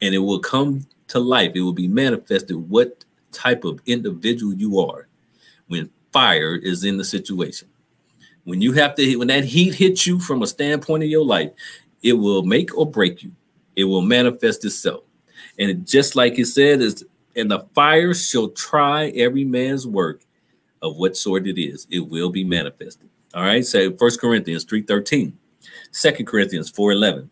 and 0.00 0.14
it 0.14 0.18
will 0.18 0.38
come 0.40 0.86
to 1.08 1.18
life. 1.18 1.52
It 1.54 1.60
will 1.60 1.74
be 1.74 1.88
manifested 1.88 2.56
what 2.56 3.04
type 3.32 3.64
of 3.64 3.80
individual 3.86 4.54
you 4.54 4.80
are 4.80 5.06
when 5.68 5.90
fire 6.12 6.56
is 6.56 6.84
in 6.84 6.96
the 6.96 7.04
situation. 7.04 7.68
When 8.44 8.62
you 8.62 8.72
have 8.72 8.96
to, 8.96 9.16
when 9.16 9.28
that 9.28 9.44
heat 9.44 9.74
hits 9.74 10.06
you 10.06 10.18
from 10.18 10.42
a 10.42 10.46
standpoint 10.46 11.04
of 11.04 11.10
your 11.10 11.24
life, 11.24 11.52
it 12.02 12.14
will 12.14 12.42
make 12.42 12.76
or 12.76 12.90
break 12.90 13.22
you. 13.22 13.32
It 13.76 13.84
will 13.84 14.02
manifest 14.02 14.64
itself. 14.64 15.04
And 15.58 15.86
just 15.86 16.16
like 16.16 16.38
it 16.38 16.46
said, 16.46 16.80
is 16.80 17.04
and 17.36 17.50
the 17.50 17.60
fire 17.74 18.14
shall 18.14 18.48
try 18.48 19.08
every 19.10 19.44
man's 19.44 19.86
work 19.86 20.22
of 20.82 20.96
what 20.96 21.16
sort 21.16 21.46
it 21.46 21.60
is. 21.60 21.86
It 21.90 22.00
will 22.00 22.30
be 22.30 22.42
manifested. 22.42 23.09
All 23.34 23.44
right. 23.44 23.64
So 23.64 23.96
First 23.96 24.20
Corinthians 24.20 24.64
3 24.64 24.82
13, 24.82 25.36
2 25.92 26.12
Corinthians 26.24 26.70
4.11. 26.72 27.28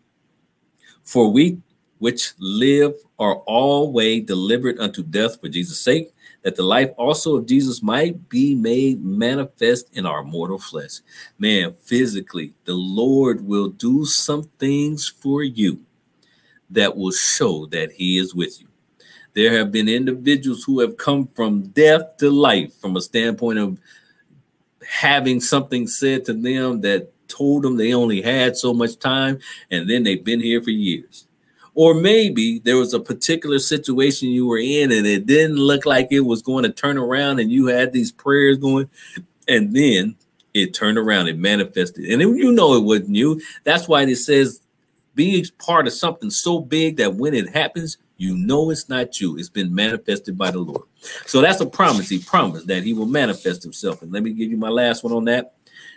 For 1.03 1.31
we 1.31 1.59
which 1.97 2.31
live 2.39 2.93
are 3.17 3.35
always 3.45 4.25
delivered 4.25 4.79
unto 4.79 5.03
death 5.03 5.39
for 5.39 5.49
Jesus' 5.49 5.81
sake, 5.81 6.13
that 6.43 6.55
the 6.55 6.63
life 6.63 6.91
also 6.97 7.35
of 7.35 7.45
Jesus 7.45 7.83
might 7.83 8.29
be 8.29 8.55
made 8.55 9.03
manifest 9.03 9.89
in 9.91 10.05
our 10.05 10.23
mortal 10.23 10.57
flesh. 10.57 10.99
Man, 11.37 11.73
physically, 11.83 12.53
the 12.63 12.73
Lord 12.73 13.45
will 13.45 13.67
do 13.67 14.05
some 14.05 14.49
things 14.57 15.09
for 15.09 15.43
you 15.43 15.81
that 16.69 16.95
will 16.95 17.11
show 17.11 17.65
that 17.67 17.91
He 17.91 18.17
is 18.17 18.33
with 18.33 18.61
you. 18.61 18.67
There 19.33 19.57
have 19.57 19.71
been 19.71 19.89
individuals 19.89 20.63
who 20.63 20.79
have 20.79 20.97
come 20.97 21.27
from 21.27 21.67
death 21.67 22.17
to 22.17 22.29
life 22.29 22.73
from 22.79 22.95
a 22.95 23.01
standpoint 23.01 23.59
of 23.59 23.77
having 24.89 25.39
something 25.39 25.87
said 25.87 26.25
to 26.25 26.33
them 26.33 26.81
that 26.81 27.11
told 27.27 27.63
them 27.63 27.77
they 27.77 27.93
only 27.93 28.21
had 28.21 28.57
so 28.57 28.73
much 28.73 28.97
time 28.97 29.39
and 29.69 29.89
then 29.89 30.03
they've 30.03 30.23
been 30.23 30.41
here 30.41 30.61
for 30.61 30.71
years. 30.71 31.27
Or 31.75 31.93
maybe 31.93 32.59
there 32.59 32.77
was 32.77 32.93
a 32.93 32.99
particular 32.99 33.59
situation 33.59 34.29
you 34.29 34.47
were 34.47 34.57
in 34.57 34.91
and 34.91 35.05
it 35.05 35.27
didn't 35.27 35.57
look 35.57 35.85
like 35.85 36.07
it 36.09 36.21
was 36.21 36.41
going 36.41 36.63
to 36.63 36.71
turn 36.71 36.97
around 36.97 37.39
and 37.39 37.51
you 37.51 37.67
had 37.67 37.93
these 37.93 38.11
prayers 38.11 38.57
going 38.57 38.89
and 39.47 39.75
then 39.75 40.15
it 40.55 40.73
turned 40.73 40.97
around 40.97 41.27
and 41.27 41.39
manifested. 41.39 42.05
And 42.05 42.21
you 42.21 42.51
know 42.51 42.73
it 42.73 42.83
wasn't 42.83 43.15
you. 43.15 43.39
That's 43.63 43.87
why 43.87 44.01
it 44.03 44.15
says 44.15 44.61
be 45.13 45.45
part 45.59 45.85
of 45.85 45.93
something 45.93 46.31
so 46.31 46.59
big 46.59 46.97
that 46.97 47.15
when 47.15 47.35
it 47.35 47.49
happens, 47.49 47.97
You 48.19 48.35
know 48.35 48.69
it's 48.69 48.89
not 48.89 49.21
you. 49.21 49.37
It's 49.37 49.47
been 49.47 49.73
manifested 49.73 50.37
by 50.37 50.51
the 50.51 50.59
Lord. 50.59 50.83
So 51.25 51.39
that's 51.39 51.61
a 51.61 51.65
promise. 51.65 52.09
He 52.09 52.19
promised 52.19 52.67
that 52.67 52.83
he 52.83 52.91
will 52.91 53.05
manifest 53.05 53.63
himself. 53.63 54.01
And 54.01 54.11
let 54.11 54.23
me 54.23 54.33
give 54.33 54.51
you 54.51 54.57
my 54.57 54.67
last 54.67 55.05
one 55.05 55.13
on 55.13 55.23
that. 55.25 55.53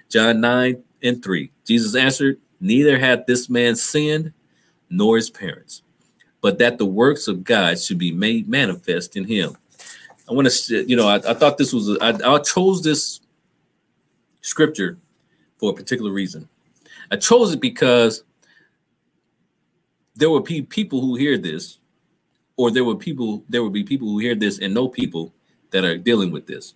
John 0.08 0.40
9 0.40 0.84
and 1.02 1.22
3. 1.22 1.50
Jesus 1.66 1.96
answered, 1.96 2.38
Neither 2.60 3.00
hath 3.00 3.26
this 3.26 3.50
man 3.50 3.74
sinned, 3.74 4.32
nor 4.88 5.16
his 5.16 5.30
parents, 5.30 5.82
but 6.40 6.58
that 6.60 6.78
the 6.78 6.86
works 6.86 7.26
of 7.26 7.42
God 7.42 7.80
should 7.80 7.98
be 7.98 8.12
made 8.12 8.48
manifest 8.48 9.16
in 9.16 9.24
him. 9.24 9.56
I 10.30 10.32
want 10.32 10.48
to, 10.48 10.88
you 10.88 10.94
know, 10.94 11.08
I, 11.08 11.16
I 11.16 11.34
thought 11.34 11.58
this 11.58 11.72
was, 11.72 11.98
I, 12.00 12.38
chose 12.38 12.84
this 12.84 13.20
scripture 14.42 14.96
for 15.58 15.72
a 15.72 15.74
particular 15.74 16.12
reason. 16.12 16.48
I 17.10 17.16
chose 17.16 17.52
it 17.52 17.60
because 17.60 18.22
there 20.14 20.30
will 20.30 20.40
be 20.40 20.62
people 20.62 21.00
who 21.00 21.16
hear 21.16 21.36
this, 21.36 21.78
or 22.56 22.70
there 22.70 22.84
will 22.84 22.96
people, 22.96 23.44
there 23.48 23.62
will 23.62 23.70
be 23.70 23.84
people 23.84 24.08
who 24.08 24.18
hear 24.18 24.34
this 24.34 24.58
and 24.58 24.74
know 24.74 24.88
people 24.88 25.32
that 25.70 25.84
are 25.84 25.96
dealing 25.96 26.30
with 26.30 26.46
this. 26.46 26.74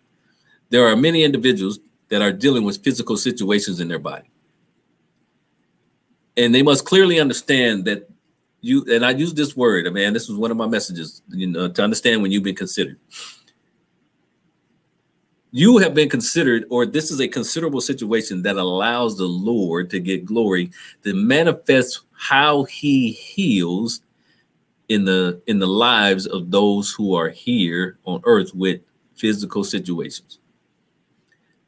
There 0.70 0.86
are 0.86 0.96
many 0.96 1.22
individuals 1.22 1.78
that 2.08 2.22
are 2.22 2.32
dealing 2.32 2.64
with 2.64 2.82
physical 2.82 3.16
situations 3.16 3.80
in 3.80 3.88
their 3.88 3.98
body. 3.98 4.30
And 6.36 6.54
they 6.54 6.62
must 6.62 6.84
clearly 6.84 7.18
understand 7.18 7.84
that 7.86 8.08
you, 8.60 8.84
and 8.90 9.04
I 9.04 9.10
use 9.10 9.32
this 9.32 9.56
word, 9.56 9.92
man, 9.92 10.12
this 10.12 10.28
was 10.28 10.38
one 10.38 10.50
of 10.50 10.56
my 10.56 10.66
messages, 10.66 11.22
you 11.28 11.46
know, 11.46 11.68
to 11.68 11.82
understand 11.82 12.22
when 12.22 12.32
you've 12.32 12.42
been 12.42 12.54
considered. 12.54 12.98
You 15.52 15.78
have 15.78 15.94
been 15.94 16.08
considered, 16.10 16.64
or 16.68 16.84
this 16.84 17.10
is 17.10 17.20
a 17.20 17.28
considerable 17.28 17.80
situation 17.80 18.42
that 18.42 18.56
allows 18.56 19.16
the 19.16 19.26
Lord 19.26 19.88
to 19.90 20.00
get 20.00 20.24
glory, 20.24 20.70
to 21.04 21.14
manifest 21.14 22.00
how 22.12 22.64
he 22.64 23.12
heals 23.12 24.00
in 24.88 25.04
the 25.04 25.42
in 25.46 25.58
the 25.58 25.66
lives 25.66 26.26
of 26.26 26.50
those 26.50 26.92
who 26.92 27.14
are 27.14 27.28
here 27.28 27.98
on 28.04 28.20
earth 28.24 28.54
with 28.54 28.80
physical 29.14 29.64
situations. 29.64 30.38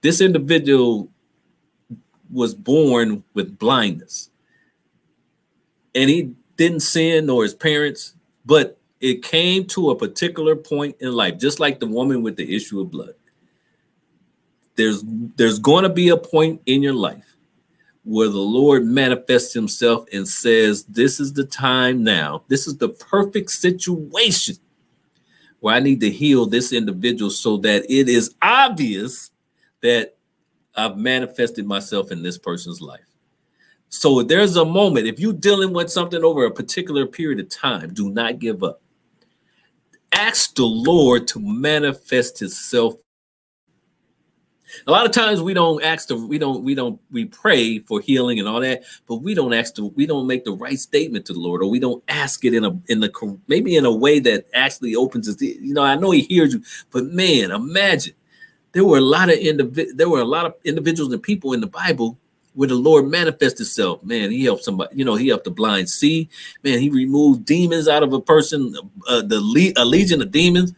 This 0.00 0.20
individual 0.20 1.10
was 2.30 2.54
born 2.54 3.24
with 3.34 3.58
blindness. 3.58 4.30
And 5.94 6.10
he 6.10 6.34
didn't 6.56 6.80
sin 6.80 7.26
nor 7.26 7.42
his 7.42 7.54
parents, 7.54 8.14
but 8.44 8.78
it 9.00 9.22
came 9.22 9.64
to 9.66 9.90
a 9.90 9.96
particular 9.96 10.54
point 10.54 10.96
in 11.00 11.12
life, 11.12 11.38
just 11.38 11.60
like 11.60 11.80
the 11.80 11.86
woman 11.86 12.22
with 12.22 12.36
the 12.36 12.54
issue 12.54 12.80
of 12.80 12.90
blood. 12.90 13.14
There's 14.76 15.02
there's 15.36 15.58
going 15.58 15.82
to 15.82 15.88
be 15.88 16.10
a 16.10 16.16
point 16.16 16.60
in 16.66 16.82
your 16.82 16.92
life 16.92 17.27
where 18.08 18.28
the 18.28 18.38
Lord 18.38 18.86
manifests 18.86 19.52
himself 19.52 20.06
and 20.14 20.26
says, 20.26 20.84
This 20.84 21.20
is 21.20 21.34
the 21.34 21.44
time 21.44 22.02
now. 22.02 22.42
This 22.48 22.66
is 22.66 22.78
the 22.78 22.88
perfect 22.88 23.50
situation 23.50 24.56
where 25.60 25.74
I 25.74 25.80
need 25.80 26.00
to 26.00 26.10
heal 26.10 26.46
this 26.46 26.72
individual 26.72 27.30
so 27.30 27.58
that 27.58 27.84
it 27.90 28.08
is 28.08 28.34
obvious 28.40 29.30
that 29.82 30.16
I've 30.74 30.96
manifested 30.96 31.66
myself 31.66 32.10
in 32.10 32.22
this 32.22 32.38
person's 32.38 32.80
life. 32.80 33.04
So 33.90 34.22
there's 34.22 34.56
a 34.56 34.64
moment, 34.64 35.06
if 35.06 35.20
you're 35.20 35.34
dealing 35.34 35.74
with 35.74 35.90
something 35.90 36.24
over 36.24 36.46
a 36.46 36.50
particular 36.50 37.04
period 37.06 37.40
of 37.40 37.50
time, 37.50 37.92
do 37.92 38.08
not 38.08 38.38
give 38.38 38.62
up. 38.62 38.80
Ask 40.12 40.54
the 40.54 40.64
Lord 40.64 41.28
to 41.28 41.40
manifest 41.40 42.38
himself 42.38 42.94
a 44.86 44.90
lot 44.90 45.06
of 45.06 45.12
times 45.12 45.40
we 45.40 45.54
don't 45.54 45.82
ask 45.82 46.08
the 46.08 46.16
we 46.16 46.38
don't 46.38 46.62
we 46.64 46.74
don't 46.74 47.00
we 47.10 47.24
pray 47.24 47.78
for 47.80 48.00
healing 48.00 48.38
and 48.38 48.48
all 48.48 48.60
that, 48.60 48.82
but 49.06 49.16
we 49.16 49.34
don't 49.34 49.52
ask 49.52 49.74
the 49.74 49.84
we 49.84 50.06
don't 50.06 50.26
make 50.26 50.44
the 50.44 50.52
right 50.52 50.78
statement 50.78 51.26
to 51.26 51.32
the 51.32 51.40
Lord, 51.40 51.62
or 51.62 51.70
we 51.70 51.78
don't 51.78 52.02
ask 52.08 52.44
it 52.44 52.54
in 52.54 52.64
a 52.64 52.78
in 52.88 53.00
the 53.00 53.38
maybe 53.46 53.76
in 53.76 53.84
a 53.84 53.92
way 53.92 54.18
that 54.20 54.46
actually 54.54 54.94
opens 54.94 55.26
his. 55.26 55.40
You 55.40 55.74
know, 55.74 55.82
I 55.82 55.94
know 55.94 56.10
He 56.10 56.22
hears 56.22 56.52
you, 56.54 56.62
but 56.90 57.04
man, 57.06 57.50
imagine 57.50 58.14
there 58.72 58.84
were 58.84 58.98
a 58.98 59.02
lot 59.02 59.30
of 59.30 59.38
individ 59.38 59.96
there 59.96 60.08
were 60.08 60.20
a 60.20 60.24
lot 60.24 60.46
of 60.46 60.54
individuals 60.64 61.12
and 61.12 61.22
people 61.22 61.52
in 61.52 61.60
the 61.60 61.66
Bible 61.66 62.18
where 62.54 62.68
the 62.68 62.74
Lord 62.74 63.06
manifests 63.06 63.58
Himself. 63.58 64.02
Man, 64.02 64.30
He 64.30 64.44
helped 64.44 64.64
somebody. 64.64 64.96
You 64.96 65.04
know, 65.04 65.14
He 65.14 65.28
helped 65.28 65.44
the 65.44 65.50
blind 65.50 65.88
see. 65.88 66.28
Man, 66.64 66.80
He 66.80 66.90
removed 66.90 67.44
demons 67.44 67.88
out 67.88 68.02
of 68.02 68.12
a 68.12 68.20
person. 68.20 68.74
Uh, 69.06 69.22
the 69.22 69.40
le- 69.40 69.80
a 69.80 69.84
legion 69.84 70.20
of 70.20 70.30
demons. 70.32 70.72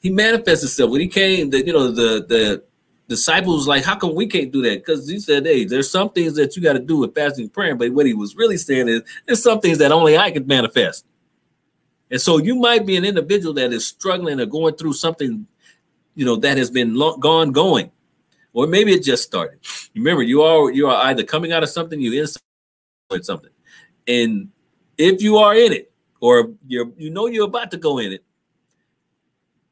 He 0.00 0.10
manifests 0.10 0.62
Himself 0.62 0.90
when 0.90 1.00
He 1.00 1.08
came. 1.08 1.50
The 1.50 1.64
you 1.64 1.72
know 1.72 1.90
the 1.90 2.24
the 2.28 2.62
disciples 3.08 3.68
like, 3.68 3.84
how 3.84 3.96
come 3.96 4.14
we 4.14 4.26
can't 4.26 4.52
do 4.52 4.62
that? 4.62 4.84
Because 4.84 5.08
he 5.08 5.18
said, 5.18 5.44
hey, 5.44 5.64
there's 5.64 5.90
some 5.90 6.10
things 6.10 6.34
that 6.34 6.56
you 6.56 6.62
got 6.62 6.74
to 6.74 6.78
do 6.78 6.98
with 6.98 7.14
fasting 7.14 7.44
and 7.44 7.52
praying. 7.52 7.78
But 7.78 7.92
what 7.92 8.06
he 8.06 8.14
was 8.14 8.36
really 8.36 8.56
saying 8.56 8.88
is, 8.88 9.02
there's 9.26 9.42
some 9.42 9.60
things 9.60 9.78
that 9.78 9.92
only 9.92 10.16
I 10.16 10.30
can 10.30 10.46
manifest. 10.46 11.04
And 12.10 12.20
so 12.20 12.36
you 12.36 12.54
might 12.54 12.84
be 12.84 12.96
an 12.96 13.06
individual 13.06 13.54
that 13.54 13.72
is 13.72 13.86
struggling 13.86 14.38
or 14.38 14.44
going 14.46 14.74
through 14.74 14.92
something, 14.92 15.46
you 16.14 16.26
know, 16.26 16.36
that 16.36 16.58
has 16.58 16.70
been 16.70 16.94
long, 16.94 17.18
gone 17.20 17.52
going, 17.52 17.90
or 18.52 18.66
maybe 18.66 18.92
it 18.92 19.02
just 19.02 19.22
started. 19.22 19.58
Remember, 19.94 20.22
you 20.22 20.42
are 20.42 20.70
you 20.70 20.88
are 20.88 21.06
either 21.06 21.22
coming 21.22 21.52
out 21.52 21.62
of 21.62 21.70
something, 21.70 21.98
you 21.98 22.28
in 23.10 23.22
something, 23.22 23.50
and 24.06 24.50
if 24.98 25.22
you 25.22 25.38
are 25.38 25.54
in 25.54 25.72
it, 25.72 25.90
or 26.20 26.50
you're 26.66 26.90
you 26.98 27.08
know 27.08 27.26
you're 27.26 27.46
about 27.46 27.70
to 27.70 27.78
go 27.78 27.96
in 27.96 28.12
it, 28.12 28.22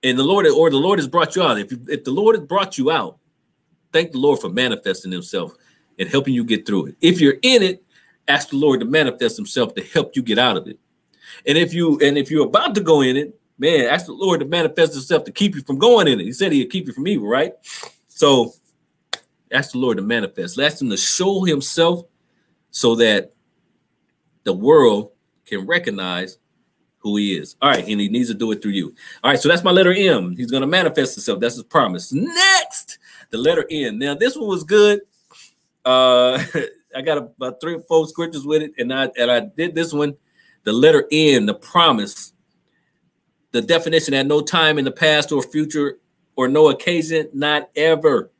and 0.03 0.19
the 0.19 0.25
Lord 0.25 0.47
or 0.47 0.71
the 0.71 0.79
Lord 0.79 0.99
has 0.99 1.09
brought 1.09 1.37
you 1.37 1.43
out. 1.43 1.59
If 1.59 1.73
you, 1.73 1.81
if 1.89 2.05
the 2.05 2.11
Lord 2.11 2.37
has 2.37 2.47
brought 2.47 2.79
you 2.79 2.91
out, 2.91 3.19
thank 3.93 4.13
the 4.13 4.19
Lord 4.19 4.41
for 4.41 4.49
manifesting 4.49 5.13
Himself 5.13 5.55
and 5.99 6.09
helping 6.09 6.35
you 6.35 6.45
get 6.45 6.67
through 6.67 6.87
it. 6.87 6.97
If 7.01 7.21
you're 7.21 7.37
in 7.43 7.63
it, 7.63 7.83
ask 8.29 8.51
the 8.51 8.57
Lord 8.57 8.81
to 8.81 8.87
manifest 8.87 9.37
Himself 9.37 9.75
to 9.75 9.83
help 9.83 10.17
you 10.17 10.23
get 10.23 10.39
out 10.39 10.57
of 10.57 10.67
it. 10.67 10.79
And 11.47 11.57
if 11.57 11.73
you 11.73 11.99
and 12.01 12.19
if 12.19 12.31
you're 12.31 12.47
about 12.47 12.75
to 12.75 12.81
go 12.81 13.01
in 13.01 13.17
it, 13.17 13.39
man, 13.59 13.87
ask 13.87 14.07
the 14.07 14.13
Lord 14.13 14.41
to 14.41 14.47
manifest 14.47 14.95
Himself 14.95 15.25
to 15.25 15.33
keep 15.33 15.55
you 15.55 15.63
from 15.63 15.79
going 15.79 16.09
in 16.09 16.21
it. 16.21 16.25
He 16.25 16.33
said 16.33 16.53
He'd 16.53 16.71
keep 16.71 16.87
you 16.87 16.93
from 16.93 17.09
evil, 17.09 17.29
right? 17.29 17.53
So 18.09 18.55
ask 19.53 19.73
the 19.73 19.79
Lord 19.79 19.97
to 19.99 20.03
manifest. 20.03 20.59
Ask 20.59 20.81
Him 20.81 20.91
to 20.91 20.97
show 20.97 21.45
Himself 21.45 22.05
so 22.71 22.95
that 22.97 23.33
the 24.45 24.53
world 24.53 25.13
can 25.47 25.67
recognize 25.67 26.39
who 26.99 27.17
he 27.17 27.37
is. 27.37 27.57
All 27.61 27.71
right, 27.71 27.87
and 27.87 28.01
he 28.01 28.09
needs 28.09 28.29
to 28.29 28.35
do 28.35 28.51
it 28.53 28.63
through 28.63 28.73
you. 28.73 28.95
All 29.25 29.31
right, 29.31 29.41
so 29.41 29.49
that's 29.49 29.65
my 29.65 29.71
letter 29.71 29.93
M. 29.93 30.37
He's 30.37 30.51
going 30.51 30.61
to 30.61 30.67
manifest 30.67 31.17
himself. 31.17 31.41
That's 31.41 31.57
his 31.57 31.65
promise. 31.65 32.13
Next, 32.13 32.99
the 33.31 33.39
letter 33.39 33.67
N. 33.71 33.99
Now, 33.99 34.15
this 34.15 34.37
one 34.37 34.49
was 34.49 34.65
good. 34.65 35.01
Uh, 35.85 36.43
I 36.97 37.03
got 37.03 37.19
about 37.19 37.61
three 37.61 37.75
or 37.75 37.81
four 37.81 38.07
scriptures 38.09 38.45
with 38.45 38.63
it, 38.63 38.73
and 38.79 38.93
I 38.93 39.11
and 39.17 39.31
I 39.31 39.41
did 39.41 39.75
this 39.75 39.93
one. 39.93 40.17
The 40.65 40.73
letter 40.73 41.07
N, 41.11 41.47
the 41.47 41.55
promise, 41.55 42.33
the 43.53 43.63
definition 43.63 44.13
at 44.13 44.27
no 44.27 44.41
time 44.41 44.79
in 44.79 44.85
the 44.85 44.91
past 44.91 45.33
or 45.33 45.43
future 45.43 45.99
or 46.37 46.49
no 46.49 46.69
occasion, 46.69 47.29
not 47.33 47.71
ever. 47.77 48.31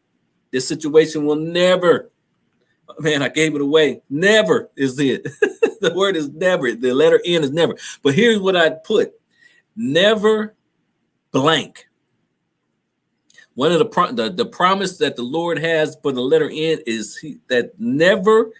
This 0.51 0.67
situation 0.67 1.25
will 1.25 1.37
never. 1.37 2.11
Man, 2.99 3.23
I 3.23 3.29
gave 3.29 3.55
it 3.55 3.61
away. 3.61 4.03
Never 4.11 4.71
is 4.77 4.99
it. 4.99 5.23
the 5.81 5.93
word 5.95 6.17
is 6.17 6.29
never. 6.31 6.73
The 6.73 6.93
letter 6.93 7.21
N 7.25 7.45
is 7.45 7.53
never. 7.53 7.75
But 8.03 8.15
here's 8.15 8.41
what 8.41 8.57
I 8.57 8.71
put: 8.71 9.13
never 9.77 10.55
blank. 11.31 11.87
One 13.61 13.73
of 13.73 13.79
the, 13.79 13.85
pro- 13.85 14.11
the 14.11 14.31
the 14.31 14.47
promise 14.47 14.97
that 14.97 15.17
the 15.17 15.23
Lord 15.23 15.59
has 15.59 15.95
for 16.03 16.13
the 16.13 16.23
letter 16.23 16.49
N 16.51 16.79
is 16.87 17.19
he, 17.19 17.41
that 17.49 17.79
never 17.79 18.53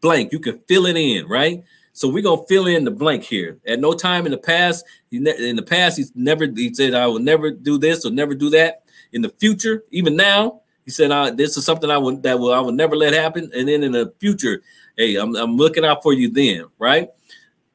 blank. 0.00 0.32
You 0.32 0.40
can 0.40 0.58
fill 0.66 0.86
it 0.86 0.96
in, 0.96 1.28
right? 1.28 1.62
So 1.92 2.08
we're 2.08 2.24
gonna 2.24 2.42
fill 2.48 2.66
in 2.66 2.82
the 2.82 2.90
blank 2.90 3.22
here. 3.22 3.60
At 3.64 3.78
no 3.78 3.92
time 3.92 4.26
in 4.26 4.32
the 4.32 4.36
past, 4.36 4.84
in 5.12 5.22
the 5.22 5.64
past, 5.64 5.96
he's 5.96 6.10
never 6.16 6.44
he 6.46 6.74
said, 6.74 6.94
I 6.94 7.06
will 7.06 7.20
never 7.20 7.52
do 7.52 7.78
this 7.78 8.04
or 8.04 8.10
never 8.10 8.34
do 8.34 8.50
that. 8.50 8.82
In 9.12 9.22
the 9.22 9.28
future, 9.28 9.84
even 9.92 10.16
now, 10.16 10.62
he 10.84 10.90
said, 10.90 11.12
uh, 11.12 11.30
this 11.30 11.56
is 11.56 11.64
something 11.64 11.88
I 11.88 11.98
would 11.98 12.24
that 12.24 12.40
will 12.40 12.52
I 12.52 12.58
will 12.58 12.72
never 12.72 12.96
let 12.96 13.12
happen. 13.12 13.52
And 13.54 13.68
then 13.68 13.84
in 13.84 13.92
the 13.92 14.12
future, 14.18 14.62
hey, 14.96 15.14
I'm, 15.14 15.36
I'm 15.36 15.56
looking 15.56 15.84
out 15.84 16.02
for 16.02 16.12
you 16.12 16.30
then, 16.30 16.64
right? 16.80 17.10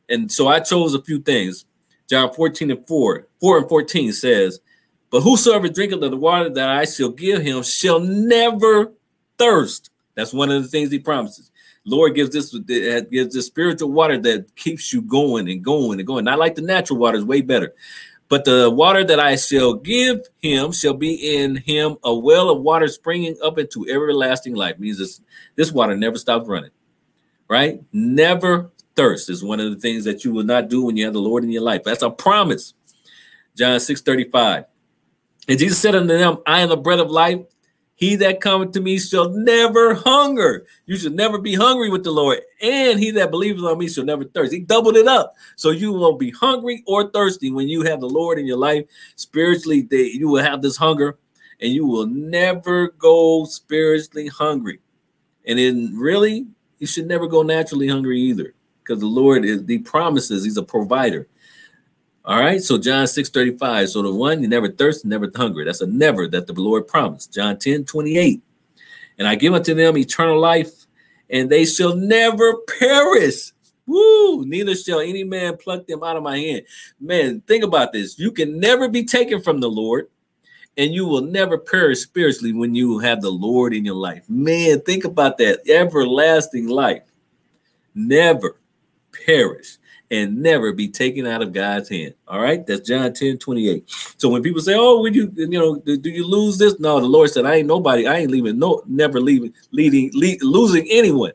And 0.09 0.29
so 0.29 0.49
I 0.49 0.59
chose 0.59 0.95
a 0.95 1.01
few 1.01 1.21
things. 1.21 1.63
John 2.09 2.33
14 2.33 2.71
and 2.71 2.85
4, 2.85 3.27
4 3.39 3.57
and 3.57 3.69
14 3.69 4.11
says, 4.11 4.59
but 5.13 5.21
whosoever 5.21 5.69
drinketh 5.69 6.01
of 6.01 6.09
the 6.09 6.17
water 6.17 6.49
that 6.49 6.69
I 6.69 6.85
shall 6.85 7.09
give 7.09 7.43
him 7.43 7.61
shall 7.61 7.99
never 7.99 8.93
thirst. 9.37 9.91
That's 10.15 10.33
one 10.33 10.49
of 10.49 10.63
the 10.63 10.67
things 10.67 10.89
he 10.89 10.97
promises. 10.97 11.51
Lord 11.85 12.15
gives 12.15 12.31
this 12.31 12.51
gives 12.57 13.35
this 13.35 13.45
spiritual 13.45 13.91
water 13.91 14.17
that 14.21 14.55
keeps 14.55 14.91
you 14.91 15.03
going 15.03 15.47
and 15.47 15.63
going 15.63 15.99
and 15.99 16.07
going. 16.07 16.25
Not 16.25 16.39
like 16.39 16.55
the 16.55 16.63
natural 16.63 16.97
water 16.97 17.19
is 17.19 17.25
way 17.25 17.41
better. 17.41 17.75
But 18.27 18.45
the 18.45 18.71
water 18.71 19.03
that 19.03 19.19
I 19.19 19.35
shall 19.35 19.75
give 19.75 20.21
him 20.41 20.71
shall 20.71 20.95
be 20.95 21.13
in 21.13 21.57
him 21.57 21.97
a 22.03 22.15
well 22.15 22.49
of 22.49 22.63
water 22.63 22.87
springing 22.87 23.37
up 23.43 23.59
into 23.59 23.87
everlasting 23.87 24.55
life. 24.55 24.79
Means 24.79 24.97
this, 24.97 25.21
this 25.55 25.71
water 25.71 25.95
never 25.95 26.17
stops 26.17 26.47
running, 26.47 26.71
right? 27.47 27.83
Never 27.93 28.71
thirst 28.95 29.29
is 29.29 29.43
one 29.43 29.59
of 29.59 29.69
the 29.69 29.79
things 29.79 30.05
that 30.05 30.25
you 30.25 30.33
will 30.33 30.43
not 30.43 30.69
do 30.69 30.85
when 30.85 30.97
you 30.97 31.05
have 31.05 31.13
the 31.13 31.19
Lord 31.19 31.43
in 31.43 31.51
your 31.51 31.61
life. 31.61 31.83
That's 31.83 32.01
a 32.01 32.09
promise. 32.09 32.73
John 33.55 33.79
6 33.79 34.01
35. 34.01 34.65
And 35.47 35.59
Jesus 35.59 35.79
said 35.79 35.95
unto 35.95 36.17
them, 36.17 36.37
I 36.45 36.61
am 36.61 36.69
the 36.69 36.77
bread 36.77 36.99
of 36.99 37.11
life. 37.11 37.39
He 37.95 38.15
that 38.17 38.41
cometh 38.41 38.71
to 38.71 38.81
me 38.81 38.97
shall 38.99 39.29
never 39.29 39.93
hunger. 39.93 40.65
You 40.85 40.97
should 40.97 41.15
never 41.15 41.37
be 41.37 41.53
hungry 41.53 41.89
with 41.89 42.03
the 42.03 42.11
Lord. 42.11 42.41
And 42.61 42.99
he 42.99 43.11
that 43.11 43.31
believeth 43.31 43.63
on 43.63 43.77
me 43.77 43.87
shall 43.87 44.03
never 44.03 44.23
thirst. 44.23 44.51
He 44.51 44.59
doubled 44.59 44.97
it 44.97 45.07
up. 45.07 45.35
So 45.55 45.69
you 45.69 45.93
won't 45.93 46.19
be 46.19 46.31
hungry 46.31 46.83
or 46.87 47.09
thirsty 47.09 47.51
when 47.51 47.67
you 47.67 47.83
have 47.83 47.99
the 48.01 48.09
Lord 48.09 48.39
in 48.39 48.47
your 48.47 48.57
life. 48.57 48.85
Spiritually, 49.15 49.81
they, 49.81 50.03
you 50.03 50.27
will 50.27 50.43
have 50.43 50.61
this 50.61 50.77
hunger 50.77 51.17
and 51.61 51.71
you 51.71 51.85
will 51.85 52.07
never 52.07 52.89
go 52.89 53.45
spiritually 53.45 54.27
hungry. 54.27 54.79
And 55.45 55.59
then 55.59 55.95
really, 55.95 56.47
you 56.79 56.87
should 56.87 57.07
never 57.07 57.27
go 57.27 57.43
naturally 57.43 57.87
hungry 57.87 58.19
either 58.19 58.53
because 58.83 58.99
the 58.99 59.05
Lord 59.05 59.45
is, 59.45 59.63
he 59.67 59.77
promises 59.77 60.43
he's 60.43 60.57
a 60.57 60.63
provider. 60.63 61.27
All 62.25 62.39
right. 62.39 62.61
So 62.61 62.77
John 62.77 63.05
6 63.05 63.29
35. 63.29 63.89
So 63.89 64.01
the 64.01 64.13
one 64.13 64.41
you 64.41 64.47
never 64.47 64.71
thirst, 64.71 65.05
never 65.05 65.29
hungry. 65.35 65.65
That's 65.65 65.81
a 65.81 65.87
never 65.87 66.27
that 66.29 66.47
the 66.47 66.53
Lord 66.53 66.87
promised. 66.87 67.33
John 67.33 67.57
10 67.57 67.85
28. 67.85 68.41
And 69.19 69.27
I 69.27 69.35
give 69.35 69.53
unto 69.53 69.73
them 69.73 69.97
eternal 69.97 70.39
life, 70.39 70.85
and 71.29 71.49
they 71.49 71.65
shall 71.65 71.95
never 71.95 72.55
perish. 72.79 73.51
Woo! 73.85 74.45
Neither 74.45 74.75
shall 74.75 75.01
any 75.01 75.23
man 75.23 75.57
pluck 75.57 75.85
them 75.85 76.03
out 76.03 76.15
of 76.15 76.23
my 76.23 76.37
hand. 76.37 76.63
Man, 76.99 77.41
think 77.41 77.63
about 77.63 77.91
this. 77.91 78.17
You 78.17 78.31
can 78.31 78.59
never 78.59 78.87
be 78.87 79.03
taken 79.03 79.41
from 79.41 79.59
the 79.59 79.69
Lord, 79.69 80.07
and 80.77 80.93
you 80.93 81.05
will 81.05 81.21
never 81.21 81.57
perish 81.57 81.99
spiritually 81.99 82.53
when 82.53 82.73
you 82.73 82.99
have 82.99 83.21
the 83.21 83.29
Lord 83.29 83.73
in 83.73 83.83
your 83.83 83.95
life. 83.95 84.23
Man, 84.29 84.79
think 84.81 85.03
about 85.03 85.37
that 85.39 85.59
everlasting 85.69 86.69
life. 86.69 87.03
Never 87.93 88.55
perish 89.25 89.77
and 90.13 90.37
never 90.37 90.71
be 90.71 90.87
taken 90.87 91.25
out 91.25 91.41
of 91.41 91.51
God's 91.51 91.89
hand. 91.89 92.13
All 92.27 92.39
right, 92.39 92.65
that's 92.67 92.87
John 92.87 93.13
10 93.13 93.39
28. 93.39 93.83
So 94.17 94.29
when 94.29 94.43
people 94.43 94.61
say, 94.61 94.75
Oh, 94.77 95.01
would 95.01 95.15
you, 95.15 95.31
you 95.35 95.47
know, 95.47 95.77
do, 95.77 95.97
you 96.07 96.27
lose 96.27 96.59
this? 96.59 96.79
No, 96.79 96.99
the 96.99 97.07
Lord 97.07 97.31
said, 97.31 97.45
I 97.45 97.55
ain't 97.55 97.67
nobody, 97.67 98.05
I 98.05 98.17
ain't 98.17 98.29
leaving, 98.29 98.59
no, 98.59 98.83
never 98.85 99.19
leaving, 99.19 99.53
leading, 99.71 100.11
lead, 100.13 100.43
losing 100.43 100.85
anyone. 100.91 101.31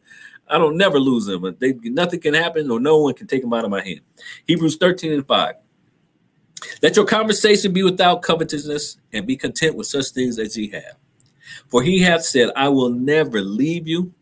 I 0.47 0.59
don't 0.59 0.77
never 0.77 1.01
lose 1.01 1.27
them, 1.27 1.43
but 1.43 1.59
they 1.59 1.73
nothing 1.83 2.21
can 2.21 2.35
happen 2.35 2.71
or 2.71 2.79
no 2.79 2.99
one 2.99 3.15
can 3.15 3.27
take 3.27 3.43
them 3.43 3.53
out 3.53 3.65
of 3.65 3.71
my 3.71 3.83
hand. 3.85 4.01
Hebrews 4.47 4.77
13 4.77 5.13
and 5.13 5.27
5. 5.27 5.55
Let 6.81 6.95
your 6.95 7.05
conversation 7.05 7.73
be 7.73 7.83
without 7.83 8.23
covetousness 8.23 8.99
and 9.13 9.27
be 9.27 9.37
content 9.37 9.75
with 9.75 9.89
such 9.89 10.11
things 10.11 10.39
as 10.39 10.57
ye 10.57 10.71
have. 10.71 10.95
For 11.69 11.83
he 11.83 12.01
hath 12.01 12.25
said, 12.25 12.51
I 12.55 12.69
will 12.69 12.91
never 12.91 13.41
leave 13.41 13.89
you 13.89 14.15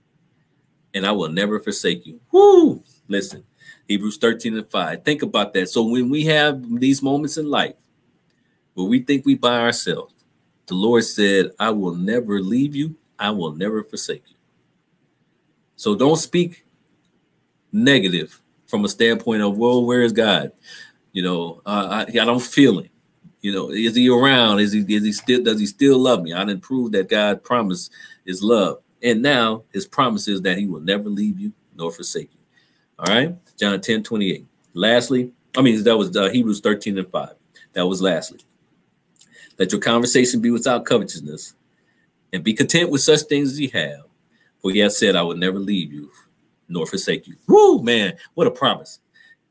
and 0.95 1.07
I 1.07 1.13
will 1.13 1.29
never 1.29 1.61
forsake 1.61 2.07
you. 2.07 2.21
Whoo! 2.33 2.83
Listen, 3.07 3.45
Hebrews 3.89 4.18
13 4.18 4.57
and 4.57 4.68
5. 4.68 5.05
Think 5.05 5.22
about 5.22 5.55
that. 5.55 5.68
So 5.68 5.84
when 5.84 6.11
we 6.11 6.24
have 6.26 6.78
these 6.80 7.03
moments 7.03 7.37
in 7.37 7.49
life 7.49 7.76
where 8.74 8.87
we 8.87 9.01
think 9.01 9.24
we 9.24 9.34
by 9.34 9.61
ourselves, 9.61 10.14
the 10.66 10.74
Lord 10.74 11.05
said, 11.05 11.53
I 11.59 11.70
will 11.70 11.95
never 11.95 12.41
leave 12.41 12.74
you, 12.74 12.97
I 13.18 13.30
will 13.30 13.53
never 13.53 13.82
forsake 13.84 14.24
you. 14.28 14.37
So 15.76 15.95
don't 15.95 16.16
speak 16.16 16.64
negative 17.72 18.43
from 18.66 18.84
a 18.84 18.89
standpoint 18.89 19.43
of, 19.43 19.57
well, 19.57 19.84
where 19.84 20.03
is 20.03 20.12
God? 20.12 20.53
You 21.12 21.22
know, 21.22 21.62
uh, 21.64 22.05
I, 22.07 22.20
I 22.20 22.24
don't 22.24 22.43
feel 22.43 22.80
him. 22.80 22.91
You 23.41 23.53
know, 23.53 23.70
is 23.70 23.95
he 23.95 24.09
around? 24.09 24.59
Is 24.59 24.72
he 24.72 24.80
is 24.80 25.05
he 25.05 25.12
still 25.12 25.43
does 25.43 25.61
he 25.61 25.66
still 25.66 25.99
love 25.99 26.22
me? 26.22 26.32
I 26.32 26.45
didn't 26.45 26.62
prove 26.62 26.93
that 26.93 27.09
God 27.09 27.45
promised 27.45 27.93
his 28.24 28.43
love. 28.43 28.78
And 29.03 29.22
now 29.22 29.62
his 29.72 29.87
promise 29.87 30.26
is 30.26 30.43
that 30.43 30.59
he 30.59 30.66
will 30.66 30.80
never 30.80 31.09
leave 31.09 31.39
you 31.39 31.53
nor 31.76 31.93
forsake 31.93 32.30
you. 32.32 32.41
All 32.99 33.14
right. 33.14 33.37
John 33.59 33.81
10 33.81 34.03
28. 34.03 34.47
Lastly, 34.75 35.33
I 35.57 35.63
mean, 35.63 35.83
that 35.85 35.97
was 35.97 36.17
uh, 36.17 36.29
Hebrews 36.29 36.61
13 36.61 36.99
and 36.99 37.09
5. 37.09 37.31
That 37.73 37.87
was 37.87 38.03
lastly. 38.03 38.41
Let 39.59 39.73
your 39.73 39.81
conversation 39.81 40.41
be 40.41 40.51
without 40.51 40.85
covetousness 40.85 41.55
and 42.33 42.45
be 42.45 42.53
content 42.53 42.91
with 42.91 43.01
such 43.01 43.23
things 43.23 43.53
as 43.53 43.61
you 43.61 43.71
have. 43.71 44.01
For 44.61 44.71
he 44.71 44.81
has 44.81 44.99
said, 44.99 45.17
I 45.17 45.23
will 45.23 45.37
never 45.37 45.59
leave 45.59 45.93
you 45.93 46.11
nor 46.69 46.87
forsake 46.87 47.27
you. 47.27 47.37
Woo, 47.47 47.83
man, 47.83 48.15
what 48.35 48.47
a 48.47 48.51
promise. 48.51 48.99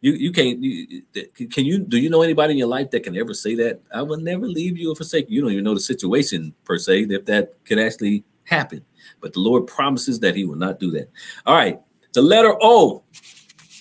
You 0.01 0.13
you 0.13 0.31
can't 0.31 0.61
you, 0.61 1.01
can 1.49 1.65
you 1.65 1.79
do 1.79 1.97
you 1.97 2.09
know 2.09 2.21
anybody 2.21 2.51
in 2.51 2.57
your 2.59 2.67
life 2.67 2.91
that 2.91 3.03
can 3.03 3.17
ever 3.17 3.33
say 3.33 3.55
that? 3.55 3.79
I 3.93 4.03
will 4.03 4.17
never 4.17 4.47
leave 4.47 4.77
you 4.77 4.91
or 4.91 4.95
forsake 4.95 5.29
you. 5.29 5.37
You 5.37 5.41
don't 5.41 5.51
even 5.51 5.63
know 5.63 5.73
the 5.73 5.79
situation 5.79 6.53
per 6.63 6.77
se 6.77 7.07
if 7.09 7.25
that 7.25 7.53
could 7.65 7.79
actually 7.79 8.23
happen. 8.43 8.85
But 9.19 9.33
the 9.33 9.39
Lord 9.39 9.65
promises 9.65 10.19
that 10.19 10.35
he 10.35 10.45
will 10.45 10.57
not 10.57 10.79
do 10.79 10.91
that. 10.91 11.09
All 11.45 11.55
right. 11.55 11.79
The 12.13 12.21
letter 12.21 12.55
O. 12.61 13.03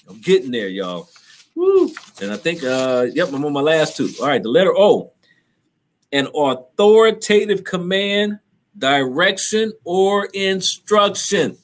I'm 0.09 0.21
getting 0.21 0.51
there, 0.51 0.69
y'all. 0.69 1.09
Woo. 1.55 1.93
And 2.21 2.33
I 2.33 2.37
think, 2.37 2.63
uh, 2.63 3.07
yep, 3.13 3.33
I'm 3.33 3.45
on 3.45 3.53
my 3.53 3.61
last 3.61 3.97
two. 3.97 4.11
All 4.21 4.29
right, 4.29 4.43
the 4.43 4.49
letter 4.49 4.73
O. 4.77 5.13
An 6.13 6.29
authoritative 6.35 7.65
command, 7.65 8.39
direction, 8.77 9.73
or 9.85 10.27
instruction. 10.27 11.57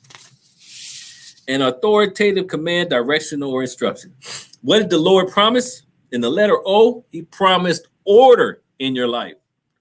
An 1.48 1.62
authoritative 1.62 2.46
command, 2.46 2.90
direction, 2.90 3.42
or 3.42 3.62
instruction. 3.62 4.14
What 4.62 4.78
did 4.78 4.90
the 4.90 4.98
Lord 4.98 5.30
promise? 5.30 5.82
In 6.12 6.20
the 6.20 6.30
letter 6.30 6.58
O, 6.66 7.04
he 7.10 7.22
promised 7.22 7.88
order 8.04 8.62
in 8.78 8.94
your 8.94 9.08
life. 9.08 9.34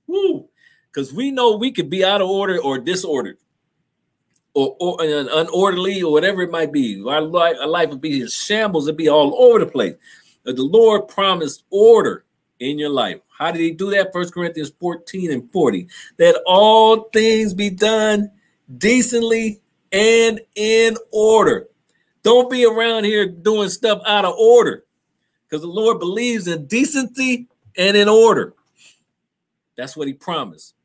Woo. 0.07 0.47
Because 0.91 1.13
we 1.13 1.31
know 1.31 1.55
we 1.55 1.71
could 1.71 1.89
be 1.89 2.03
out 2.03 2.21
of 2.21 2.29
order 2.29 2.59
or 2.59 2.79
disordered 2.79 3.37
or, 4.59 4.75
or 4.79 5.01
uh, 5.01 5.45
unorderly 5.45 6.03
or 6.03 6.11
whatever 6.11 6.41
it 6.41 6.51
might 6.51 6.71
be. 6.71 7.01
Our 7.07 7.21
life, 7.21 7.55
our 7.61 7.67
life 7.67 7.89
would 7.89 8.01
be 8.01 8.21
in 8.21 8.27
shambles, 8.27 8.87
it'd 8.87 8.97
be 8.97 9.07
all 9.07 9.33
over 9.41 9.59
the 9.59 9.71
place. 9.71 9.95
But 10.43 10.57
the 10.57 10.63
Lord 10.63 11.07
promised 11.07 11.63
order 11.69 12.25
in 12.59 12.77
your 12.77 12.89
life. 12.89 13.19
How 13.37 13.51
did 13.51 13.61
he 13.61 13.71
do 13.71 13.89
that? 13.91 14.11
First 14.11 14.33
Corinthians 14.33 14.71
14 14.79 15.31
and 15.31 15.49
40. 15.51 15.87
That 16.17 16.41
all 16.45 17.03
things 17.13 17.53
be 17.53 17.69
done 17.69 18.31
decently 18.77 19.61
and 19.91 20.41
in 20.55 20.97
order. 21.11 21.67
Don't 22.23 22.51
be 22.51 22.65
around 22.65 23.05
here 23.05 23.27
doing 23.27 23.69
stuff 23.69 24.01
out 24.05 24.25
of 24.25 24.35
order 24.35 24.83
because 25.47 25.61
the 25.61 25.67
Lord 25.67 25.99
believes 25.99 26.47
in 26.47 26.65
decency 26.65 27.47
and 27.77 27.95
in 27.95 28.09
order. 28.09 28.53
That's 29.77 29.95
what 29.95 30.07
he 30.07 30.13
promised. 30.13 30.75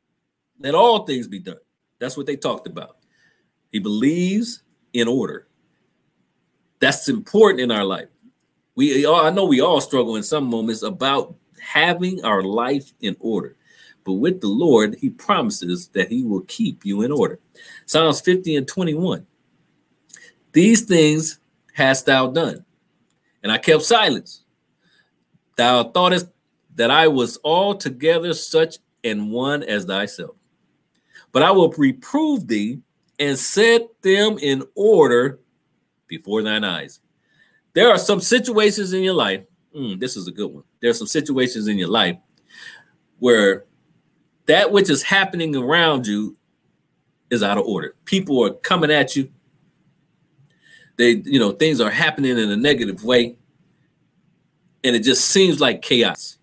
Let 0.59 0.75
all 0.75 1.05
things 1.05 1.27
be 1.27 1.39
done. 1.39 1.57
That's 1.99 2.15
what 2.15 2.25
they 2.25 2.37
talked 2.37 2.67
about. 2.67 2.95
He 3.75 3.79
believes 3.79 4.63
in 4.93 5.09
order. 5.09 5.49
That's 6.79 7.09
important 7.09 7.59
in 7.59 7.71
our 7.71 7.83
life. 7.83 8.07
We 8.75 9.05
all, 9.05 9.25
I 9.25 9.31
know 9.31 9.43
we 9.43 9.59
all 9.59 9.81
struggle 9.81 10.15
in 10.15 10.23
some 10.23 10.45
moments 10.45 10.81
about 10.81 11.35
having 11.59 12.23
our 12.23 12.41
life 12.41 12.93
in 13.01 13.17
order. 13.19 13.57
But 14.05 14.13
with 14.13 14.39
the 14.39 14.47
Lord, 14.47 14.95
he 15.01 15.09
promises 15.09 15.89
that 15.89 16.09
he 16.09 16.23
will 16.23 16.43
keep 16.47 16.85
you 16.85 17.01
in 17.01 17.11
order. 17.11 17.37
Psalms 17.85 18.21
50 18.21 18.55
and 18.55 18.65
21. 18.65 19.27
These 20.53 20.83
things 20.83 21.39
hast 21.73 22.05
thou 22.05 22.27
done, 22.27 22.63
and 23.43 23.51
I 23.51 23.57
kept 23.57 23.83
silence. 23.83 24.45
Thou 25.57 25.83
thoughtest 25.83 26.27
that 26.75 26.91
I 26.91 27.09
was 27.09 27.39
altogether 27.43 28.33
such 28.35 28.77
an 29.03 29.31
one 29.31 29.63
as 29.63 29.83
thyself. 29.83 30.37
But 31.33 31.43
I 31.43 31.51
will 31.51 31.71
reprove 31.71 32.47
thee 32.47 32.79
and 33.19 33.37
set 33.37 33.81
them 34.01 34.37
in 34.39 34.63
order 34.75 35.39
before 36.07 36.41
thine 36.41 36.63
eyes. 36.63 36.99
There 37.73 37.89
are 37.89 37.97
some 37.97 38.21
situations 38.21 38.93
in 38.93 39.03
your 39.03 39.13
life. 39.13 39.41
Mm, 39.75 39.99
this 39.99 40.15
is 40.15 40.27
a 40.27 40.31
good 40.31 40.51
one. 40.51 40.63
There 40.81 40.89
are 40.89 40.93
some 40.93 41.07
situations 41.07 41.67
in 41.67 41.77
your 41.77 41.89
life 41.89 42.17
where 43.19 43.65
that 44.45 44.71
which 44.71 44.89
is 44.89 45.03
happening 45.03 45.55
around 45.55 46.07
you 46.07 46.37
is 47.29 47.43
out 47.43 47.57
of 47.57 47.65
order. 47.65 47.95
People 48.05 48.43
are 48.45 48.53
coming 48.53 48.91
at 48.91 49.15
you. 49.15 49.29
They, 50.97 51.21
you 51.25 51.39
know, 51.39 51.51
things 51.51 51.81
are 51.81 51.89
happening 51.89 52.37
in 52.37 52.49
a 52.49 52.55
negative 52.55 53.03
way. 53.03 53.37
And 54.83 54.95
it 54.95 55.03
just 55.03 55.25
seems 55.25 55.59
like 55.59 55.81
chaos. 55.81 56.37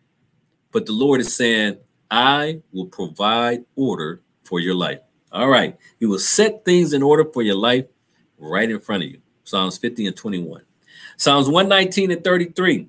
But 0.73 0.87
the 0.87 0.93
Lord 0.93 1.21
is 1.21 1.35
saying, 1.35 1.79
I 2.11 2.63
will 2.73 2.87
provide 2.87 3.65
order 3.77 4.21
for 4.45 4.61
your 4.61 4.75
life. 4.75 4.99
All 5.33 5.49
right. 5.49 5.77
He 5.99 6.07
will 6.07 6.19
set 6.19 6.65
things 6.65 6.93
in 6.93 7.03
order 7.03 7.25
for 7.25 7.43
your 7.43 7.57
life 7.57 7.87
right 8.39 8.71
in 8.71 8.81
front 8.81 9.05
of 9.05 9.11
you. 9.11 9.21
Psalms 9.45 9.79
50 9.79 10.07
and 10.07 10.17
21. 10.17 10.63
Psalms 11.17 11.49
119 11.49 12.11
and 12.11 12.23
33. 12.23 12.89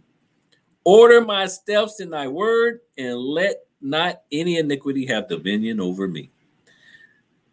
Order 0.84 1.22
my 1.22 1.46
steps 1.46 2.00
in 2.00 2.10
thy 2.10 2.28
word 2.28 2.82
and 2.98 3.18
let 3.18 3.66
not 3.80 4.22
any 4.32 4.58
iniquity 4.58 5.06
have 5.06 5.30
dominion 5.30 5.80
over 5.80 6.08
me. 6.08 6.30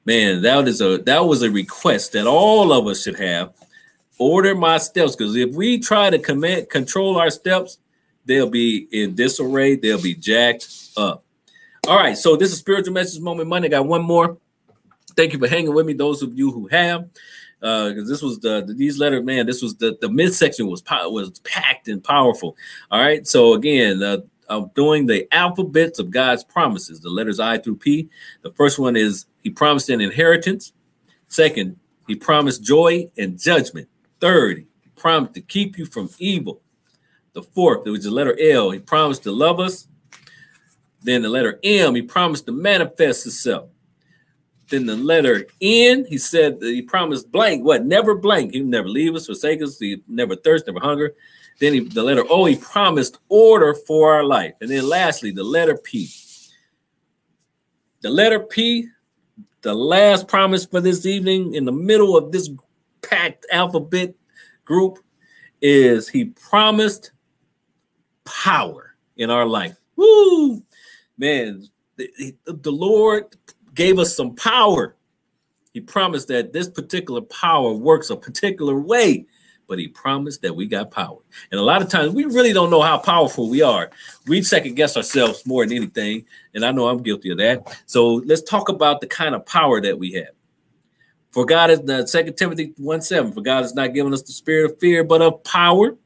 Man, 0.04 0.42
that 0.42 0.66
is 0.66 0.80
a 0.80 0.98
that 0.98 1.24
was 1.24 1.42
a 1.42 1.50
request 1.50 2.12
that 2.12 2.26
all 2.26 2.72
of 2.72 2.86
us 2.86 3.02
should 3.02 3.18
have. 3.18 3.52
Order 4.18 4.54
my 4.54 4.78
steps, 4.78 5.14
because 5.14 5.36
if 5.36 5.54
we 5.54 5.78
try 5.78 6.10
to 6.10 6.18
command 6.18 6.68
control 6.68 7.16
our 7.16 7.30
steps, 7.30 7.78
they'll 8.24 8.50
be 8.50 8.88
in 8.92 9.14
disarray, 9.14 9.76
they'll 9.76 10.02
be 10.02 10.14
jacked 10.14 10.68
up. 10.96 11.24
All 11.86 11.96
right, 11.96 12.16
so 12.16 12.36
this 12.36 12.52
is 12.52 12.58
spiritual 12.58 12.92
message 12.92 13.20
moment 13.20 13.48
Monday. 13.48 13.68
Got 13.68 13.86
one 13.86 14.02
more. 14.02 14.38
Thank 15.20 15.34
you 15.34 15.38
for 15.38 15.48
hanging 15.48 15.74
with 15.74 15.84
me. 15.84 15.92
Those 15.92 16.22
of 16.22 16.32
you 16.38 16.50
who 16.50 16.66
have, 16.68 17.06
because 17.60 18.06
uh, 18.06 18.08
this 18.08 18.22
was 18.22 18.38
the, 18.38 18.64
the, 18.64 18.72
these 18.72 18.98
letter 18.98 19.22
man. 19.22 19.44
This 19.44 19.60
was 19.60 19.74
the 19.74 19.98
the 20.00 20.08
midsection 20.08 20.66
was 20.66 20.82
was 20.88 21.38
packed 21.40 21.88
and 21.88 22.02
powerful. 22.02 22.56
All 22.90 23.02
right. 23.02 23.28
So 23.28 23.52
again, 23.52 24.02
uh, 24.02 24.20
of 24.48 24.72
doing 24.72 25.04
the 25.04 25.28
alphabets 25.30 25.98
of 25.98 26.10
God's 26.10 26.42
promises, 26.42 27.00
the 27.00 27.10
letters 27.10 27.38
I 27.38 27.58
through 27.58 27.76
P. 27.76 28.08
The 28.40 28.50
first 28.52 28.78
one 28.78 28.96
is 28.96 29.26
He 29.42 29.50
promised 29.50 29.90
an 29.90 30.00
inheritance. 30.00 30.72
Second, 31.28 31.76
He 32.06 32.14
promised 32.14 32.62
joy 32.62 33.10
and 33.18 33.38
judgment. 33.38 33.90
Third, 34.20 34.64
He 34.80 34.88
promised 34.96 35.34
to 35.34 35.42
keep 35.42 35.76
you 35.76 35.84
from 35.84 36.08
evil. 36.18 36.62
The 37.34 37.42
fourth, 37.42 37.86
it 37.86 37.90
was 37.90 38.04
the 38.04 38.10
letter 38.10 38.34
L. 38.40 38.70
He 38.70 38.78
promised 38.78 39.24
to 39.24 39.32
love 39.32 39.60
us. 39.60 39.86
Then 41.02 41.20
the 41.20 41.28
letter 41.28 41.60
M, 41.62 41.94
He 41.94 42.00
promised 42.00 42.46
to 42.46 42.52
manifest 42.52 43.24
Himself. 43.24 43.68
Then 44.70 44.86
the 44.86 44.96
letter 44.96 45.46
N, 45.60 46.06
he 46.08 46.16
said 46.16 46.58
he 46.60 46.80
promised 46.80 47.30
blank, 47.30 47.64
what? 47.64 47.84
Never 47.84 48.14
blank. 48.14 48.52
He 48.52 48.60
never 48.60 48.88
leave 48.88 49.16
us, 49.16 49.26
forsake 49.26 49.60
us. 49.62 49.78
He 49.78 50.02
never 50.08 50.36
thirst, 50.36 50.66
never 50.66 50.78
hunger. 50.78 51.14
Then 51.58 51.74
he, 51.74 51.80
the 51.80 52.02
letter 52.02 52.24
O, 52.30 52.44
he 52.44 52.56
promised 52.56 53.18
order 53.28 53.74
for 53.74 54.14
our 54.14 54.24
life. 54.24 54.54
And 54.60 54.70
then 54.70 54.88
lastly, 54.88 55.32
the 55.32 55.44
letter 55.44 55.76
P. 55.76 56.08
The 58.00 58.10
letter 58.10 58.40
P, 58.40 58.88
the 59.62 59.74
last 59.74 60.28
promise 60.28 60.64
for 60.64 60.80
this 60.80 61.04
evening 61.04 61.54
in 61.54 61.64
the 61.64 61.72
middle 61.72 62.16
of 62.16 62.32
this 62.32 62.48
packed 63.02 63.46
alphabet 63.52 64.14
group 64.64 65.00
is 65.60 66.08
he 66.08 66.26
promised 66.26 67.10
power 68.24 68.94
in 69.16 69.30
our 69.30 69.46
life. 69.46 69.76
Woo! 69.96 70.62
Man, 71.18 71.66
the, 71.96 72.34
the 72.46 72.72
Lord 72.72 73.36
gave 73.74 73.98
us 73.98 74.16
some 74.16 74.34
power. 74.34 74.96
He 75.72 75.80
promised 75.80 76.28
that 76.28 76.52
this 76.52 76.68
particular 76.68 77.20
power 77.20 77.72
works 77.72 78.10
a 78.10 78.16
particular 78.16 78.78
way, 78.78 79.26
but 79.68 79.78
he 79.78 79.86
promised 79.86 80.42
that 80.42 80.54
we 80.54 80.66
got 80.66 80.90
power. 80.90 81.18
And 81.52 81.60
a 81.60 81.62
lot 81.62 81.80
of 81.80 81.88
times 81.88 82.12
we 82.12 82.24
really 82.24 82.52
don't 82.52 82.70
know 82.70 82.82
how 82.82 82.98
powerful 82.98 83.48
we 83.48 83.62
are. 83.62 83.90
We 84.26 84.42
second 84.42 84.74
guess 84.74 84.96
ourselves 84.96 85.46
more 85.46 85.64
than 85.64 85.76
anything. 85.76 86.26
And 86.54 86.64
I 86.64 86.72
know 86.72 86.88
I'm 86.88 87.02
guilty 87.02 87.30
of 87.30 87.38
that. 87.38 87.80
So 87.86 88.14
let's 88.14 88.42
talk 88.42 88.68
about 88.68 89.00
the 89.00 89.06
kind 89.06 89.34
of 89.34 89.46
power 89.46 89.80
that 89.80 89.98
we 89.98 90.12
have. 90.12 90.34
For 91.30 91.44
God 91.44 91.70
is 91.70 91.80
the 91.82 92.06
Second 92.06 92.36
Timothy 92.36 92.74
1 92.76 93.02
7, 93.02 93.32
for 93.32 93.40
God 93.40 93.62
has 93.62 93.74
not 93.74 93.94
given 93.94 94.12
us 94.12 94.22
the 94.22 94.32
spirit 94.32 94.72
of 94.72 94.80
fear, 94.80 95.04
but 95.04 95.22
of 95.22 95.44
power 95.44 95.96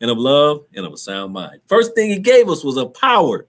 and 0.00 0.10
of 0.10 0.16
love 0.16 0.64
and 0.74 0.86
of 0.86 0.94
a 0.94 0.96
sound 0.96 1.34
mind. 1.34 1.60
First 1.68 1.94
thing 1.94 2.08
he 2.08 2.18
gave 2.18 2.48
us 2.48 2.64
was 2.64 2.78
a 2.78 2.86
power. 2.86 3.46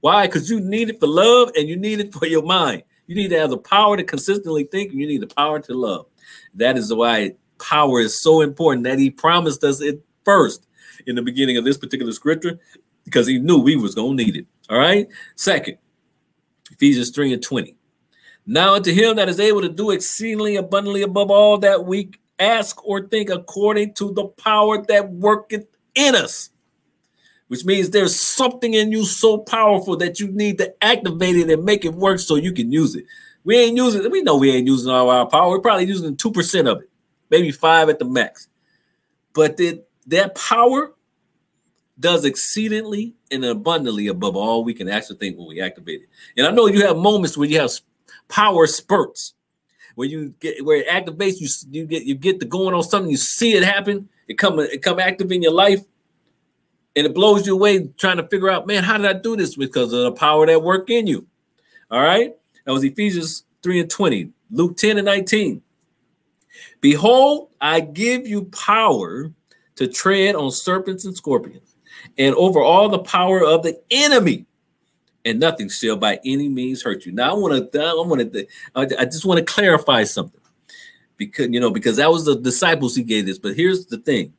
Why? 0.00 0.26
Because 0.26 0.50
you 0.50 0.60
need 0.60 0.88
it 0.88 1.00
for 1.00 1.06
love 1.06 1.50
and 1.56 1.68
you 1.68 1.76
need 1.76 2.00
it 2.00 2.12
for 2.12 2.26
your 2.26 2.42
mind. 2.42 2.82
You 3.06 3.14
need 3.14 3.28
to 3.28 3.38
have 3.38 3.50
the 3.50 3.58
power 3.58 3.96
to 3.96 4.04
consistently 4.04 4.64
think, 4.64 4.92
you 4.92 5.06
need 5.06 5.20
the 5.20 5.26
power 5.26 5.60
to 5.60 5.74
love. 5.74 6.06
That 6.54 6.76
is 6.76 6.92
why 6.92 7.34
power 7.58 8.00
is 8.00 8.20
so 8.20 8.40
important 8.40 8.84
that 8.84 8.98
he 8.98 9.10
promised 9.10 9.62
us 9.64 9.80
it 9.80 10.02
first 10.24 10.66
in 11.06 11.16
the 11.16 11.22
beginning 11.22 11.56
of 11.56 11.64
this 11.64 11.76
particular 11.76 12.12
scripture 12.12 12.58
because 13.04 13.26
he 13.26 13.38
knew 13.38 13.58
we 13.58 13.76
was 13.76 13.94
going 13.94 14.16
to 14.16 14.24
need 14.24 14.36
it. 14.36 14.46
All 14.70 14.78
right. 14.78 15.06
Second, 15.36 15.78
Ephesians 16.72 17.10
3 17.10 17.34
and 17.34 17.42
20. 17.42 17.76
Now 18.46 18.74
unto 18.74 18.92
him 18.92 19.16
that 19.16 19.28
is 19.28 19.40
able 19.40 19.62
to 19.62 19.68
do 19.68 19.90
exceedingly 19.90 20.56
abundantly 20.56 21.02
above 21.02 21.30
all 21.30 21.58
that 21.58 21.84
we 21.84 22.10
ask 22.38 22.84
or 22.84 23.06
think 23.06 23.30
according 23.30 23.94
to 23.94 24.12
the 24.12 24.24
power 24.24 24.84
that 24.86 25.10
worketh 25.10 25.66
in 25.94 26.14
us 26.14 26.50
which 27.48 27.64
means 27.64 27.90
there's 27.90 28.18
something 28.18 28.74
in 28.74 28.90
you 28.90 29.04
so 29.04 29.38
powerful 29.38 29.96
that 29.96 30.20
you 30.20 30.28
need 30.28 30.58
to 30.58 30.74
activate 30.82 31.36
it 31.36 31.50
and 31.50 31.64
make 31.64 31.84
it 31.84 31.94
work 31.94 32.18
so 32.18 32.36
you 32.36 32.52
can 32.52 32.72
use 32.72 32.94
it. 32.94 33.04
We 33.44 33.58
ain't 33.58 33.76
using. 33.76 34.10
We 34.10 34.22
know 34.22 34.36
we 34.36 34.50
ain't 34.52 34.66
using 34.66 34.90
all 34.90 35.10
our 35.10 35.26
power. 35.26 35.50
We're 35.50 35.60
probably 35.60 35.84
using 35.84 36.16
2% 36.16 36.70
of 36.70 36.80
it, 36.80 36.90
maybe 37.30 37.52
five 37.52 37.88
at 37.88 37.98
the 37.98 38.06
max. 38.06 38.48
But 39.34 39.58
that, 39.58 39.86
that 40.06 40.34
power 40.34 40.94
does 41.98 42.24
exceedingly 42.24 43.14
and 43.30 43.44
abundantly 43.44 44.08
above 44.08 44.36
all 44.36 44.64
we 44.64 44.74
can 44.74 44.88
actually 44.88 45.16
think 45.16 45.38
when 45.38 45.48
we 45.48 45.60
activate 45.60 46.02
it. 46.02 46.08
And 46.36 46.46
I 46.46 46.50
know 46.50 46.66
you 46.66 46.86
have 46.86 46.96
moments 46.96 47.36
where 47.36 47.48
you 47.48 47.60
have 47.60 47.70
power 48.28 48.66
spurts, 48.66 49.34
where 49.94 50.08
you 50.08 50.34
get 50.40 50.64
where 50.64 50.78
it 50.78 50.88
activates 50.88 51.40
you, 51.40 51.48
you 51.70 51.86
get 51.86 52.04
you 52.04 52.14
get 52.14 52.40
the 52.40 52.46
going 52.46 52.74
on 52.74 52.82
something, 52.82 53.10
you 53.10 53.16
see 53.16 53.54
it 53.54 53.62
happen, 53.62 54.08
it 54.26 54.38
come 54.38 54.58
it 54.58 54.82
come 54.82 54.98
active 54.98 55.30
in 55.30 55.42
your 55.42 55.52
life, 55.52 55.82
and 56.96 57.06
it 57.06 57.14
blows 57.14 57.46
you 57.46 57.54
away 57.54 57.88
trying 57.98 58.18
to 58.18 58.26
figure 58.28 58.50
out, 58.50 58.66
man, 58.66 58.84
how 58.84 58.96
did 58.96 59.06
I 59.06 59.12
do 59.14 59.36
this? 59.36 59.56
Because 59.56 59.92
of 59.92 60.02
the 60.02 60.12
power 60.12 60.46
that 60.46 60.62
work 60.62 60.90
in 60.90 61.06
you. 61.06 61.26
All 61.90 62.02
right. 62.02 62.34
That 62.64 62.72
was 62.72 62.84
Ephesians 62.84 63.44
3 63.62 63.80
and 63.80 63.90
20, 63.90 64.30
Luke 64.50 64.76
10 64.76 64.98
and 64.98 65.06
19. 65.06 65.62
Behold, 66.80 67.50
I 67.60 67.80
give 67.80 68.26
you 68.26 68.44
power 68.44 69.32
to 69.76 69.88
tread 69.88 70.34
on 70.34 70.50
serpents 70.50 71.04
and 71.04 71.16
scorpions 71.16 71.74
and 72.18 72.34
over 72.36 72.60
all 72.60 72.88
the 72.88 72.98
power 72.98 73.42
of 73.42 73.62
the 73.62 73.80
enemy, 73.90 74.46
and 75.24 75.40
nothing 75.40 75.68
shall 75.68 75.96
by 75.96 76.20
any 76.24 76.48
means 76.48 76.82
hurt 76.82 77.06
you. 77.06 77.12
Now, 77.12 77.30
I 77.30 77.34
want 77.34 77.72
to, 77.72 77.82
I 77.82 77.94
want 77.94 78.32
to, 78.32 78.46
I 79.00 79.04
just 79.04 79.24
want 79.24 79.38
to 79.38 79.44
clarify 79.44 80.04
something 80.04 80.40
because 81.16 81.48
you 81.48 81.60
know, 81.60 81.70
because 81.70 81.96
that 81.96 82.10
was 82.10 82.24
the 82.24 82.36
disciples 82.36 82.94
he 82.94 83.02
gave 83.02 83.26
this. 83.26 83.38
But 83.38 83.56
here's 83.56 83.86
the 83.86 83.98
thing 83.98 84.34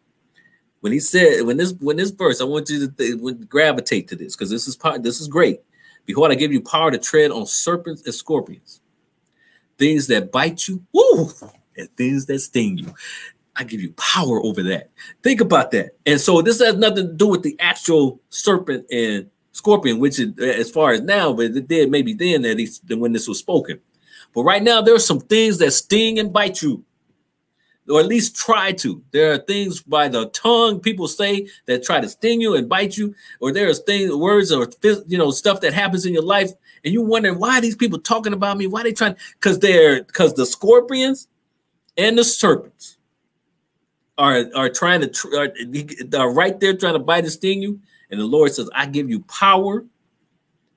when 0.86 0.92
he 0.92 1.00
said 1.00 1.42
when 1.48 1.58
this 1.58 1.74
when 1.80 1.98
this 1.98 2.12
verse, 2.12 2.40
I 2.40 2.44
want 2.44 2.70
you 2.70 2.88
to 2.88 2.92
th- 2.94 3.50
gravitate 3.50 4.08
to 4.10 4.16
this 4.16 4.36
because 4.36 4.52
this 4.52 4.68
is 4.68 4.76
part. 4.76 5.02
This 5.02 5.20
is 5.20 5.28
great. 5.28 5.62
Behold, 6.06 6.32
I 6.32 6.36
give 6.36 6.54
you 6.54 6.62
power 6.62 6.92
to 6.92 7.00
tread 7.00 7.32
on 7.32 7.48
serpents 7.48 8.04
and 8.06 8.14
scorpions, 8.14 8.82
things 9.80 10.06
that 10.06 10.32
bite 10.32 10.68
you, 10.68 10.86
woo, 10.94 11.32
and 11.76 11.90
things 11.98 12.28
that 12.28 12.38
sting 12.38 12.78
you. 12.78 12.94
I 13.56 13.64
give 13.64 13.82
you 13.82 13.94
power 13.94 14.40
over 14.44 14.62
that. 14.62 14.92
Think 15.24 15.42
about 15.42 15.72
that. 15.72 15.94
And 16.06 16.22
so 16.22 16.44
this 16.44 16.62
has 16.62 16.76
nothing 16.76 17.08
to 17.08 17.14
do 17.14 17.30
with 17.30 17.42
the 17.42 17.56
actual 17.60 18.22
serpent 18.30 18.86
and 18.92 19.32
scorpion, 19.54 19.98
which 19.98 20.20
is 20.20 20.34
uh, 20.40 20.44
as 20.44 20.70
far 20.70 20.92
as 20.92 21.02
now, 21.02 21.34
but 21.34 21.46
it 21.46 21.68
did 21.68 21.90
maybe 21.90 22.14
then 22.14 22.44
that 22.44 22.60
he, 22.60 22.70
when 22.94 23.12
this 23.12 23.28
was 23.28 23.40
spoken. 23.40 23.80
But 24.36 24.44
right 24.44 24.62
now, 24.62 24.84
there 24.84 24.94
are 24.94 25.00
some 25.00 25.22
things 25.22 25.58
that 25.58 25.72
sting 25.72 26.20
and 26.20 26.32
bite 26.32 26.62
you 26.62 26.86
or 27.90 28.00
at 28.00 28.08
least 28.08 28.36
try 28.36 28.72
to. 28.72 29.04
There 29.12 29.32
are 29.32 29.38
things 29.38 29.82
by 29.82 30.08
the 30.08 30.28
tongue 30.30 30.80
people 30.80 31.08
say 31.08 31.48
that 31.66 31.84
try 31.84 32.02
to 32.02 32.10
sting 32.10 32.42
you 32.42 32.56
and 32.56 32.68
bite 32.68 32.98
you, 32.98 33.14
or 33.40 33.52
there's 33.52 33.80
things, 33.80 34.14
words, 34.14 34.52
or 34.52 34.70
you 35.08 35.18
know 35.18 35.32
stuff 35.32 35.62
that 35.62 35.74
happens 35.74 36.06
in 36.06 36.14
your 36.14 36.24
life, 36.24 36.52
and 36.84 36.94
you 36.94 37.02
wonder 37.02 37.34
why 37.34 37.60
these 37.60 37.76
people 37.76 38.00
talking 38.00 38.34
about 38.34 38.58
me? 38.58 38.68
Why 38.68 38.84
they 38.84 38.94
trying? 38.94 39.16
Because 39.34 39.60
they're 39.60 40.04
because 40.04 40.34
the 40.34 40.46
scorpions 40.46 41.28
and 41.98 42.18
the 42.18 42.24
serpents 42.24 42.98
are 44.18 44.46
are 44.56 44.70
trying 44.70 45.02
to 45.02 45.38
are, 45.38 46.20
are 46.20 46.32
right 46.32 46.60
there 46.60 46.76
trying 46.76 46.94
to 46.94 47.00
bite 47.00 47.24
and 47.24 47.32
sting 47.32 47.62
you, 47.62 47.80
and 48.10 48.20
the 48.20 48.26
Lord 48.26 48.52
says, 48.54 48.70
"I 48.74 48.88
give 48.88 49.10
you 49.10 49.20
power 49.22 49.86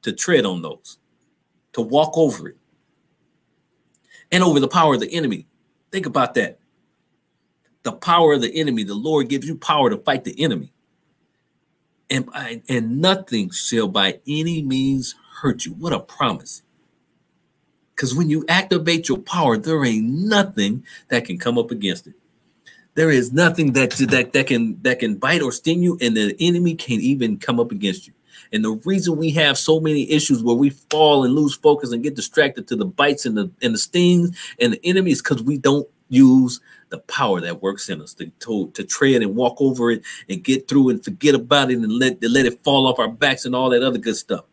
to 0.02 0.12
tread 0.12 0.44
on 0.44 0.62
those, 0.62 0.98
to 1.72 1.80
walk 1.80 2.18
over 2.18 2.48
it, 2.48 2.56
and 4.30 4.44
over 4.44 4.60
the 4.60 4.68
power 4.68 4.94
of 4.94 5.00
the 5.00 5.12
enemy." 5.12 5.46
Think 5.90 6.04
about 6.04 6.34
that 6.34 6.57
the 7.88 7.96
power 7.96 8.34
of 8.34 8.42
the 8.42 8.54
enemy. 8.54 8.84
The 8.84 8.94
Lord 8.94 9.28
gives 9.28 9.48
you 9.48 9.56
power 9.56 9.88
to 9.88 9.96
fight 9.96 10.24
the 10.24 10.38
enemy. 10.42 10.72
And, 12.10 12.28
and 12.68 13.00
nothing 13.00 13.50
shall 13.50 13.88
by 13.88 14.20
any 14.26 14.62
means 14.62 15.14
hurt 15.40 15.64
you. 15.64 15.72
What 15.72 15.92
a 15.92 16.00
promise. 16.00 16.62
Because 17.94 18.14
when 18.14 18.30
you 18.30 18.44
activate 18.48 19.08
your 19.08 19.18
power, 19.18 19.56
there 19.56 19.84
ain't 19.84 20.08
nothing 20.08 20.84
that 21.08 21.24
can 21.24 21.38
come 21.38 21.58
up 21.58 21.70
against 21.70 22.06
it. 22.06 22.14
There 22.94 23.10
is 23.10 23.32
nothing 23.32 23.72
that, 23.72 23.90
that, 24.10 24.32
that 24.32 24.46
can 24.46 24.80
that 24.82 24.98
can 24.98 25.16
bite 25.16 25.42
or 25.42 25.52
sting 25.52 25.82
you, 25.82 25.98
and 26.00 26.16
the 26.16 26.36
enemy 26.40 26.74
can't 26.74 27.00
even 27.00 27.38
come 27.38 27.60
up 27.60 27.70
against 27.70 28.06
you. 28.06 28.12
And 28.52 28.64
the 28.64 28.80
reason 28.84 29.16
we 29.16 29.30
have 29.30 29.56
so 29.58 29.78
many 29.78 30.10
issues 30.10 30.42
where 30.42 30.56
we 30.56 30.70
fall 30.70 31.24
and 31.24 31.34
lose 31.34 31.54
focus 31.54 31.92
and 31.92 32.02
get 32.02 32.16
distracted 32.16 32.66
to 32.68 32.76
the 32.76 32.84
bites 32.84 33.24
and 33.26 33.36
the 33.36 33.50
and 33.62 33.74
the 33.74 33.78
stings 33.78 34.36
and 34.60 34.72
the 34.72 34.80
enemy 34.84 35.12
is 35.12 35.22
because 35.22 35.42
we 35.42 35.58
don't 35.58 35.88
use 36.08 36.60
the 36.90 36.98
power 36.98 37.40
that 37.40 37.62
works 37.62 37.88
in 37.88 38.00
us 38.00 38.14
to, 38.14 38.30
to, 38.40 38.70
to 38.70 38.84
tread 38.84 39.22
and 39.22 39.36
walk 39.36 39.60
over 39.60 39.90
it 39.90 40.02
and 40.28 40.42
get 40.42 40.68
through 40.68 40.90
and 40.90 41.04
forget 41.04 41.34
about 41.34 41.70
it 41.70 41.78
and 41.78 41.92
let, 41.92 42.22
let 42.22 42.46
it 42.46 42.62
fall 42.64 42.86
off 42.86 42.98
our 42.98 43.08
backs 43.08 43.44
and 43.44 43.54
all 43.54 43.70
that 43.70 43.82
other 43.82 43.98
good 43.98 44.16
stuff. 44.16 44.44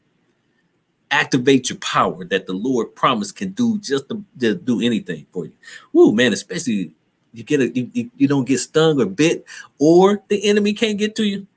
Activate 1.12 1.70
your 1.70 1.80
power 1.80 2.26
that 2.26 2.46
the 2.48 2.54
Lord 2.54 2.96
promised 2.96 3.36
can 3.36 3.52
do 3.52 3.80
just 3.80 4.10
to, 4.10 4.24
to 4.40 4.56
do 4.56 4.82
anything 4.82 5.26
for 5.32 5.46
you. 5.46 5.54
Woo, 5.94 6.12
man, 6.12 6.34
especially 6.34 6.94
you 7.32 7.44
get 7.44 7.60
a 7.60 7.70
you, 7.70 8.12
you 8.16 8.28
don't 8.28 8.48
get 8.48 8.60
stung 8.60 9.00
or 9.00 9.06
bit, 9.06 9.46
or 9.78 10.24
the 10.30 10.48
enemy 10.48 10.74
can't 10.74 10.98
get 10.98 11.16
to 11.18 11.24
you. 11.24 11.48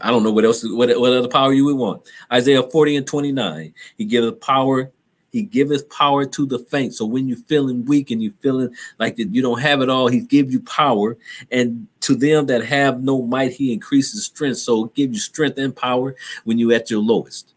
I 0.00 0.10
don't 0.10 0.22
know 0.22 0.32
what 0.32 0.44
else, 0.44 0.64
what, 0.64 0.88
what 0.98 1.12
other 1.12 1.28
power 1.28 1.52
you 1.52 1.64
would 1.66 1.76
want. 1.76 2.02
Isaiah 2.32 2.62
40 2.62 2.96
and 2.96 3.06
29. 3.06 3.74
He 3.96 4.04
gives 4.04 4.32
power 4.40 4.90
he 5.34 5.42
giveth 5.42 5.90
power 5.90 6.24
to 6.24 6.46
the 6.46 6.60
faint. 6.60 6.94
So 6.94 7.04
when 7.04 7.26
you're 7.26 7.36
feeling 7.36 7.84
weak 7.86 8.12
and 8.12 8.22
you're 8.22 8.32
feeling 8.40 8.72
like 9.00 9.16
that 9.16 9.34
you 9.34 9.42
don't 9.42 9.60
have 9.60 9.80
it 9.80 9.90
all, 9.90 10.06
he 10.06 10.20
give 10.20 10.52
you 10.52 10.60
power. 10.60 11.16
And 11.50 11.88
to 12.02 12.14
them 12.14 12.46
that 12.46 12.64
have 12.64 13.02
no 13.02 13.20
might, 13.20 13.50
he 13.50 13.72
increases 13.72 14.26
strength. 14.26 14.58
So 14.58 14.84
give 14.84 15.12
you 15.12 15.18
strength 15.18 15.58
and 15.58 15.74
power 15.74 16.14
when 16.44 16.56
you're 16.56 16.72
at 16.72 16.88
your 16.88 17.00
lowest. 17.00 17.52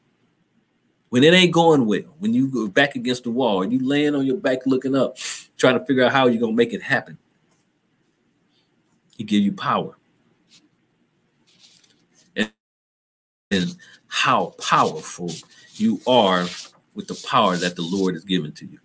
When 1.10 1.24
it 1.24 1.36
ain't 1.36 1.54
going 1.54 1.86
well, 1.86 2.16
when 2.18 2.34
you 2.34 2.48
go 2.48 2.68
back 2.68 2.96
against 2.96 3.26
the 3.26 3.30
wall, 3.30 3.62
and 3.62 3.72
you 3.72 3.78
laying 3.88 4.16
on 4.16 4.26
your 4.26 4.38
back 4.38 4.66
looking 4.66 4.96
up, 4.96 5.18
trying 5.56 5.78
to 5.78 5.86
figure 5.86 6.04
out 6.04 6.12
how 6.14 6.26
you're 6.26 6.42
gonna 6.42 6.54
make 6.54 6.74
it 6.74 6.82
happen. 6.82 7.20
He 9.16 9.24
give 9.24 9.44
you 9.44 9.52
power. 9.52 9.96
and 13.52 13.78
how 14.08 14.56
powerful 14.60 15.32
you 15.76 16.02
are 16.08 16.48
with 16.98 17.08
the 17.08 17.28
power 17.30 17.56
that 17.56 17.76
the 17.76 17.84
Lord 17.84 18.16
has 18.16 18.26
given 18.26 18.52
to 18.54 18.66
you. 18.66 18.80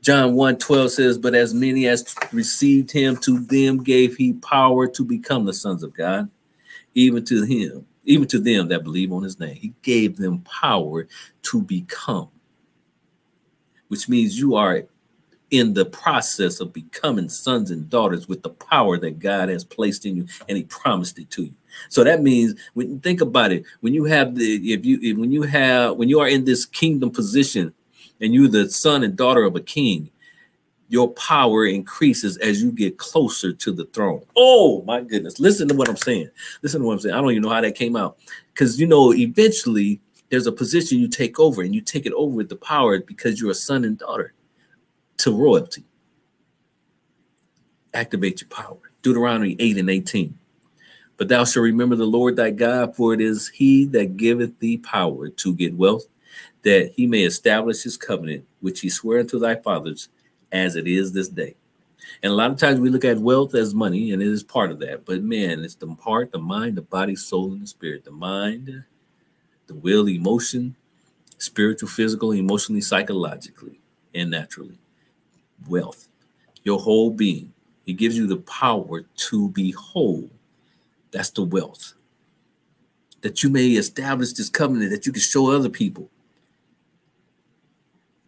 John 0.00 0.34
1 0.34 0.58
12 0.58 0.90
says, 0.92 1.18
But 1.18 1.34
as 1.34 1.52
many 1.52 1.88
as 1.88 2.14
received 2.32 2.92
him, 2.92 3.16
to 3.18 3.40
them 3.40 3.82
gave 3.82 4.16
he 4.16 4.32
power 4.34 4.86
to 4.86 5.04
become 5.04 5.44
the 5.44 5.52
sons 5.52 5.82
of 5.82 5.92
God, 5.92 6.30
even 6.94 7.24
to 7.24 7.42
him, 7.42 7.84
even 8.04 8.28
to 8.28 8.38
them 8.38 8.68
that 8.68 8.84
believe 8.84 9.12
on 9.12 9.24
his 9.24 9.40
name. 9.40 9.56
He 9.56 9.74
gave 9.82 10.16
them 10.16 10.38
power 10.42 11.08
to 11.42 11.60
become, 11.60 12.28
which 13.88 14.08
means 14.08 14.38
you 14.38 14.54
are 14.54 14.84
in 15.50 15.72
the 15.74 15.84
process 15.84 16.60
of 16.60 16.72
becoming 16.72 17.28
sons 17.28 17.70
and 17.70 17.88
daughters 17.88 18.28
with 18.28 18.42
the 18.42 18.50
power 18.50 18.98
that 18.98 19.18
God 19.18 19.48
has 19.48 19.64
placed 19.64 20.04
in 20.04 20.16
you 20.16 20.26
and 20.48 20.58
he 20.58 20.64
promised 20.64 21.18
it 21.18 21.30
to 21.30 21.44
you. 21.44 21.54
So 21.88 22.04
that 22.04 22.22
means 22.22 22.54
when 22.74 22.90
you 22.90 22.98
think 22.98 23.20
about 23.20 23.52
it, 23.52 23.64
when 23.80 23.94
you 23.94 24.04
have 24.04 24.34
the 24.34 24.72
if 24.72 24.84
you 24.84 24.98
if, 25.02 25.16
when 25.16 25.32
you 25.32 25.42
have 25.42 25.96
when 25.96 26.08
you 26.08 26.20
are 26.20 26.28
in 26.28 26.44
this 26.44 26.66
kingdom 26.66 27.10
position 27.10 27.72
and 28.20 28.34
you're 28.34 28.48
the 28.48 28.68
son 28.68 29.04
and 29.04 29.16
daughter 29.16 29.44
of 29.44 29.56
a 29.56 29.60
king, 29.60 30.10
your 30.88 31.12
power 31.12 31.66
increases 31.66 32.36
as 32.38 32.62
you 32.62 32.72
get 32.72 32.98
closer 32.98 33.52
to 33.52 33.72
the 33.72 33.84
throne. 33.86 34.22
Oh 34.36 34.82
my 34.82 35.00
goodness. 35.00 35.38
Listen 35.38 35.68
to 35.68 35.74
what 35.74 35.88
I'm 35.88 35.96
saying. 35.96 36.30
Listen 36.62 36.80
to 36.80 36.86
what 36.86 36.94
I'm 36.94 37.00
saying. 37.00 37.14
I 37.14 37.20
don't 37.20 37.30
even 37.30 37.42
know 37.42 37.50
how 37.50 37.60
that 37.60 37.74
came 37.74 37.96
out. 37.96 38.18
Because 38.52 38.80
you 38.80 38.86
know, 38.86 39.14
eventually 39.14 40.00
there's 40.30 40.46
a 40.46 40.52
position 40.52 40.98
you 40.98 41.08
take 41.08 41.38
over 41.40 41.62
and 41.62 41.74
you 41.74 41.80
take 41.80 42.04
it 42.04 42.12
over 42.12 42.34
with 42.34 42.50
the 42.50 42.56
power 42.56 43.00
because 43.00 43.40
you're 43.40 43.50
a 43.50 43.54
son 43.54 43.84
and 43.84 43.98
daughter 43.98 44.34
to 45.18 45.36
royalty. 45.36 45.84
Activate 47.92 48.40
your 48.40 48.48
power. 48.48 48.78
Deuteronomy 49.02 49.56
8 49.58 49.78
and 49.78 49.90
18. 49.90 50.38
But 51.16 51.28
thou 51.28 51.44
shalt 51.44 51.64
remember 51.64 51.96
the 51.96 52.06
Lord 52.06 52.36
thy 52.36 52.50
God, 52.50 52.94
for 52.94 53.12
it 53.12 53.20
is 53.20 53.48
he 53.48 53.84
that 53.86 54.16
giveth 54.16 54.58
thee 54.58 54.78
power 54.78 55.28
to 55.28 55.54
get 55.54 55.74
wealth, 55.74 56.04
that 56.62 56.92
he 56.94 57.06
may 57.06 57.22
establish 57.22 57.82
his 57.82 57.96
covenant, 57.96 58.46
which 58.60 58.80
he 58.80 58.88
sware 58.88 59.20
unto 59.20 59.38
thy 59.38 59.56
fathers, 59.56 60.08
as 60.52 60.76
it 60.76 60.86
is 60.86 61.12
this 61.12 61.28
day. 61.28 61.54
And 62.22 62.32
a 62.32 62.36
lot 62.36 62.50
of 62.50 62.56
times 62.56 62.80
we 62.80 62.88
look 62.88 63.04
at 63.04 63.18
wealth 63.18 63.54
as 63.54 63.74
money, 63.74 64.12
and 64.12 64.22
it 64.22 64.28
is 64.28 64.42
part 64.42 64.70
of 64.70 64.78
that. 64.78 65.04
But 65.04 65.22
man, 65.22 65.64
it's 65.64 65.74
the 65.74 65.92
heart, 66.00 66.30
the 66.30 66.38
mind, 66.38 66.76
the 66.76 66.82
body, 66.82 67.16
soul, 67.16 67.52
and 67.52 67.62
the 67.62 67.66
spirit. 67.66 68.04
The 68.04 68.12
mind, 68.12 68.84
the 69.66 69.74
will, 69.74 70.08
emotion, 70.08 70.76
spiritual, 71.36 71.88
physical, 71.88 72.32
emotionally, 72.32 72.80
psychologically, 72.80 73.80
and 74.14 74.30
naturally 74.30 74.78
wealth, 75.66 76.08
your 76.62 76.78
whole 76.78 77.10
being. 77.10 77.52
He 77.84 77.92
gives 77.94 78.16
you 78.16 78.26
the 78.26 78.36
power 78.36 79.02
to 79.16 79.48
be 79.50 79.70
whole. 79.72 80.28
That's 81.10 81.30
the 81.30 81.42
wealth. 81.42 81.94
That 83.22 83.42
you 83.42 83.50
may 83.50 83.68
establish 83.68 84.32
this 84.32 84.50
covenant 84.50 84.90
that 84.90 85.06
you 85.06 85.12
can 85.12 85.22
show 85.22 85.50
other 85.50 85.70
people. 85.70 86.10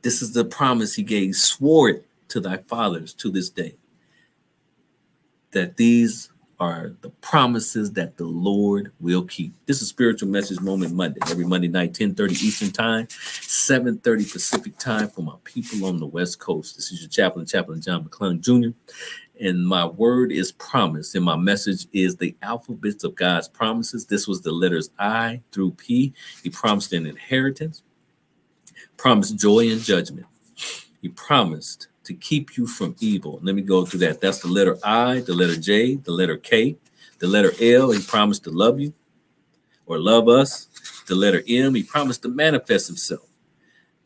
This 0.02 0.22
is 0.22 0.32
the 0.32 0.44
promise 0.44 0.94
he 0.94 1.02
gave, 1.02 1.36
swore 1.36 1.90
it 1.90 2.06
to 2.28 2.40
thy 2.40 2.56
fathers 2.56 3.12
to 3.14 3.30
this 3.30 3.50
day. 3.50 3.74
That 5.50 5.76
these 5.76 6.30
are 6.60 6.94
the 7.00 7.08
promises 7.22 7.92
that 7.92 8.18
the 8.18 8.26
Lord 8.26 8.92
will 9.00 9.24
keep. 9.24 9.54
This 9.64 9.80
is 9.80 9.88
Spiritual 9.88 10.28
Message 10.28 10.60
Moment 10.60 10.94
Monday, 10.94 11.18
every 11.30 11.46
Monday 11.46 11.68
night, 11.68 11.94
10:30 11.94 12.32
Eastern 12.34 12.70
Time, 12.70 13.08
7:30 13.08 14.30
Pacific 14.30 14.76
Time 14.76 15.08
for 15.08 15.22
my 15.22 15.36
people 15.44 15.86
on 15.86 15.98
the 15.98 16.06
West 16.06 16.38
Coast. 16.38 16.76
This 16.76 16.92
is 16.92 17.00
your 17.00 17.08
chaplain, 17.08 17.46
Chaplain 17.46 17.80
John 17.80 18.04
McClung 18.04 18.40
Jr. 18.40 18.76
And 19.40 19.66
my 19.66 19.86
word 19.86 20.30
is 20.30 20.52
promise, 20.52 21.14
and 21.14 21.24
my 21.24 21.36
message 21.36 21.86
is 21.94 22.16
the 22.16 22.36
alphabets 22.42 23.04
of 23.04 23.14
God's 23.14 23.48
promises. 23.48 24.04
This 24.04 24.28
was 24.28 24.42
the 24.42 24.52
letters 24.52 24.90
I 24.98 25.40
through 25.52 25.72
P. 25.72 26.12
He 26.42 26.50
promised 26.50 26.92
an 26.92 27.06
inheritance, 27.06 27.82
promised 28.98 29.38
joy 29.38 29.70
and 29.70 29.80
judgment. 29.80 30.26
He 31.00 31.08
promised 31.08 31.88
to 32.10 32.14
keep 32.14 32.56
you 32.56 32.66
from 32.66 32.96
evil. 32.98 33.38
Let 33.40 33.54
me 33.54 33.62
go 33.62 33.86
through 33.86 34.00
that. 34.00 34.20
That's 34.20 34.40
the 34.40 34.48
letter 34.48 34.76
I, 34.82 35.20
the 35.20 35.32
letter 35.32 35.56
J, 35.56 35.94
the 35.94 36.10
letter 36.10 36.36
K, 36.36 36.76
the 37.20 37.28
letter 37.28 37.52
L. 37.60 37.92
He 37.92 38.02
promised 38.02 38.42
to 38.44 38.50
love 38.50 38.80
you 38.80 38.92
or 39.86 39.96
love 40.00 40.28
us. 40.28 40.66
The 41.06 41.14
letter 41.14 41.40
M, 41.48 41.76
he 41.76 41.84
promised 41.84 42.22
to 42.22 42.28
manifest 42.28 42.88
himself. 42.88 43.28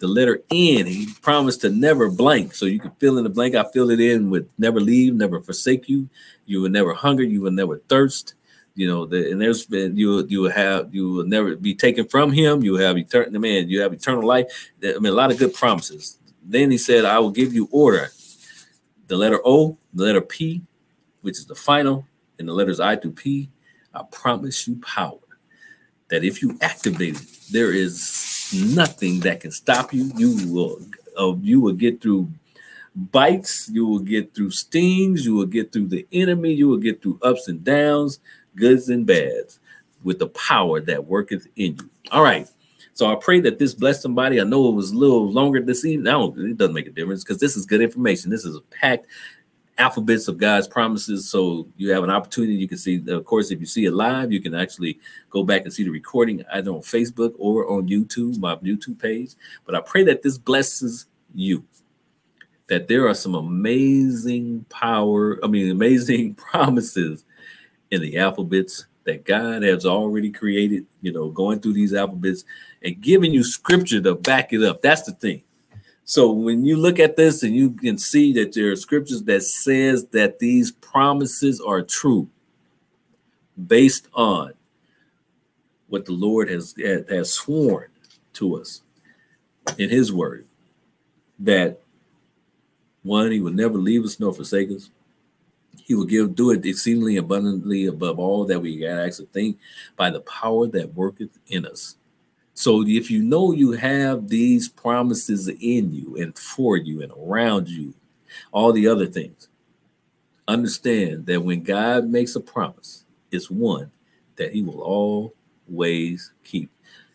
The 0.01 0.07
letter 0.07 0.43
N, 0.51 0.85
he 0.85 1.09
promised 1.23 1.63
to 1.63 1.71
never 1.71 2.11
blank. 2.11 2.55
So 2.55 2.67
you 2.67 2.79
can 2.79 2.91
fill 3.01 3.17
in 3.17 3.25
the 3.25 3.31
blank. 3.31 3.55
I 3.55 3.65
fill 3.73 3.91
it 3.91 4.01
in 4.01 4.29
with 4.29 4.51
never 4.59 4.81
leave, 4.81 5.15
never 5.15 5.41
forsake 5.41 5.89
you. 5.89 6.11
You 6.45 6.61
will 6.61 6.69
never 6.69 6.93
hunger. 6.93 7.23
You 7.23 7.41
will 7.41 7.53
never 7.53 7.79
thirst. 7.89 8.35
You 8.75 8.87
know, 8.87 9.07
the, 9.07 9.31
and 9.31 9.41
there's 9.41 9.65
been 9.65 9.97
you 9.97 10.27
you 10.27 10.43
will 10.43 10.51
have 10.51 10.95
you 10.95 11.11
will 11.11 11.25
never 11.25 11.57
be 11.57 11.75
taken 11.75 12.07
from 12.07 12.33
him. 12.33 12.63
You 12.63 12.75
have 12.75 12.99
eternal 12.99 13.41
man. 13.41 13.71
You 13.71 13.81
have 13.81 13.95
eternal 13.95 14.27
life. 14.27 14.47
I 14.83 14.99
mean, 14.99 15.13
a 15.13 15.17
lot 15.17 15.31
of 15.31 15.39
good 15.39 15.55
promises. 15.55 16.19
Then 16.45 16.71
he 16.71 16.79
said, 16.79 17.05
I 17.05 17.19
will 17.19 17.31
give 17.31 17.55
you 17.55 17.69
order. 17.73 18.11
The 19.07 19.17
letter 19.17 19.41
O, 19.45 19.79
the 19.93 20.05
letter 20.05 20.21
P, 20.21 20.63
which 21.23 21.39
is 21.39 21.47
the 21.47 21.55
final, 21.55 22.07
and 22.39 22.49
the 22.49 22.53
letters 22.53 22.81
I 22.81 22.97
through 22.97 23.13
P, 23.13 23.51
I 23.95 24.03
promise 24.11 24.69
you 24.69 24.77
power. 24.81 25.19
That 26.09 26.25
if 26.25 26.43
you 26.43 26.59
activate 26.61 27.17
it, 27.17 27.27
there 27.51 27.73
is 27.73 28.51
nothing 28.55 29.21
that 29.21 29.41
can 29.41 29.51
stop 29.51 29.93
you. 29.93 30.11
You 30.17 30.53
will 30.53 30.81
uh, 31.19 31.35
you 31.41 31.61
will 31.61 31.73
get 31.73 32.03
through 32.03 32.29
bites, 32.95 33.69
you 33.73 33.87
will 33.87 34.01
get 34.01 34.35
through 34.35 34.51
stings, 34.51 35.25
you 35.25 35.35
will 35.35 35.47
get 35.47 35.73
through 35.73 35.89
the 35.89 36.07
enemy, 36.13 36.53
you 36.53 36.69
will 36.69 36.79
get 36.79 37.03
through 37.03 37.19
ups 37.23 37.49
and 37.49 37.65
downs, 37.65 38.21
goods 38.55 38.89
and 38.89 39.07
bads, 39.07 39.59
with 40.03 40.19
the 40.19 40.29
power 40.29 40.81
that 40.81 41.07
worketh 41.07 41.47
in 41.57 41.77
you. 41.77 41.91
All 42.13 42.23
right. 42.23 42.49
So 42.95 43.11
I 43.11 43.17
pray 43.17 43.41
that 43.41 43.59
this 43.59 43.75
blessed 43.75 44.03
somebody. 44.03 44.41
I 44.41 44.45
know 44.45 44.69
it 44.69 44.75
was 44.75 44.93
a 44.93 44.97
little 44.97 45.31
longer 45.31 45.61
this 45.61 45.85
evening. 45.85 46.07
I 46.07 46.13
don't, 46.13 46.39
it 46.39 46.57
doesn't 46.57 46.75
make 46.75 46.87
a 46.87 46.93
difference 46.93 47.25
because 47.25 47.39
this 47.39 47.57
is 47.57 47.67
good 47.67 47.83
information. 47.83 48.31
This 48.31 48.45
is 48.45 48.57
a 48.57 48.61
packed 48.61 49.07
alphabets 49.79 50.29
of 50.29 50.39
God's 50.39 50.69
promises. 50.69 51.29
So 51.29 51.67
you 51.77 51.91
have 51.91 52.05
an 52.05 52.11
opportunity. 52.11 52.55
You 52.55 52.69
can 52.69 52.79
see, 52.79 53.03
of 53.09 53.25
course, 53.25 53.51
if 53.51 53.59
you 53.59 53.67
see 53.67 53.85
it 53.85 53.93
live, 53.93 54.31
you 54.31 54.41
can 54.41 54.55
actually 54.55 55.01
go 55.29 55.43
back 55.43 55.63
and 55.63 55.73
see 55.73 55.83
the 55.83 55.91
recording 55.91 56.45
either 56.53 56.71
on 56.71 56.83
Facebook 56.83 57.35
or 57.37 57.69
on 57.69 57.89
YouTube, 57.89 58.39
my 58.39 58.55
YouTube 58.57 59.01
page. 59.01 59.33
But 59.65 59.75
I 59.75 59.81
pray 59.81 60.05
that 60.05 60.23
this 60.23 60.39
blesses 60.39 61.07
you. 61.35 61.65
That 62.69 62.87
there 62.87 63.09
are 63.09 63.15
some 63.15 63.35
amazing 63.35 64.67
power, 64.71 65.45
I 65.45 65.49
mean, 65.49 65.69
amazing 65.71 66.35
promises 66.37 67.25
in 67.91 68.01
the 68.01 68.19
alphabets 68.19 68.87
that 69.05 69.25
God 69.25 69.63
has 69.63 69.85
already 69.85 70.31
created, 70.31 70.87
you 71.01 71.13
know, 71.13 71.31
going 71.31 71.61
through 71.61 71.75
these 71.75 71.95
alphabets 71.95 72.45
and 72.83 73.01
giving 73.01 73.33
you 73.33 73.43
scripture 73.45 74.01
to 74.01 74.15
back 74.15 74.53
it 74.53 74.63
up. 74.63 74.83
That's 74.83 75.03
the 75.03 75.13
thing. 75.13 75.43
So 76.05 76.31
when 76.31 76.65
you 76.65 76.77
look 76.77 76.99
at 76.99 77.17
this 77.17 77.43
and 77.43 77.55
you 77.55 77.71
can 77.71 77.97
see 77.97 78.33
that 78.35 78.53
there 78.55 78.71
are 78.71 78.77
scriptures 78.77 79.23
that 79.23 79.43
says 79.43 80.07
that 80.09 80.39
these 80.39 80.71
promises 80.71 81.61
are 81.61 81.83
true 81.83 82.29
based 83.67 84.09
on 84.13 84.53
what 85.89 86.05
the 86.05 86.13
Lord 86.13 86.51
has 86.51 86.75
has 87.09 87.33
sworn 87.33 87.89
to 88.35 88.57
us 88.57 88.83
in 89.79 89.89
his 89.89 90.13
word 90.13 90.47
that 91.39 91.81
one 93.03 93.31
he 93.31 93.41
will 93.41 93.53
never 93.53 93.79
leave 93.79 94.05
us 94.05 94.19
nor 94.19 94.33
forsake 94.33 94.71
us 94.71 94.91
he 95.85 95.95
will 95.95 96.07
give 96.07 96.35
do 96.35 96.51
it 96.51 96.65
exceedingly 96.65 97.19
abundantly 97.19 97.85
above 97.85 98.19
all 98.19 98.47
that 98.47 98.61
we 98.61 98.79
can 98.79 98.99
actually 98.99 99.29
think 99.33 99.59
by 99.97 100.11
the 100.11 100.21
power 100.21 100.67
that 100.67 100.95
worketh 100.95 101.39
in 101.49 101.67
us. 101.67 101.97
So 102.55 102.83
if 102.87 103.11
you 103.11 103.23
know 103.23 103.53
you 103.53 103.73
have 103.73 104.29
these 104.29 104.69
promises 104.69 105.49
in 105.49 105.93
you 105.93 106.17
and 106.17 106.37
for 106.39 106.77
you 106.79 107.03
and 107.03 107.13
around 107.13 107.69
you, 107.69 107.93
all 108.51 108.73
the 108.73 108.89
other 108.89 109.07
things, 109.07 109.49
understand 110.49 111.27
that 111.27 111.43
when 111.43 111.63
God 111.63 112.09
makes 112.09 112.35
a 112.35 112.41
promise, 112.41 113.05
it's 113.31 113.51
one 113.51 113.91
that 114.37 114.53
he 114.53 114.63
will 114.63 114.81
always 114.81 116.33
keep. 116.45 116.71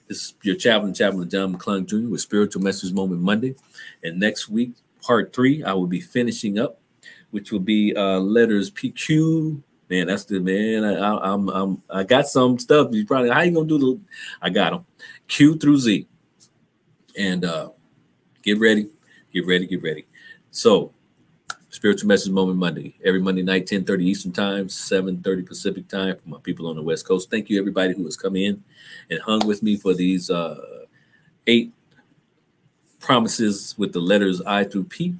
This 0.07 0.25
is 0.25 0.33
your 0.43 0.55
chaplain, 0.55 0.93
Chaplain 0.93 1.29
John 1.29 1.55
McClung 1.55 1.87
Jr. 1.87 2.09
with 2.09 2.21
Spiritual 2.21 2.61
Message 2.61 2.93
Moment 2.93 3.21
Monday. 3.21 3.55
And 4.03 4.19
next 4.19 4.49
week, 4.49 4.73
part 5.01 5.33
three, 5.33 5.63
I 5.63 5.73
will 5.73 5.87
be 5.87 6.01
finishing 6.01 6.59
up 6.59 6.78
which 7.31 7.51
will 7.51 7.59
be 7.59 7.95
uh, 7.95 8.19
letters 8.19 8.71
PQ. 8.71 9.61
Man, 9.89 10.07
that's 10.07 10.25
the 10.25 10.39
man. 10.39 10.83
I, 10.83 11.33
am 11.33 11.49
I'm, 11.49 11.49
I'm 11.49 11.83
I 11.89 12.03
got 12.03 12.27
some 12.27 12.59
stuff. 12.59 12.89
You 12.91 13.05
probably 13.05 13.29
how 13.29 13.41
you 13.41 13.51
gonna 13.51 13.67
do 13.67 13.79
the? 13.79 13.99
I 14.41 14.49
got 14.49 14.71
them 14.71 14.85
Q 15.27 15.57
through 15.57 15.77
Z, 15.77 16.07
and 17.17 17.43
uh, 17.43 17.69
get 18.43 18.59
ready, 18.59 18.87
get 19.33 19.47
ready, 19.47 19.65
get 19.65 19.81
ready. 19.81 20.05
So, 20.51 20.91
spiritual 21.69 22.07
message 22.07 22.31
moment 22.31 22.59
Monday 22.59 22.95
every 23.03 23.21
Monday 23.21 23.41
night, 23.41 23.65
10:30 23.65 24.03
Eastern 24.03 24.31
time, 24.31 24.67
7:30 24.67 25.47
Pacific 25.47 25.87
time 25.87 26.17
for 26.17 26.29
my 26.29 26.39
people 26.39 26.67
on 26.67 26.75
the 26.75 26.83
West 26.83 27.07
Coast. 27.07 27.31
Thank 27.31 27.49
you 27.49 27.59
everybody 27.59 27.95
who 27.95 28.05
has 28.05 28.15
come 28.15 28.35
in 28.35 28.63
and 29.09 29.19
hung 29.21 29.45
with 29.47 29.63
me 29.63 29.75
for 29.75 29.95
these 29.95 30.29
uh, 30.29 30.85
eight 31.47 31.73
promises 32.99 33.73
with 33.77 33.93
the 33.93 33.99
letters 33.99 34.39
I 34.41 34.65
through 34.65 34.83
P, 34.83 35.15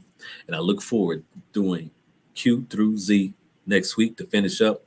and 0.45 0.55
I 0.55 0.59
look 0.59 0.81
forward 0.81 1.23
doing 1.53 1.89
Q 2.39 2.65
through 2.69 2.97
Z 2.97 3.33
next 3.65 3.97
week 3.97 4.17
to 4.17 4.25
finish 4.25 4.61
up. 4.61 4.83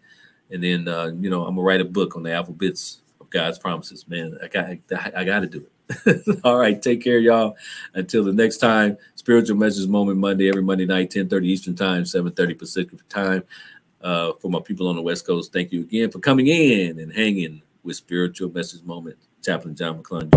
And 0.50 0.62
then, 0.62 0.88
uh, 0.88 1.12
you 1.18 1.30
know, 1.30 1.44
I'm 1.44 1.54
gonna 1.54 1.66
write 1.66 1.80
a 1.80 1.84
book 1.84 2.16
on 2.16 2.22
the 2.22 2.32
alphabets 2.32 3.00
of 3.20 3.30
God's 3.30 3.58
promises. 3.58 4.08
Man, 4.08 4.38
I 4.42 4.48
got 4.48 4.66
I, 4.66 4.80
I 5.16 5.24
got 5.24 5.40
to 5.40 5.46
do 5.46 5.66
it. 5.66 6.40
All 6.44 6.56
right, 6.56 6.80
take 6.80 7.02
care, 7.02 7.18
y'all. 7.18 7.56
Until 7.94 8.24
the 8.24 8.32
next 8.32 8.58
time, 8.58 8.96
spiritual 9.14 9.56
message 9.56 9.88
moment 9.88 10.18
Monday 10.18 10.48
every 10.48 10.62
Monday 10.62 10.86
night, 10.86 11.10
10:30 11.10 11.44
Eastern 11.44 11.74
Time, 11.74 12.04
7:30 12.04 12.58
Pacific 12.58 13.08
Time. 13.08 13.44
Uh, 14.00 14.32
for 14.40 14.50
my 14.50 14.60
people 14.60 14.88
on 14.88 14.96
the 14.96 15.02
West 15.02 15.26
Coast, 15.26 15.52
thank 15.52 15.72
you 15.72 15.82
again 15.82 16.10
for 16.10 16.18
coming 16.18 16.48
in 16.48 16.98
and 16.98 17.12
hanging 17.12 17.62
with 17.84 17.96
spiritual 17.96 18.50
message 18.50 18.82
moment. 18.82 19.16
Chaplain 19.42 19.74
John 19.74 20.02
McClung. 20.02 20.32